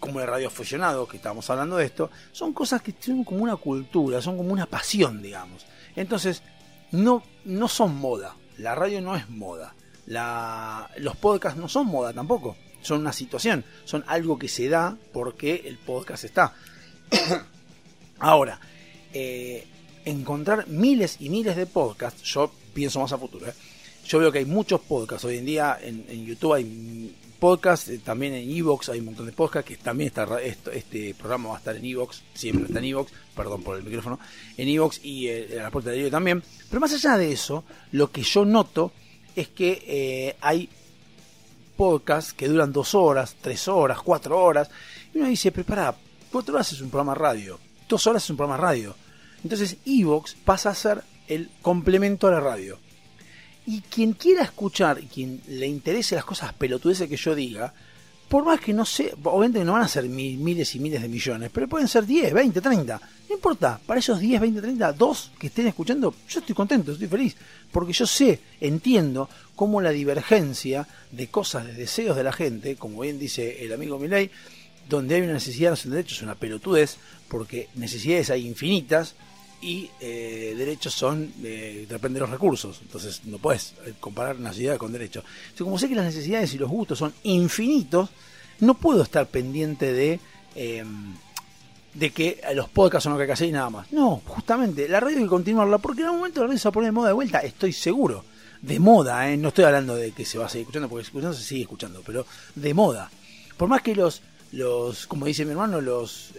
[0.00, 3.56] como el radio aficionado, que estamos hablando de esto, son cosas que tienen como una
[3.56, 5.66] cultura, son como una pasión, digamos.
[5.94, 6.42] Entonces,
[6.90, 8.34] no, no son moda.
[8.58, 9.74] La radio no es moda.
[10.06, 12.56] La, los podcasts no son moda tampoco.
[12.80, 13.64] Son una situación.
[13.84, 16.54] Son algo que se da porque el podcast está.
[18.18, 18.58] Ahora,
[19.12, 19.66] eh,
[20.04, 23.46] encontrar miles y miles de podcasts, yo pienso más a futuro.
[23.46, 23.54] ¿eh?
[24.06, 25.26] Yo veo que hay muchos podcasts.
[25.26, 29.26] Hoy en día en, en YouTube hay podcasts, eh, también en Evox hay un montón
[29.26, 32.84] de podcasts, que también está este programa va a estar en Evox, siempre está en
[32.84, 34.20] Evox, perdón por el micrófono,
[34.56, 36.42] en Evox y eh, en la puerta de video también.
[36.68, 38.92] Pero más allá de eso, lo que yo noto
[39.34, 40.68] es que eh, hay
[41.76, 44.70] podcasts que duran dos horas, tres horas, cuatro horas,
[45.14, 45.96] y uno dice, pero pará,
[46.30, 47.58] cuatro horas es un programa radio,
[47.88, 48.94] dos horas es un programa radio.
[49.42, 52.78] Entonces Evox pasa a ser el complemento a la radio.
[53.66, 57.72] Y quien quiera escuchar y quien le interese las cosas pelotudeces que yo diga,
[58.28, 61.08] por más que no sé, obviamente no van a ser mil- miles y miles de
[61.08, 63.00] millones, pero pueden ser 10, 20, 30.
[63.28, 67.08] No importa, para esos 10, 20, 30, dos que estén escuchando, yo estoy contento, estoy
[67.08, 67.36] feliz,
[67.72, 73.00] porque yo sé, entiendo cómo la divergencia de cosas, de deseos de la gente, como
[73.00, 74.30] bien dice el amigo Milei,
[74.88, 76.96] donde hay una necesidad, no es un derecho, es una pelotudez,
[77.28, 79.14] porque necesidades hay infinitas
[79.62, 84.78] y eh, derechos son, eh, depende de los recursos, entonces no puedes eh, comparar necesidades
[84.78, 85.24] con derechos.
[85.58, 88.08] Como sé que las necesidades y los gustos son infinitos,
[88.60, 90.20] no puedo estar pendiente de,
[90.54, 90.84] eh,
[91.92, 93.92] de que los podcasts son lo que hay que hacer y nada más.
[93.92, 96.70] No, justamente, la radio hay que continuarla, porque en algún momento la radio se va
[96.70, 98.24] a poner de moda de vuelta, estoy seguro.
[98.62, 101.44] De moda, no estoy hablando de que se va a seguir escuchando, porque escuchando se
[101.44, 103.10] sigue escuchando, pero de moda.
[103.56, 104.20] Por más que los,
[104.52, 106.32] los como dice mi hermano, los...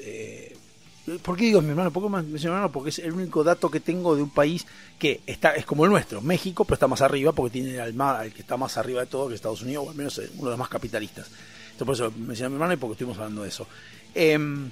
[1.23, 1.91] ¿Por qué digo mi hermano?
[1.91, 2.72] ¿Por qué menciono mi hermano?
[2.72, 4.68] Porque es el único dato que tengo de un país
[4.99, 8.32] que está es como el nuestro, México, pero está más arriba porque tiene al, al
[8.32, 10.45] que está más arriba de todo, que es Estados Unidos, o al menos eh, uno
[10.45, 11.32] de los más capitalistas.
[11.72, 13.68] Entonces por eso mencioné a mi hermano y porque estuvimos hablando de eso.
[14.14, 14.69] Em,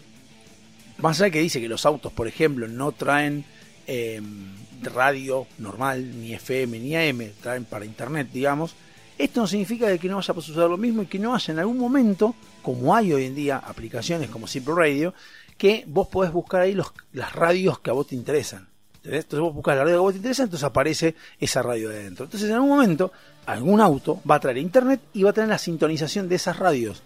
[1.00, 3.44] más allá de que dice que los autos, por ejemplo, no traen
[3.88, 4.54] em,
[4.84, 8.76] radio normal, ni FM, ni AM, traen para internet, digamos,
[9.18, 11.60] esto no significa que no vaya a suceder lo mismo y que no haya en
[11.60, 15.14] algún momento, como hay hoy en día aplicaciones como Simple Radio,
[15.60, 18.68] que vos podés buscar ahí los, las radios que a vos te interesan.
[19.04, 22.00] Entonces vos buscas la radio que a vos te interesa, entonces aparece esa radio de
[22.00, 22.26] adentro.
[22.26, 23.12] Entonces en algún momento,
[23.46, 27.04] algún auto va a traer internet y va a tener la sintonización de esas radios.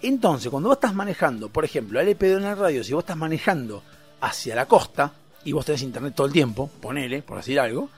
[0.00, 3.82] Entonces, cuando vos estás manejando, por ejemplo, LP en el radio, si vos estás manejando
[4.20, 5.12] hacia la costa
[5.44, 7.90] y vos tenés internet todo el tiempo, ponele, por decir algo,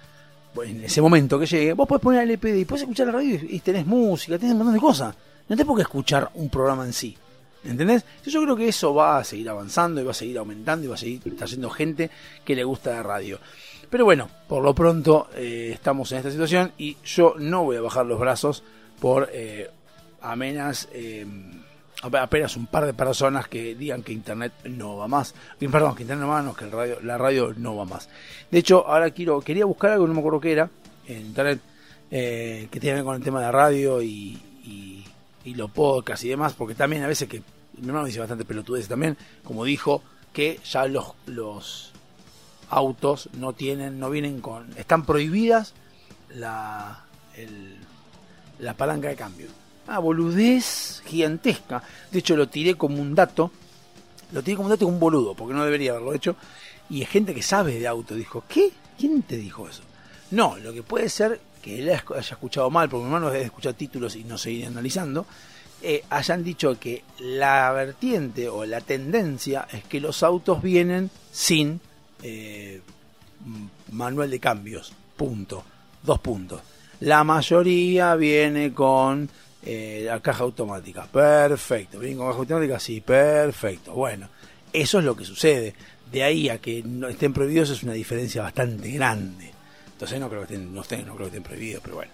[0.64, 3.38] en ese momento que llegue, vos podés poner el LPD y podés escuchar la radio
[3.42, 5.14] y tenés música, tenés un montón de cosas.
[5.46, 7.16] No tenés por qué escuchar un programa en sí.
[7.64, 8.04] ¿Entendés?
[8.24, 10.94] Yo creo que eso va a seguir avanzando y va a seguir aumentando y va
[10.94, 12.10] a seguir trayendo gente
[12.44, 13.38] que le gusta la radio.
[13.90, 17.80] Pero bueno, por lo pronto eh, estamos en esta situación y yo no voy a
[17.80, 18.62] bajar los brazos
[19.00, 19.68] por eh,
[20.20, 21.26] amenas, eh,
[22.02, 25.34] apenas un par de personas que digan que Internet no va más.
[25.58, 28.08] Perdón, que Internet no va más, que el radio, la radio no va más.
[28.50, 30.70] De hecho, ahora quiero quería buscar algo, no me acuerdo qué era,
[31.06, 31.60] en Internet,
[32.10, 34.40] eh, que tiene que ver con el tema de la radio y,
[35.44, 37.42] y, los podcasts y demás, porque también a veces que
[37.78, 40.02] mi hermano dice bastante pelotudeces también, como dijo,
[40.32, 41.92] que ya los, los
[42.68, 45.74] autos no tienen, no vienen con, están prohibidas
[46.34, 47.04] la,
[47.36, 47.76] el-
[48.58, 49.46] la palanca de cambio.
[49.86, 51.82] Ah, boludez gigantesca.
[52.12, 53.50] De hecho, lo tiré como un dato.
[54.32, 56.36] Lo tiré como un dato como un boludo, porque no debería haberlo hecho.
[56.88, 58.14] Y hay gente que sabe de auto.
[58.14, 58.70] Dijo, ¿qué?
[58.98, 59.82] ¿Quién te dijo eso?
[60.30, 63.74] No, lo que puede ser que él haya escuchado mal, porque mi hermano debe escuchar
[63.74, 65.26] títulos y no seguir analizando,
[65.82, 71.80] eh, hayan dicho que la vertiente o la tendencia es que los autos vienen sin
[72.22, 72.80] eh,
[73.92, 74.92] manual de cambios.
[75.16, 75.64] Punto.
[76.02, 76.60] Dos puntos.
[77.00, 79.28] La mayoría viene con
[79.64, 81.06] eh, la caja automática.
[81.06, 81.98] Perfecto.
[81.98, 82.78] ¿Viene con caja automática?
[82.78, 83.92] Sí, perfecto.
[83.92, 84.28] Bueno,
[84.72, 85.74] eso es lo que sucede.
[86.12, 89.49] De ahí a que no estén prohibidos es una diferencia bastante grande.
[90.00, 92.10] Entonces no creo que estén, no, estén, no creo que estén prohibidos, pero bueno.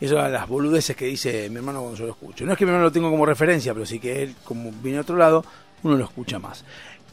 [0.00, 2.44] Eso las boludeces que dice mi hermano cuando yo lo escucho.
[2.44, 4.96] No es que mi hermano lo tengo como referencia, pero sí que él, como viene
[4.96, 5.44] de otro lado,
[5.84, 6.64] uno lo escucha más.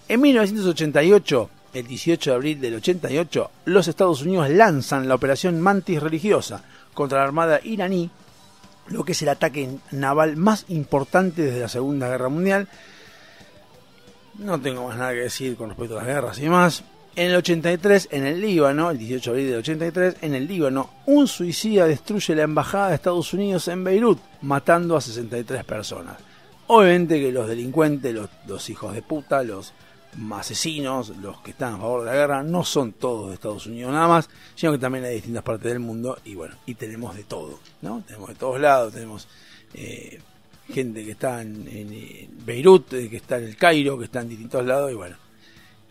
[0.07, 6.01] En 1988, el 18 de abril del 88, los Estados Unidos lanzan la operación Mantis
[6.01, 6.63] religiosa
[6.95, 8.09] contra la armada iraní,
[8.87, 12.67] lo que es el ataque naval más importante desde la Segunda Guerra Mundial.
[14.39, 16.83] No tengo más nada que decir con respecto a las guerras y demás.
[17.15, 20.89] En el 83, en el Líbano, el 18 de abril del 83, en el Líbano,
[21.05, 26.17] un suicida destruye la embajada de Estados Unidos en Beirut, matando a 63 personas.
[26.67, 28.15] Obviamente que los delincuentes,
[28.45, 29.73] los, hijos de puta, los
[30.31, 33.91] asesinos, los que están a favor de la guerra, no son todos de Estados Unidos
[33.91, 37.23] nada más, sino que también hay distintas partes del mundo y bueno, y tenemos de
[37.23, 38.03] todo, ¿no?
[38.05, 39.27] Tenemos de todos lados, tenemos
[39.73, 40.19] eh,
[40.71, 44.29] gente que está en, en, Beirut, eh, que está en el Cairo, que está en
[44.29, 45.17] distintos lados y bueno,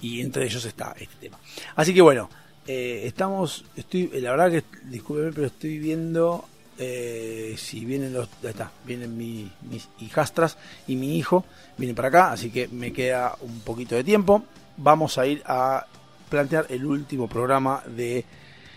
[0.01, 1.39] y entre ellos está este tema.
[1.77, 2.29] Así que bueno,
[2.67, 6.45] eh, estamos, estoy, la verdad que, discúlpeme, pero estoy viendo
[6.79, 10.57] eh, si vienen los, está, vienen mi- mis hijastras
[10.87, 11.45] y mi hijo,
[11.77, 14.45] vienen para acá, así que me queda un poquito de tiempo.
[14.77, 15.87] Vamos a ir a
[16.29, 18.25] plantear el último programa de,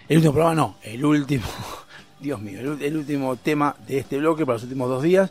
[0.08, 1.44] el último programa no, el último,
[2.20, 5.30] Dios mío, el último tema de este bloque para los últimos dos días,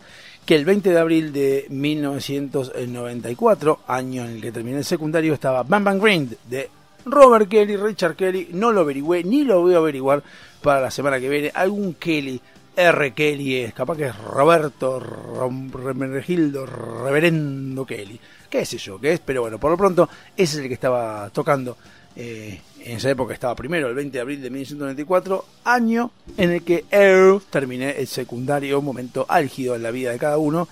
[0.50, 5.62] que el 20 de abril de 1994, año en el que terminé el secundario, estaba
[5.62, 6.68] Bang Bang Green de
[7.06, 10.24] Robert Kelly, Richard Kelly, no lo averigüé ni lo voy a averiguar
[10.60, 11.52] para la semana que viene.
[11.54, 12.40] Algún Kelly,
[12.76, 13.12] R.
[13.12, 18.18] Kelly es, capaz que es Roberto Rom- Remenegildo Reverendo Kelly,
[18.50, 21.30] qué sé yo qué es, pero bueno, por lo pronto ese es el que estaba
[21.30, 21.76] tocando.
[22.16, 26.62] eh, en esa época estaba primero, el 20 de abril de 1994, año en el
[26.62, 30.68] que Earl terminé el secundario, un momento álgido en la vida de cada uno,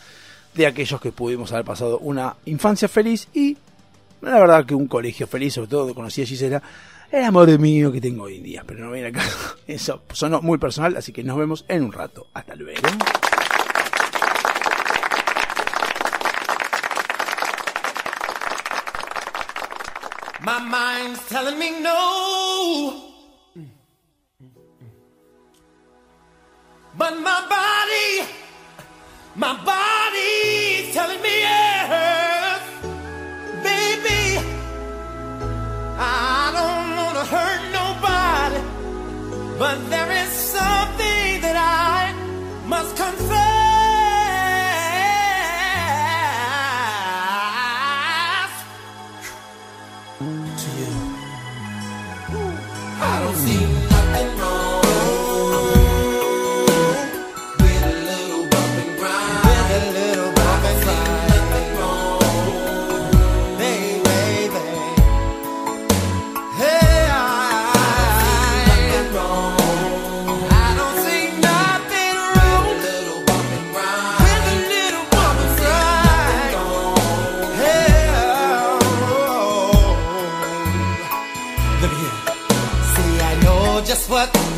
[0.55, 3.57] de aquellos que pudimos haber pasado una infancia feliz y
[4.23, 6.63] la verdad que un colegio feliz, sobre todo conocí a Gisela,
[7.11, 9.23] el amor mío que tengo hoy en día, pero no viene acá.
[9.67, 12.27] Eso sonó muy personal, así que nos vemos en un rato.
[12.35, 12.83] Hasta luego.
[20.41, 23.03] My mind's telling me no.
[26.97, 28.29] But my body,
[29.35, 32.61] my body's telling me yes.
[33.65, 34.39] Baby,
[35.99, 38.61] I don't want to hurt nobody.
[39.59, 42.15] But there is something that I
[42.69, 43.38] must confess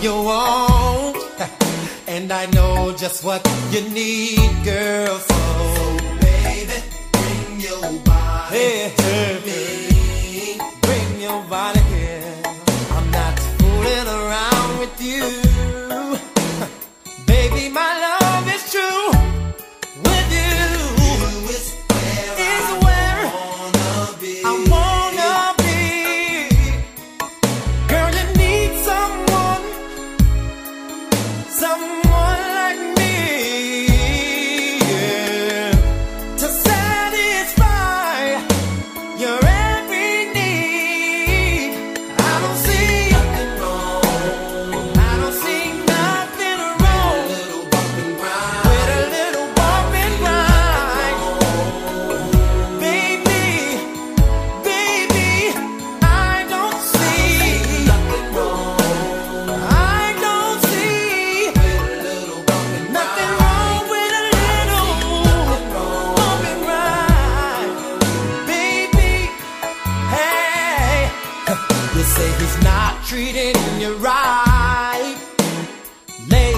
[0.03, 1.17] you want,
[2.09, 5.19] and I know just what you need, girl.
[5.19, 6.79] So, baby,
[7.13, 10.59] bring your body to me.
[10.81, 12.43] Bring your body here.
[12.93, 15.27] I'm not fooling around with you,
[17.27, 17.69] baby.
[17.69, 18.20] My love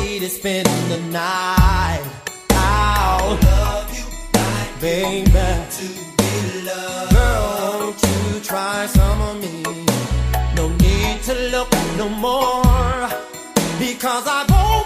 [0.03, 2.03] Lady, spend the night
[2.51, 3.39] out.
[4.81, 5.31] Baby,
[5.77, 5.87] to
[6.19, 6.33] be
[6.67, 7.13] loved.
[7.13, 9.63] Girl, won't you try some of me?
[10.57, 13.09] No need to look no more.
[13.79, 14.82] Because I've opened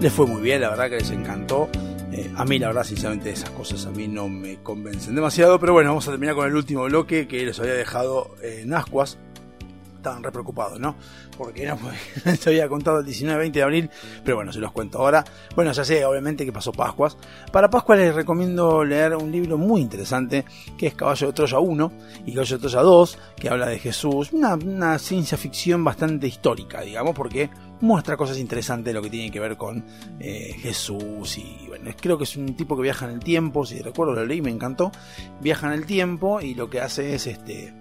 [0.00, 1.68] Les fue muy bien, la verdad que les encantó.
[2.10, 5.60] Eh, a mí, la verdad, sinceramente, esas cosas a mí no me convencen demasiado.
[5.60, 9.18] Pero bueno, vamos a terminar con el último bloque que les había dejado en Ascuas.
[9.96, 10.96] estaban re preocupados, ¿no?
[11.36, 11.78] Porque no
[12.34, 13.90] se había contado el 19-20 de abril,
[14.24, 15.22] pero bueno, se los cuento ahora.
[15.54, 17.18] Bueno, ya sé, obviamente, que pasó Pascuas.
[17.52, 20.46] Para Pascua les recomiendo leer un libro muy interesante,
[20.78, 21.92] que es Caballo de Troya 1
[22.24, 24.32] y Caballo de Troya 2, que habla de Jesús.
[24.32, 27.50] Una, una ciencia ficción bastante histórica, digamos, porque
[27.80, 29.84] muestra cosas interesantes de lo que tiene que ver con
[30.18, 33.80] eh, Jesús y bueno, creo que es un tipo que viaja en el tiempo, si
[33.80, 34.92] recuerdo lo leí, me encantó,
[35.40, 37.72] viaja en el tiempo y lo que hace es este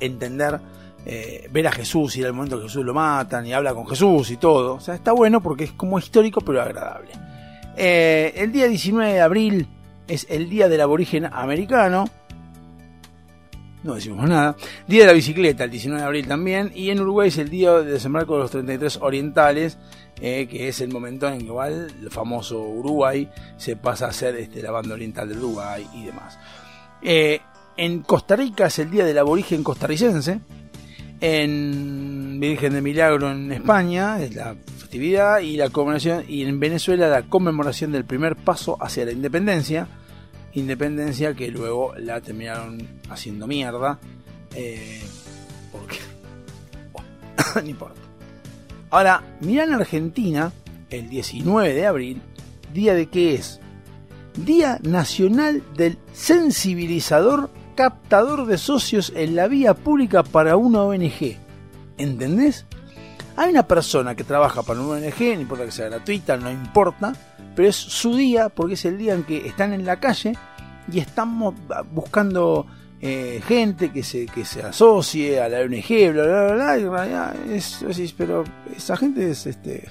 [0.00, 0.60] entender,
[1.04, 4.30] eh, ver a Jesús y el momento que Jesús lo matan y habla con Jesús
[4.30, 7.10] y todo, o sea, está bueno porque es como histórico pero agradable.
[7.76, 9.68] Eh, el día 19 de abril
[10.06, 12.08] es el día del aborigen americano,
[13.88, 14.54] no decimos nada.
[14.86, 16.70] Día de la bicicleta, el 19 de abril también.
[16.74, 19.78] Y en Uruguay es el día de desembarco de los 33 orientales,
[20.20, 24.36] eh, que es el momento en que igual el famoso Uruguay se pasa a ser
[24.36, 26.38] este, la banda oriental del Uruguay y demás.
[27.02, 27.40] Eh,
[27.76, 30.40] en Costa Rica es el día del aborigen costarricense.
[31.20, 37.08] En Virgen de Milagro en España es la festividad y la conmemoración y en Venezuela
[37.08, 39.88] la conmemoración del primer paso hacia la independencia
[40.54, 43.98] independencia que luego la terminaron haciendo mierda.
[44.54, 45.02] Eh,
[45.72, 45.98] porque.
[46.92, 47.08] Bueno,
[47.62, 48.00] no importa.
[48.90, 50.52] Ahora, mirá en Argentina,
[50.90, 52.22] el 19 de abril,
[52.72, 53.60] día de qué es?
[54.34, 61.36] Día Nacional del Sensibilizador Captador de Socios en la Vía Pública para una ONG.
[61.96, 62.66] ¿Entendés?
[63.40, 67.12] Hay una persona que trabaja para una ONG, no importa que sea gratuita, no importa,
[67.54, 70.32] pero es su día porque es el día en que están en la calle
[70.90, 71.54] y estamos
[71.92, 72.66] buscando
[73.00, 76.82] eh, gente que se, que se asocie a la ONG, bla, bla, bla, bla, y
[76.82, 78.42] en realidad es, es- pero
[78.76, 79.88] esa gente es, este,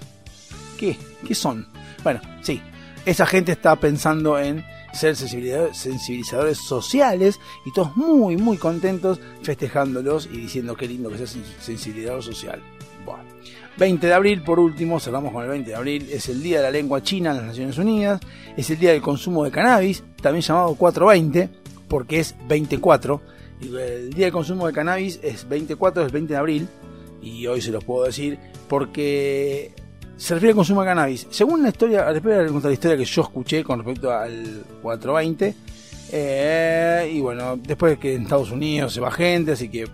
[0.77, 0.97] ¿qué?
[1.25, 1.67] ¿Qué son?
[2.03, 2.61] Bueno, sí,
[3.05, 10.25] esa gente está pensando en ser sensibilizador- sensibilizadores sociales y todos muy, muy contentos festejándolos
[10.29, 12.61] y diciendo qué lindo que sea sen- sensibilizador social.
[13.07, 13.23] Bueno.
[13.77, 16.63] 20 de abril, por último, cerramos con el 20 de abril, es el Día de
[16.63, 18.19] la Lengua China en las Naciones Unidas,
[18.57, 21.49] es el Día del Consumo de Cannabis, también llamado 420,
[21.87, 23.21] porque es 24,
[23.61, 26.67] y el Día del Consumo de Cannabis es 24, es el 20 de abril,
[27.21, 29.73] y hoy se los puedo decir, porque
[30.17, 31.27] se refiere al consumo de cannabis.
[31.29, 34.63] Según la historia, después voy a contar la historia que yo escuché con respecto al
[34.81, 35.55] 420,
[36.11, 39.85] eh, y bueno, después de que en Estados Unidos se va gente, así que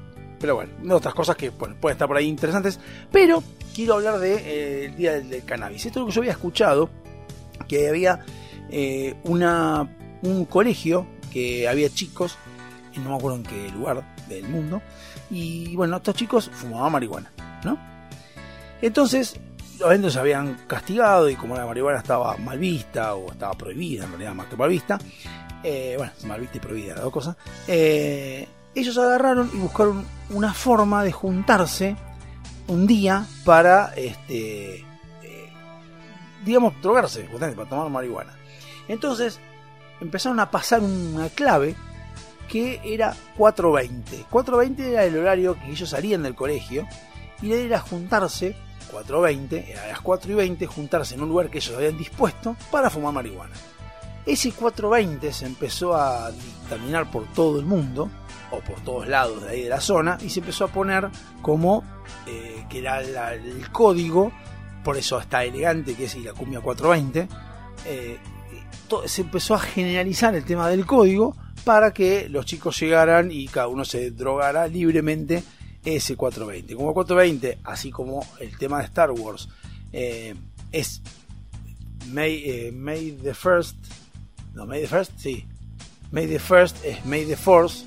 [0.44, 2.78] pero bueno, otras cosas que pueden estar por ahí interesantes.
[3.10, 3.42] Pero
[3.74, 5.86] quiero hablar del eh, el día del, del cannabis.
[5.86, 6.90] Esto es lo que yo había escuchado,
[7.66, 8.20] que había
[8.70, 9.90] eh, una,
[10.22, 12.38] un colegio, que había chicos,
[12.98, 14.82] no me acuerdo en qué lugar del mundo,
[15.32, 17.32] y bueno, estos chicos fumaban marihuana,
[17.64, 17.80] ¿no?
[18.82, 19.40] Entonces,
[19.80, 24.10] obviamente se habían castigado y como la marihuana estaba mal vista o estaba prohibida, en
[24.10, 25.00] realidad más que mal vista,
[25.64, 27.38] eh, bueno, mal vista y prohibida, las dos cosas,
[28.76, 31.96] ellos agarraron y buscaron una forma de juntarse
[32.68, 34.80] un día para, este,
[35.22, 35.50] eh,
[36.46, 38.34] digamos, drogarse, para tomar marihuana.
[38.88, 39.40] Entonces
[40.02, 41.76] empezaron a pasar una clave
[42.48, 44.28] que era 4.20.
[44.30, 46.88] 4.20 era el horario que ellos salían del colegio
[47.42, 48.56] y la idea era juntarse,
[48.92, 52.56] 4.20, era a las 4 y 20, juntarse en un lugar que ellos habían dispuesto
[52.72, 53.56] para fumar marihuana.
[54.26, 58.10] Ese 420 se empezó a dictaminar por todo el mundo,
[58.54, 61.10] o por todos lados de ahí de la zona, y se empezó a poner
[61.42, 61.84] como
[62.28, 63.02] eh, que era
[63.34, 64.32] el código,
[64.84, 67.28] por eso está elegante que es la cumbia 420,
[67.86, 68.18] eh,
[69.06, 73.68] se empezó a generalizar el tema del código para que los chicos llegaran y cada
[73.68, 75.44] uno se drogara libremente
[75.84, 76.76] ese 420.
[76.76, 79.50] Como 420, así como el tema de Star Wars,
[79.92, 80.36] eh,
[80.72, 81.02] es
[82.08, 83.78] May, the First,
[84.54, 85.46] no, May the First, sí,
[86.12, 87.86] May the First es May the Force,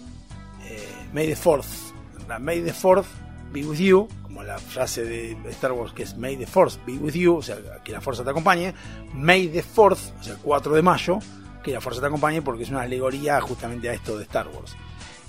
[1.17, 1.95] May the Fourth,
[2.29, 3.07] la May the Fourth
[3.51, 6.99] be with you, como la frase de Star Wars que es May the Force be
[6.99, 8.75] with you, o sea, que la fuerza te acompañe,
[9.15, 11.19] May the Fourth, o sea, el 4 de mayo,
[11.65, 14.77] que la fuerza te acompañe porque es una alegoría justamente a esto de Star Wars.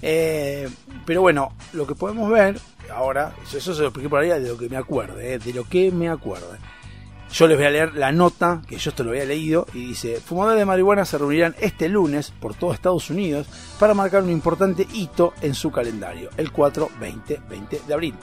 [0.02, 0.68] Eh,
[1.06, 2.60] pero bueno, lo que podemos ver
[2.94, 5.54] ahora, eso, eso se lo expliqué por ahí de lo que me acuerde, eh, de
[5.54, 6.58] lo que me acuerde.
[7.32, 10.22] Yo les voy a leer la nota, que yo esto lo había leído, y dice,
[10.22, 13.48] fumadores de marihuana se reunirán este lunes por todo Estados Unidos
[13.80, 18.16] para marcar un importante hito en su calendario, el 4-20-20 de abril.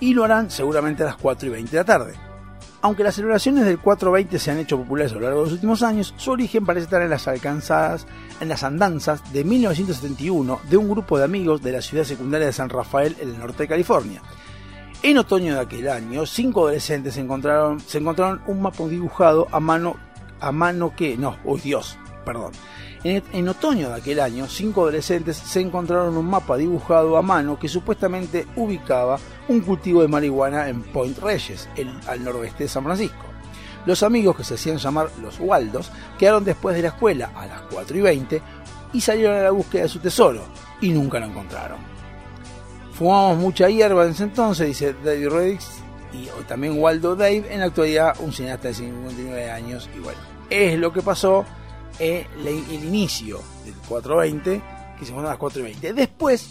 [0.00, 2.30] Y lo harán seguramente a las 4 y 20 de la tarde.
[2.82, 5.82] Aunque las celebraciones del 420 se han hecho populares a lo largo de los últimos
[5.82, 8.06] años, su origen parece estar en las alcanzadas,
[8.40, 12.54] en las andanzas de 1971 de un grupo de amigos de la ciudad secundaria de
[12.54, 14.22] San Rafael en el norte de California.
[15.02, 19.96] En otoño de aquel año, cinco adolescentes se encontraron un mapa dibujado a mano,
[20.40, 22.52] a mano que, no, uy Dios, Perdón.
[23.02, 27.66] En, otoño de aquel año, cinco adolescentes se encontraron un mapa dibujado a mano que
[27.66, 29.18] supuestamente ubicaba
[29.48, 31.66] un cultivo de marihuana en Point Reyes,
[32.06, 33.24] al noroeste de San Francisco.
[33.86, 37.62] Los amigos que se hacían llamar los Waldos quedaron después de la escuela a las
[37.72, 38.42] 4 y 20
[38.92, 40.42] y salieron a la búsqueda de su tesoro
[40.82, 41.78] y nunca lo encontraron.
[43.00, 45.66] Fumamos mucha hierba en ese entonces, dice David Redix,
[46.12, 50.20] y también Waldo Dave, en la actualidad un cineasta de 59 años, y bueno,
[50.50, 51.46] es lo que pasó
[51.98, 54.62] en el inicio del 420,
[54.98, 55.94] que se encontró a las 420.
[55.94, 56.46] Después,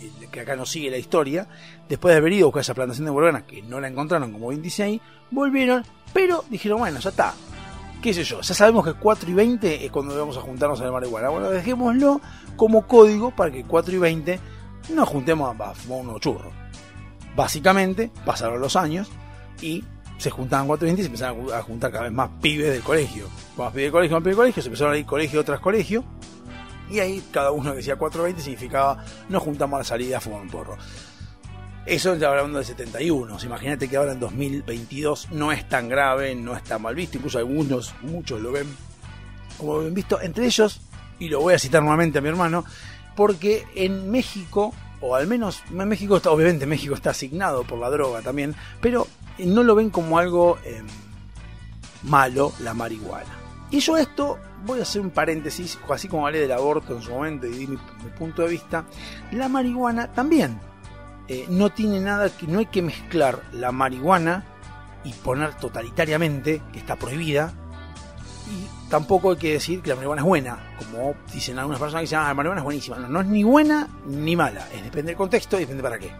[0.00, 1.48] eh, que acá no sigue la historia,
[1.88, 4.50] después de haber ido a buscar esa plantación de boliviana, que no la encontraron como
[4.50, 5.00] bien dice ahí,
[5.32, 7.34] volvieron, pero dijeron, bueno, ya está,
[8.00, 10.84] qué sé yo, ya sabemos que 4 y 20 es cuando vamos a juntarnos a
[10.84, 11.28] la marihuana.
[11.30, 12.20] Bueno, dejémoslo
[12.54, 14.40] como código para que 4 y 20
[14.94, 16.52] nos juntemos a, fumar unos churros.
[17.36, 19.08] Básicamente, pasaron los años
[19.60, 19.84] y
[20.18, 22.82] se juntaban 4 y 20 y se empezaron a juntar cada vez más pibes del
[22.82, 23.28] colegio.
[23.56, 26.04] Más pibes del colegio, más pibes del colegio, se empezaron a ir colegio tras colegio.
[26.90, 30.40] Y ahí cada uno que decía 420 significaba nos juntamos a la salida a fumar
[30.40, 30.76] un porro.
[31.88, 33.34] Eso ya hablando de 71.
[33.34, 37.16] O sea, Imagínate que ahora en 2022 no es tan grave, no está mal visto.
[37.16, 38.66] Incluso algunos, muchos lo ven
[39.56, 40.20] como bien visto.
[40.20, 40.82] Entre ellos,
[41.18, 42.64] y lo voy a citar nuevamente a mi hermano,
[43.18, 48.22] porque en México, o al menos en México, obviamente México está asignado por la droga
[48.22, 49.08] también, pero
[49.40, 50.84] no lo ven como algo eh,
[52.04, 53.36] malo la marihuana.
[53.72, 57.10] Y yo esto voy a hacer un paréntesis, así como hablé del aborto en su
[57.10, 58.84] momento y di mi, mi punto de vista,
[59.32, 60.60] la marihuana también
[61.26, 64.44] eh, no tiene nada que, no hay que mezclar la marihuana
[65.02, 67.52] y poner totalitariamente que está prohibida
[68.46, 72.04] y tampoco hay que decir que la marihuana es buena, como dicen algunas personas que
[72.04, 72.98] dicen, ah, la marihuana es buenísima.
[72.98, 76.10] No, no es ni buena ni mala, es depende del contexto y depende para qué.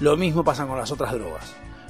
[0.00, 1.44] Lo mismo pasa con las otras drogas.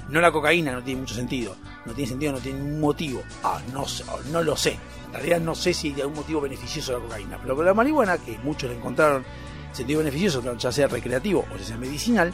[0.09, 1.55] No la cocaína no tiene mucho sentido,
[1.87, 3.23] no tiene sentido, no tiene ningún motivo.
[3.45, 3.85] Ah, no,
[4.33, 4.77] no lo sé.
[5.07, 8.39] En realidad no sé si hay algún motivo beneficioso la cocaína, pero la marihuana, que
[8.39, 9.25] muchos le encontraron
[9.73, 12.33] sentido beneficioso, ya sea recreativo o ya sea medicinal,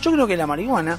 [0.00, 0.98] yo creo que la marihuana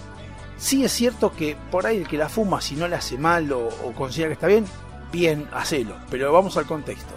[0.58, 3.50] sí es cierto que por ahí el que la fuma, si no le hace mal
[3.54, 4.66] o considera que está bien,
[5.12, 5.96] bien, hacelo.
[6.10, 7.14] Pero vamos al contexto.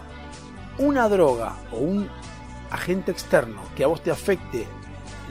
[0.79, 2.09] Una droga o un
[2.71, 4.67] agente externo que a vos te afecte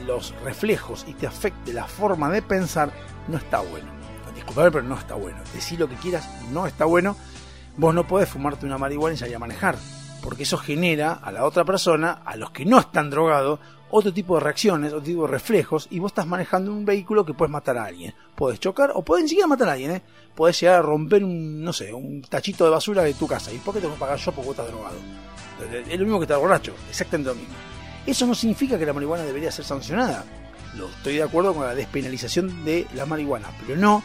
[0.05, 2.91] los reflejos y te afecte la forma de pensar,
[3.27, 3.87] no está bueno.
[4.35, 5.39] Disculpame, pero no está bueno.
[5.53, 7.15] Decir lo que quieras, no está bueno.
[7.77, 9.77] Vos no podés fumarte una marihuana y salir a manejar.
[10.23, 13.59] Porque eso genera a la otra persona, a los que no están drogados,
[13.91, 17.33] otro tipo de reacciones, otro tipo de reflejos, y vos estás manejando un vehículo que
[17.33, 18.13] puedes matar a alguien.
[18.35, 20.01] Podés chocar o podés ni siquiera matar a alguien, ¿eh?
[20.35, 23.51] Podés llegar a romper un, no sé, un tachito de basura de tu casa.
[23.51, 24.97] ¿Y por qué tengo que pagar yo porque vos estás drogado?
[25.89, 27.55] Es lo mismo que estar borracho, exactamente lo mismo.
[28.05, 30.23] Eso no significa que la marihuana debería ser sancionada.
[30.77, 34.03] Lo estoy de acuerdo con la despenalización de la marihuana, pero no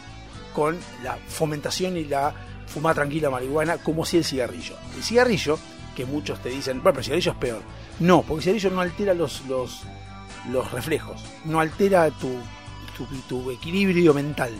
[0.54, 2.34] con la fomentación y la
[2.66, 4.76] fumar tranquila marihuana como si el cigarrillo.
[4.96, 5.58] El cigarrillo,
[5.94, 7.62] que muchos te dicen, bueno, pero el cigarrillo es peor.
[8.00, 9.82] No, porque el cigarrillo no altera los, los,
[10.50, 12.36] los reflejos, no altera tu,
[12.96, 14.52] tu, tu equilibrio mental.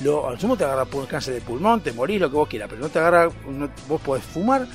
[0.00, 2.68] Lo, al sumo te agarra por cáncer de pulmón, te morís, lo que vos quieras,
[2.68, 3.28] pero no te agarra,
[3.88, 4.66] vos podés fumar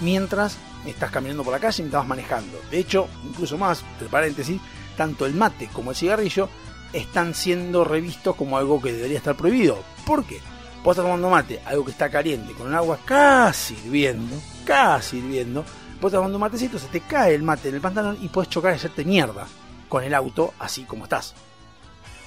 [0.00, 0.56] mientras
[0.86, 2.58] estás caminando por la calle y mientras vas manejando.
[2.70, 4.60] De hecho, incluso más, entre paréntesis,
[4.96, 6.48] tanto el mate como el cigarrillo
[6.92, 9.78] están siendo revistos como algo que debería estar prohibido.
[10.06, 10.40] ¿Por qué?
[10.82, 15.64] Vos estás tomando mate, algo que está caliente, con el agua casi hirviendo, casi hirviendo,
[16.00, 18.48] vos estás tomando un matecito, se te cae el mate en el pantalón y puedes
[18.50, 19.46] chocar y hacerte mierda
[19.88, 21.34] con el auto así como estás.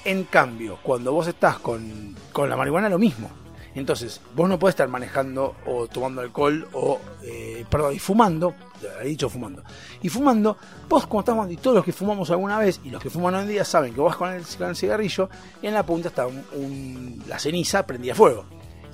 [0.04, 3.30] En cambio, cuando vos estás con, con la marihuana, lo mismo.
[3.74, 8.54] Entonces, vos no podés estar manejando o tomando alcohol o, eh, perdón, y fumando,
[9.02, 9.64] he dicho fumando,
[10.00, 10.56] y fumando,
[10.88, 13.42] vos como estás y todos los que fumamos alguna vez, y los que fuman hoy
[13.42, 15.28] en día saben que vos con el, con cigarrillo,
[15.60, 18.44] en la punta está un- un- la ceniza prendida a fuego.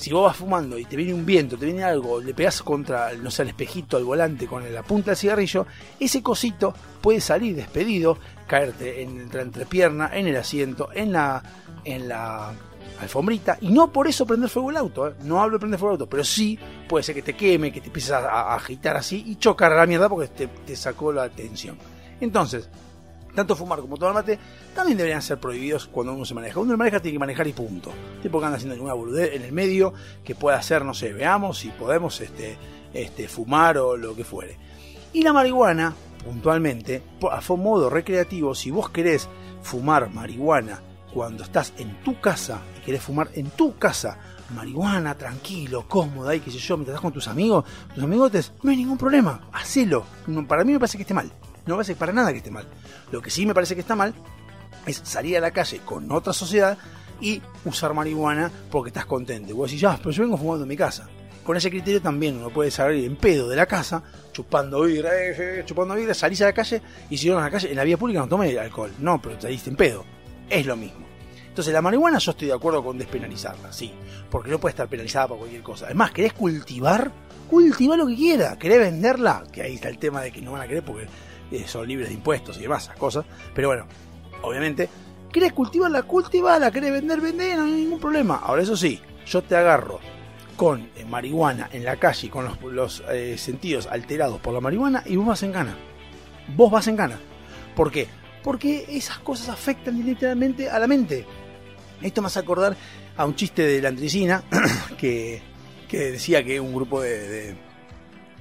[0.01, 3.13] Si vos vas fumando y te viene un viento, te viene algo, le pegás contra,
[3.13, 5.67] no sé, el espejito, al volante con la punta del cigarrillo,
[6.01, 6.73] ese cosito
[7.03, 8.17] puede salir despedido,
[8.47, 11.43] caerte en la entrepierna, en el asiento, en la,
[11.85, 12.51] en la
[13.03, 15.15] alfombrita, y no por eso prender fuego el auto, ¿eh?
[15.25, 16.59] no hablo de prender fuego el auto, pero sí
[16.89, 19.77] puede ser que te queme, que te empieces a, a agitar así y chocar a
[19.77, 21.77] la mierda porque te, te sacó la atención.
[22.23, 22.71] Entonces,
[23.35, 24.39] tanto fumar como tomar mate
[24.75, 26.61] también deberían ser prohibidos cuando uno se maneja.
[26.61, 27.93] Uno maneja tiene que manejar y punto.
[28.23, 29.93] Tipo que anda haciendo alguna boludez en el medio
[30.25, 32.57] que pueda hacer, no sé, veamos si podemos este,
[32.93, 34.57] este, fumar o lo que fuere.
[35.13, 35.95] Y la marihuana,
[36.25, 39.29] puntualmente, a modo recreativo, si vos querés
[39.63, 40.81] fumar marihuana
[41.13, 44.19] cuando estás en tu casa y querés fumar en tu casa
[44.55, 48.71] marihuana, tranquilo, cómoda y qué sé yo, mientras estás con tus amigos, tus amigotes, no
[48.71, 50.05] hay ningún problema, hacelo.
[50.49, 51.31] Para mí me parece que esté mal.
[51.67, 52.67] No me parece para nada que esté mal.
[53.11, 54.15] Lo que sí me parece que está mal
[54.87, 56.79] es salir a la calle con otra sociedad
[57.21, 59.51] y usar marihuana porque estás contento.
[59.51, 61.09] Y vos decís, ya, pero yo vengo fumando en mi casa.
[61.45, 65.61] con ese criterio también uno puede salir en pedo de la casa, chupando birra, eh,
[65.61, 67.85] eh, chupando birra, salís a la calle y si no en la calle, en la
[67.85, 68.93] vía pública no tomé alcohol.
[68.99, 70.05] No, pero saliste en pedo.
[70.49, 71.07] Es lo mismo.
[71.49, 73.93] Entonces la marihuana yo estoy de acuerdo con despenalizarla, sí.
[74.31, 75.87] Porque no puede estar penalizada por cualquier cosa.
[75.87, 77.11] Además, ¿querés cultivar?
[77.49, 78.57] Cultiva lo que quiera.
[78.57, 79.43] ¿Querés venderla?
[79.53, 81.09] Que ahí está el tema de que no van a querer porque eh,
[81.67, 83.25] son libres de impuestos y demás, esas cosas.
[83.55, 83.87] Pero bueno,
[84.43, 84.89] obviamente,
[85.33, 86.03] ¿querés cultivarla?
[86.03, 86.71] Cultivarla.
[86.71, 87.21] ¿Querés vender?
[87.21, 88.37] Vender, no hay ningún problema.
[88.37, 90.01] Ahora, eso sí, yo te agarro
[90.57, 95.17] con eh, marihuana en la calle, con los, eh, sentidos alterados por la marihuana y
[95.17, 95.75] vos vas en gana.
[96.55, 97.19] Vos vas en gana.
[97.75, 98.07] ¿Por qué?
[98.43, 101.25] Porque esas cosas afectan directamente a la mente.
[102.03, 102.77] Esto me hace acordar
[103.17, 104.43] a un chiste de la Andricina
[104.99, 105.43] que,
[105.89, 107.55] que decía que un grupo de,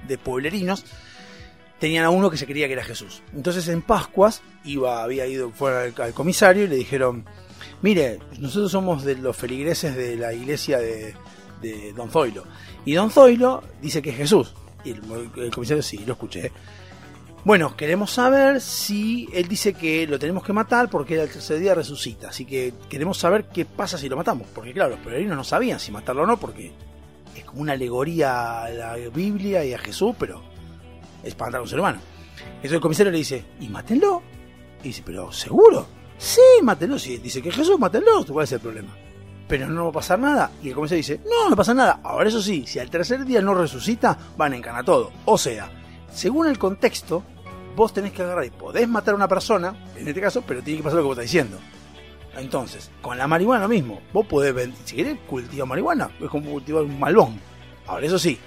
[0.06, 0.84] de pueblerinos
[1.80, 3.22] tenían a uno que se creía que era Jesús.
[3.34, 7.24] Entonces en Pascuas iba, había ido fuera al, comisario y le dijeron,
[7.82, 11.14] mire, nosotros somos de los feligreses de la iglesia de,
[11.96, 12.44] Don Zoilo.
[12.84, 14.54] Y Don Zoilo dice que es Jesús.
[14.84, 15.02] Y el,
[15.36, 16.52] el comisario sí, lo escuché.
[17.44, 21.74] Bueno, queremos saber si él dice que lo tenemos que matar porque el tercer día
[21.74, 22.28] resucita.
[22.28, 24.46] Así que queremos saber qué pasa si lo matamos.
[24.54, 26.72] Porque claro, los peregrinos no sabían si matarlo o no porque
[27.34, 30.49] es como una alegoría a la Biblia y a Jesús, pero
[31.22, 32.00] es para matar a un ser humano.
[32.46, 34.22] Entonces el comisario le dice, ¿y mátenlo?
[34.82, 35.86] Y dice, ¿pero seguro?
[36.18, 36.98] Sí, mátenlo.
[36.98, 38.24] Si dice que es Jesús, mátenlo.
[38.26, 38.96] ¿Cuál es el problema?
[39.48, 40.50] Pero no va a pasar nada.
[40.62, 42.00] Y el comisario dice, no, no pasa nada.
[42.04, 45.10] Ahora eso sí, si al tercer día no resucita, van a encanar todo.
[45.24, 45.70] O sea,
[46.12, 47.22] según el contexto,
[47.74, 50.78] vos tenés que agarrar y podés matar a una persona, en este caso, pero tiene
[50.78, 51.58] que pasar lo que vos estás diciendo.
[52.36, 54.00] Entonces, con la marihuana lo mismo.
[54.12, 57.40] Vos podés, si querés cultivar marihuana, es como cultivar un malbón.
[57.86, 58.38] Ahora, eso sí,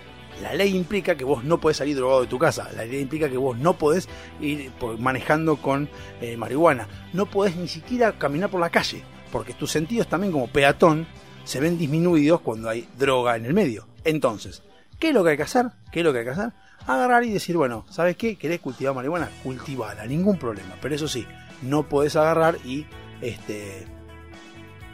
[0.42, 2.70] la ley implica que vos no podés salir drogado de tu casa.
[2.76, 4.08] La ley implica que vos no podés
[4.42, 5.90] ir manejando con
[6.22, 6.88] eh, marihuana.
[7.14, 11.08] No podés ni siquiera caminar por la calle, porque tus sentidos también como peatón
[11.44, 13.88] se ven disminuidos cuando hay droga en el medio.
[14.04, 14.64] Entonces,
[15.00, 15.68] ¿qué es lo que hay que hacer?
[15.92, 16.52] ¿Qué es lo que hay que hacer?
[16.88, 18.36] Agarrar y decir, bueno, ¿sabes qué?
[18.36, 19.30] ¿Querés cultivar marihuana?
[19.44, 20.76] Cultivala, ningún problema.
[20.82, 21.26] Pero eso sí,
[21.62, 22.86] no podés agarrar y
[23.22, 23.88] este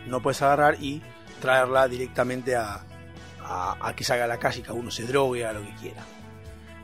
[0.07, 1.02] no puedes agarrar y
[1.41, 2.84] traerla directamente a,
[3.49, 6.03] a, que salga a la calle y cada uno se drogue, a lo que quiera.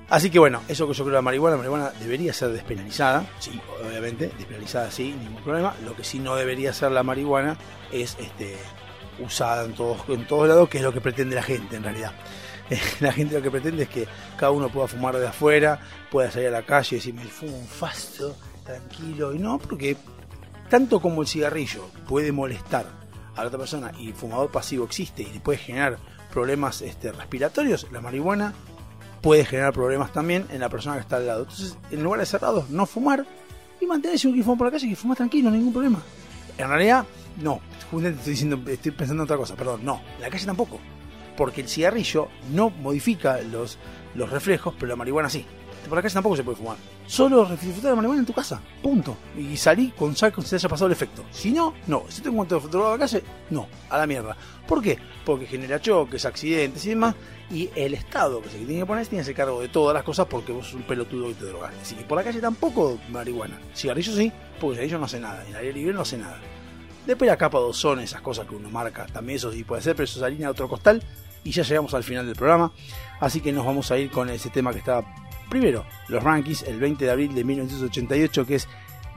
[0.10, 3.26] Así que bueno, eso que yo creo de la marihuana, la marihuana debería ser despenalizada,
[3.40, 5.76] sí, obviamente, despenalizada sí, ningún problema.
[5.84, 7.58] Lo que sí no debería ser la marihuana
[7.92, 8.58] es este
[9.20, 12.14] usada en todos, en todos lados, que es lo que pretende la gente en realidad.
[13.00, 15.80] La gente lo que pretende es que cada uno pueda fumar de afuera,
[16.10, 19.96] pueda salir a la calle y decir, me fumo un fasto, tranquilo, y no, porque
[20.68, 22.88] tanto como el cigarrillo puede molestar
[23.36, 26.00] a la otra persona y el fumador pasivo existe y puede generar
[26.36, 28.54] problemas este, respiratorios, la marihuana
[29.22, 31.44] puede generar problemas también en la persona que está al lado.
[31.44, 33.26] Entonces, en lugares cerrados, no fumar
[33.80, 36.04] y mantenerse un grifón por la calle que fuma tranquilo, ningún problema.
[36.58, 37.06] En realidad,
[37.42, 40.78] no, justamente estoy diciendo, estoy pensando en otra cosa, perdón, no, en la calle tampoco.
[41.38, 43.78] Porque el cigarrillo no modifica los,
[44.14, 45.46] los reflejos, pero la marihuana sí.
[45.90, 46.78] Por la calle tampoco se puede fumar.
[47.08, 48.62] Solo disfrutar de marihuana en tu casa.
[48.82, 49.18] Punto.
[49.38, 51.24] Y salí con sal cuando se haya pasado el efecto.
[51.32, 52.04] Si no, no.
[52.10, 53.68] Si te encuentro drogado a la calle, no.
[53.90, 54.36] A la mierda.
[54.68, 54.98] ¿Por qué?
[55.26, 57.16] Porque genera choques, accidentes y demás.
[57.52, 60.04] Y el Estado que se tiene que poner tiene que hacer cargo de todas las
[60.04, 61.74] cosas porque vos sos un pelotudo y te drogas.
[61.82, 63.60] Así que por la calle tampoco marihuana.
[63.76, 65.44] Cigarrillo sí, porque cigarrillo no hace nada.
[65.44, 66.40] En el aire libre no hace nada.
[67.06, 69.96] Después la capa de ozono, esas cosas que uno marca, también eso sí puede ser,
[69.96, 71.04] pero eso es harina de otro costal.
[71.44, 72.72] Y ya llegamos al final del programa.
[73.20, 75.06] Así que nos vamos a ir con ese tema que está
[75.50, 78.68] primero, los rankings, el 20 de abril de 1988, que es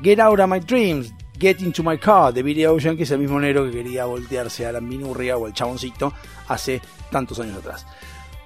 [0.02, 3.18] Get Out of My Dreams, Get Into My Car, de Billy Ocean, que es el
[3.18, 6.12] mismo negro que quería voltearse a la minurria o el chaboncito
[6.48, 6.80] hace
[7.10, 7.86] tantos años atrás.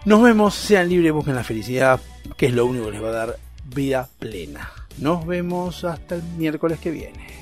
[0.04, 2.00] Nos vemos, sean libres, busquen la felicidad,
[2.36, 4.70] que es lo único que les va a dar vida plena.
[4.98, 7.41] Nos vemos hasta el miércoles que viene.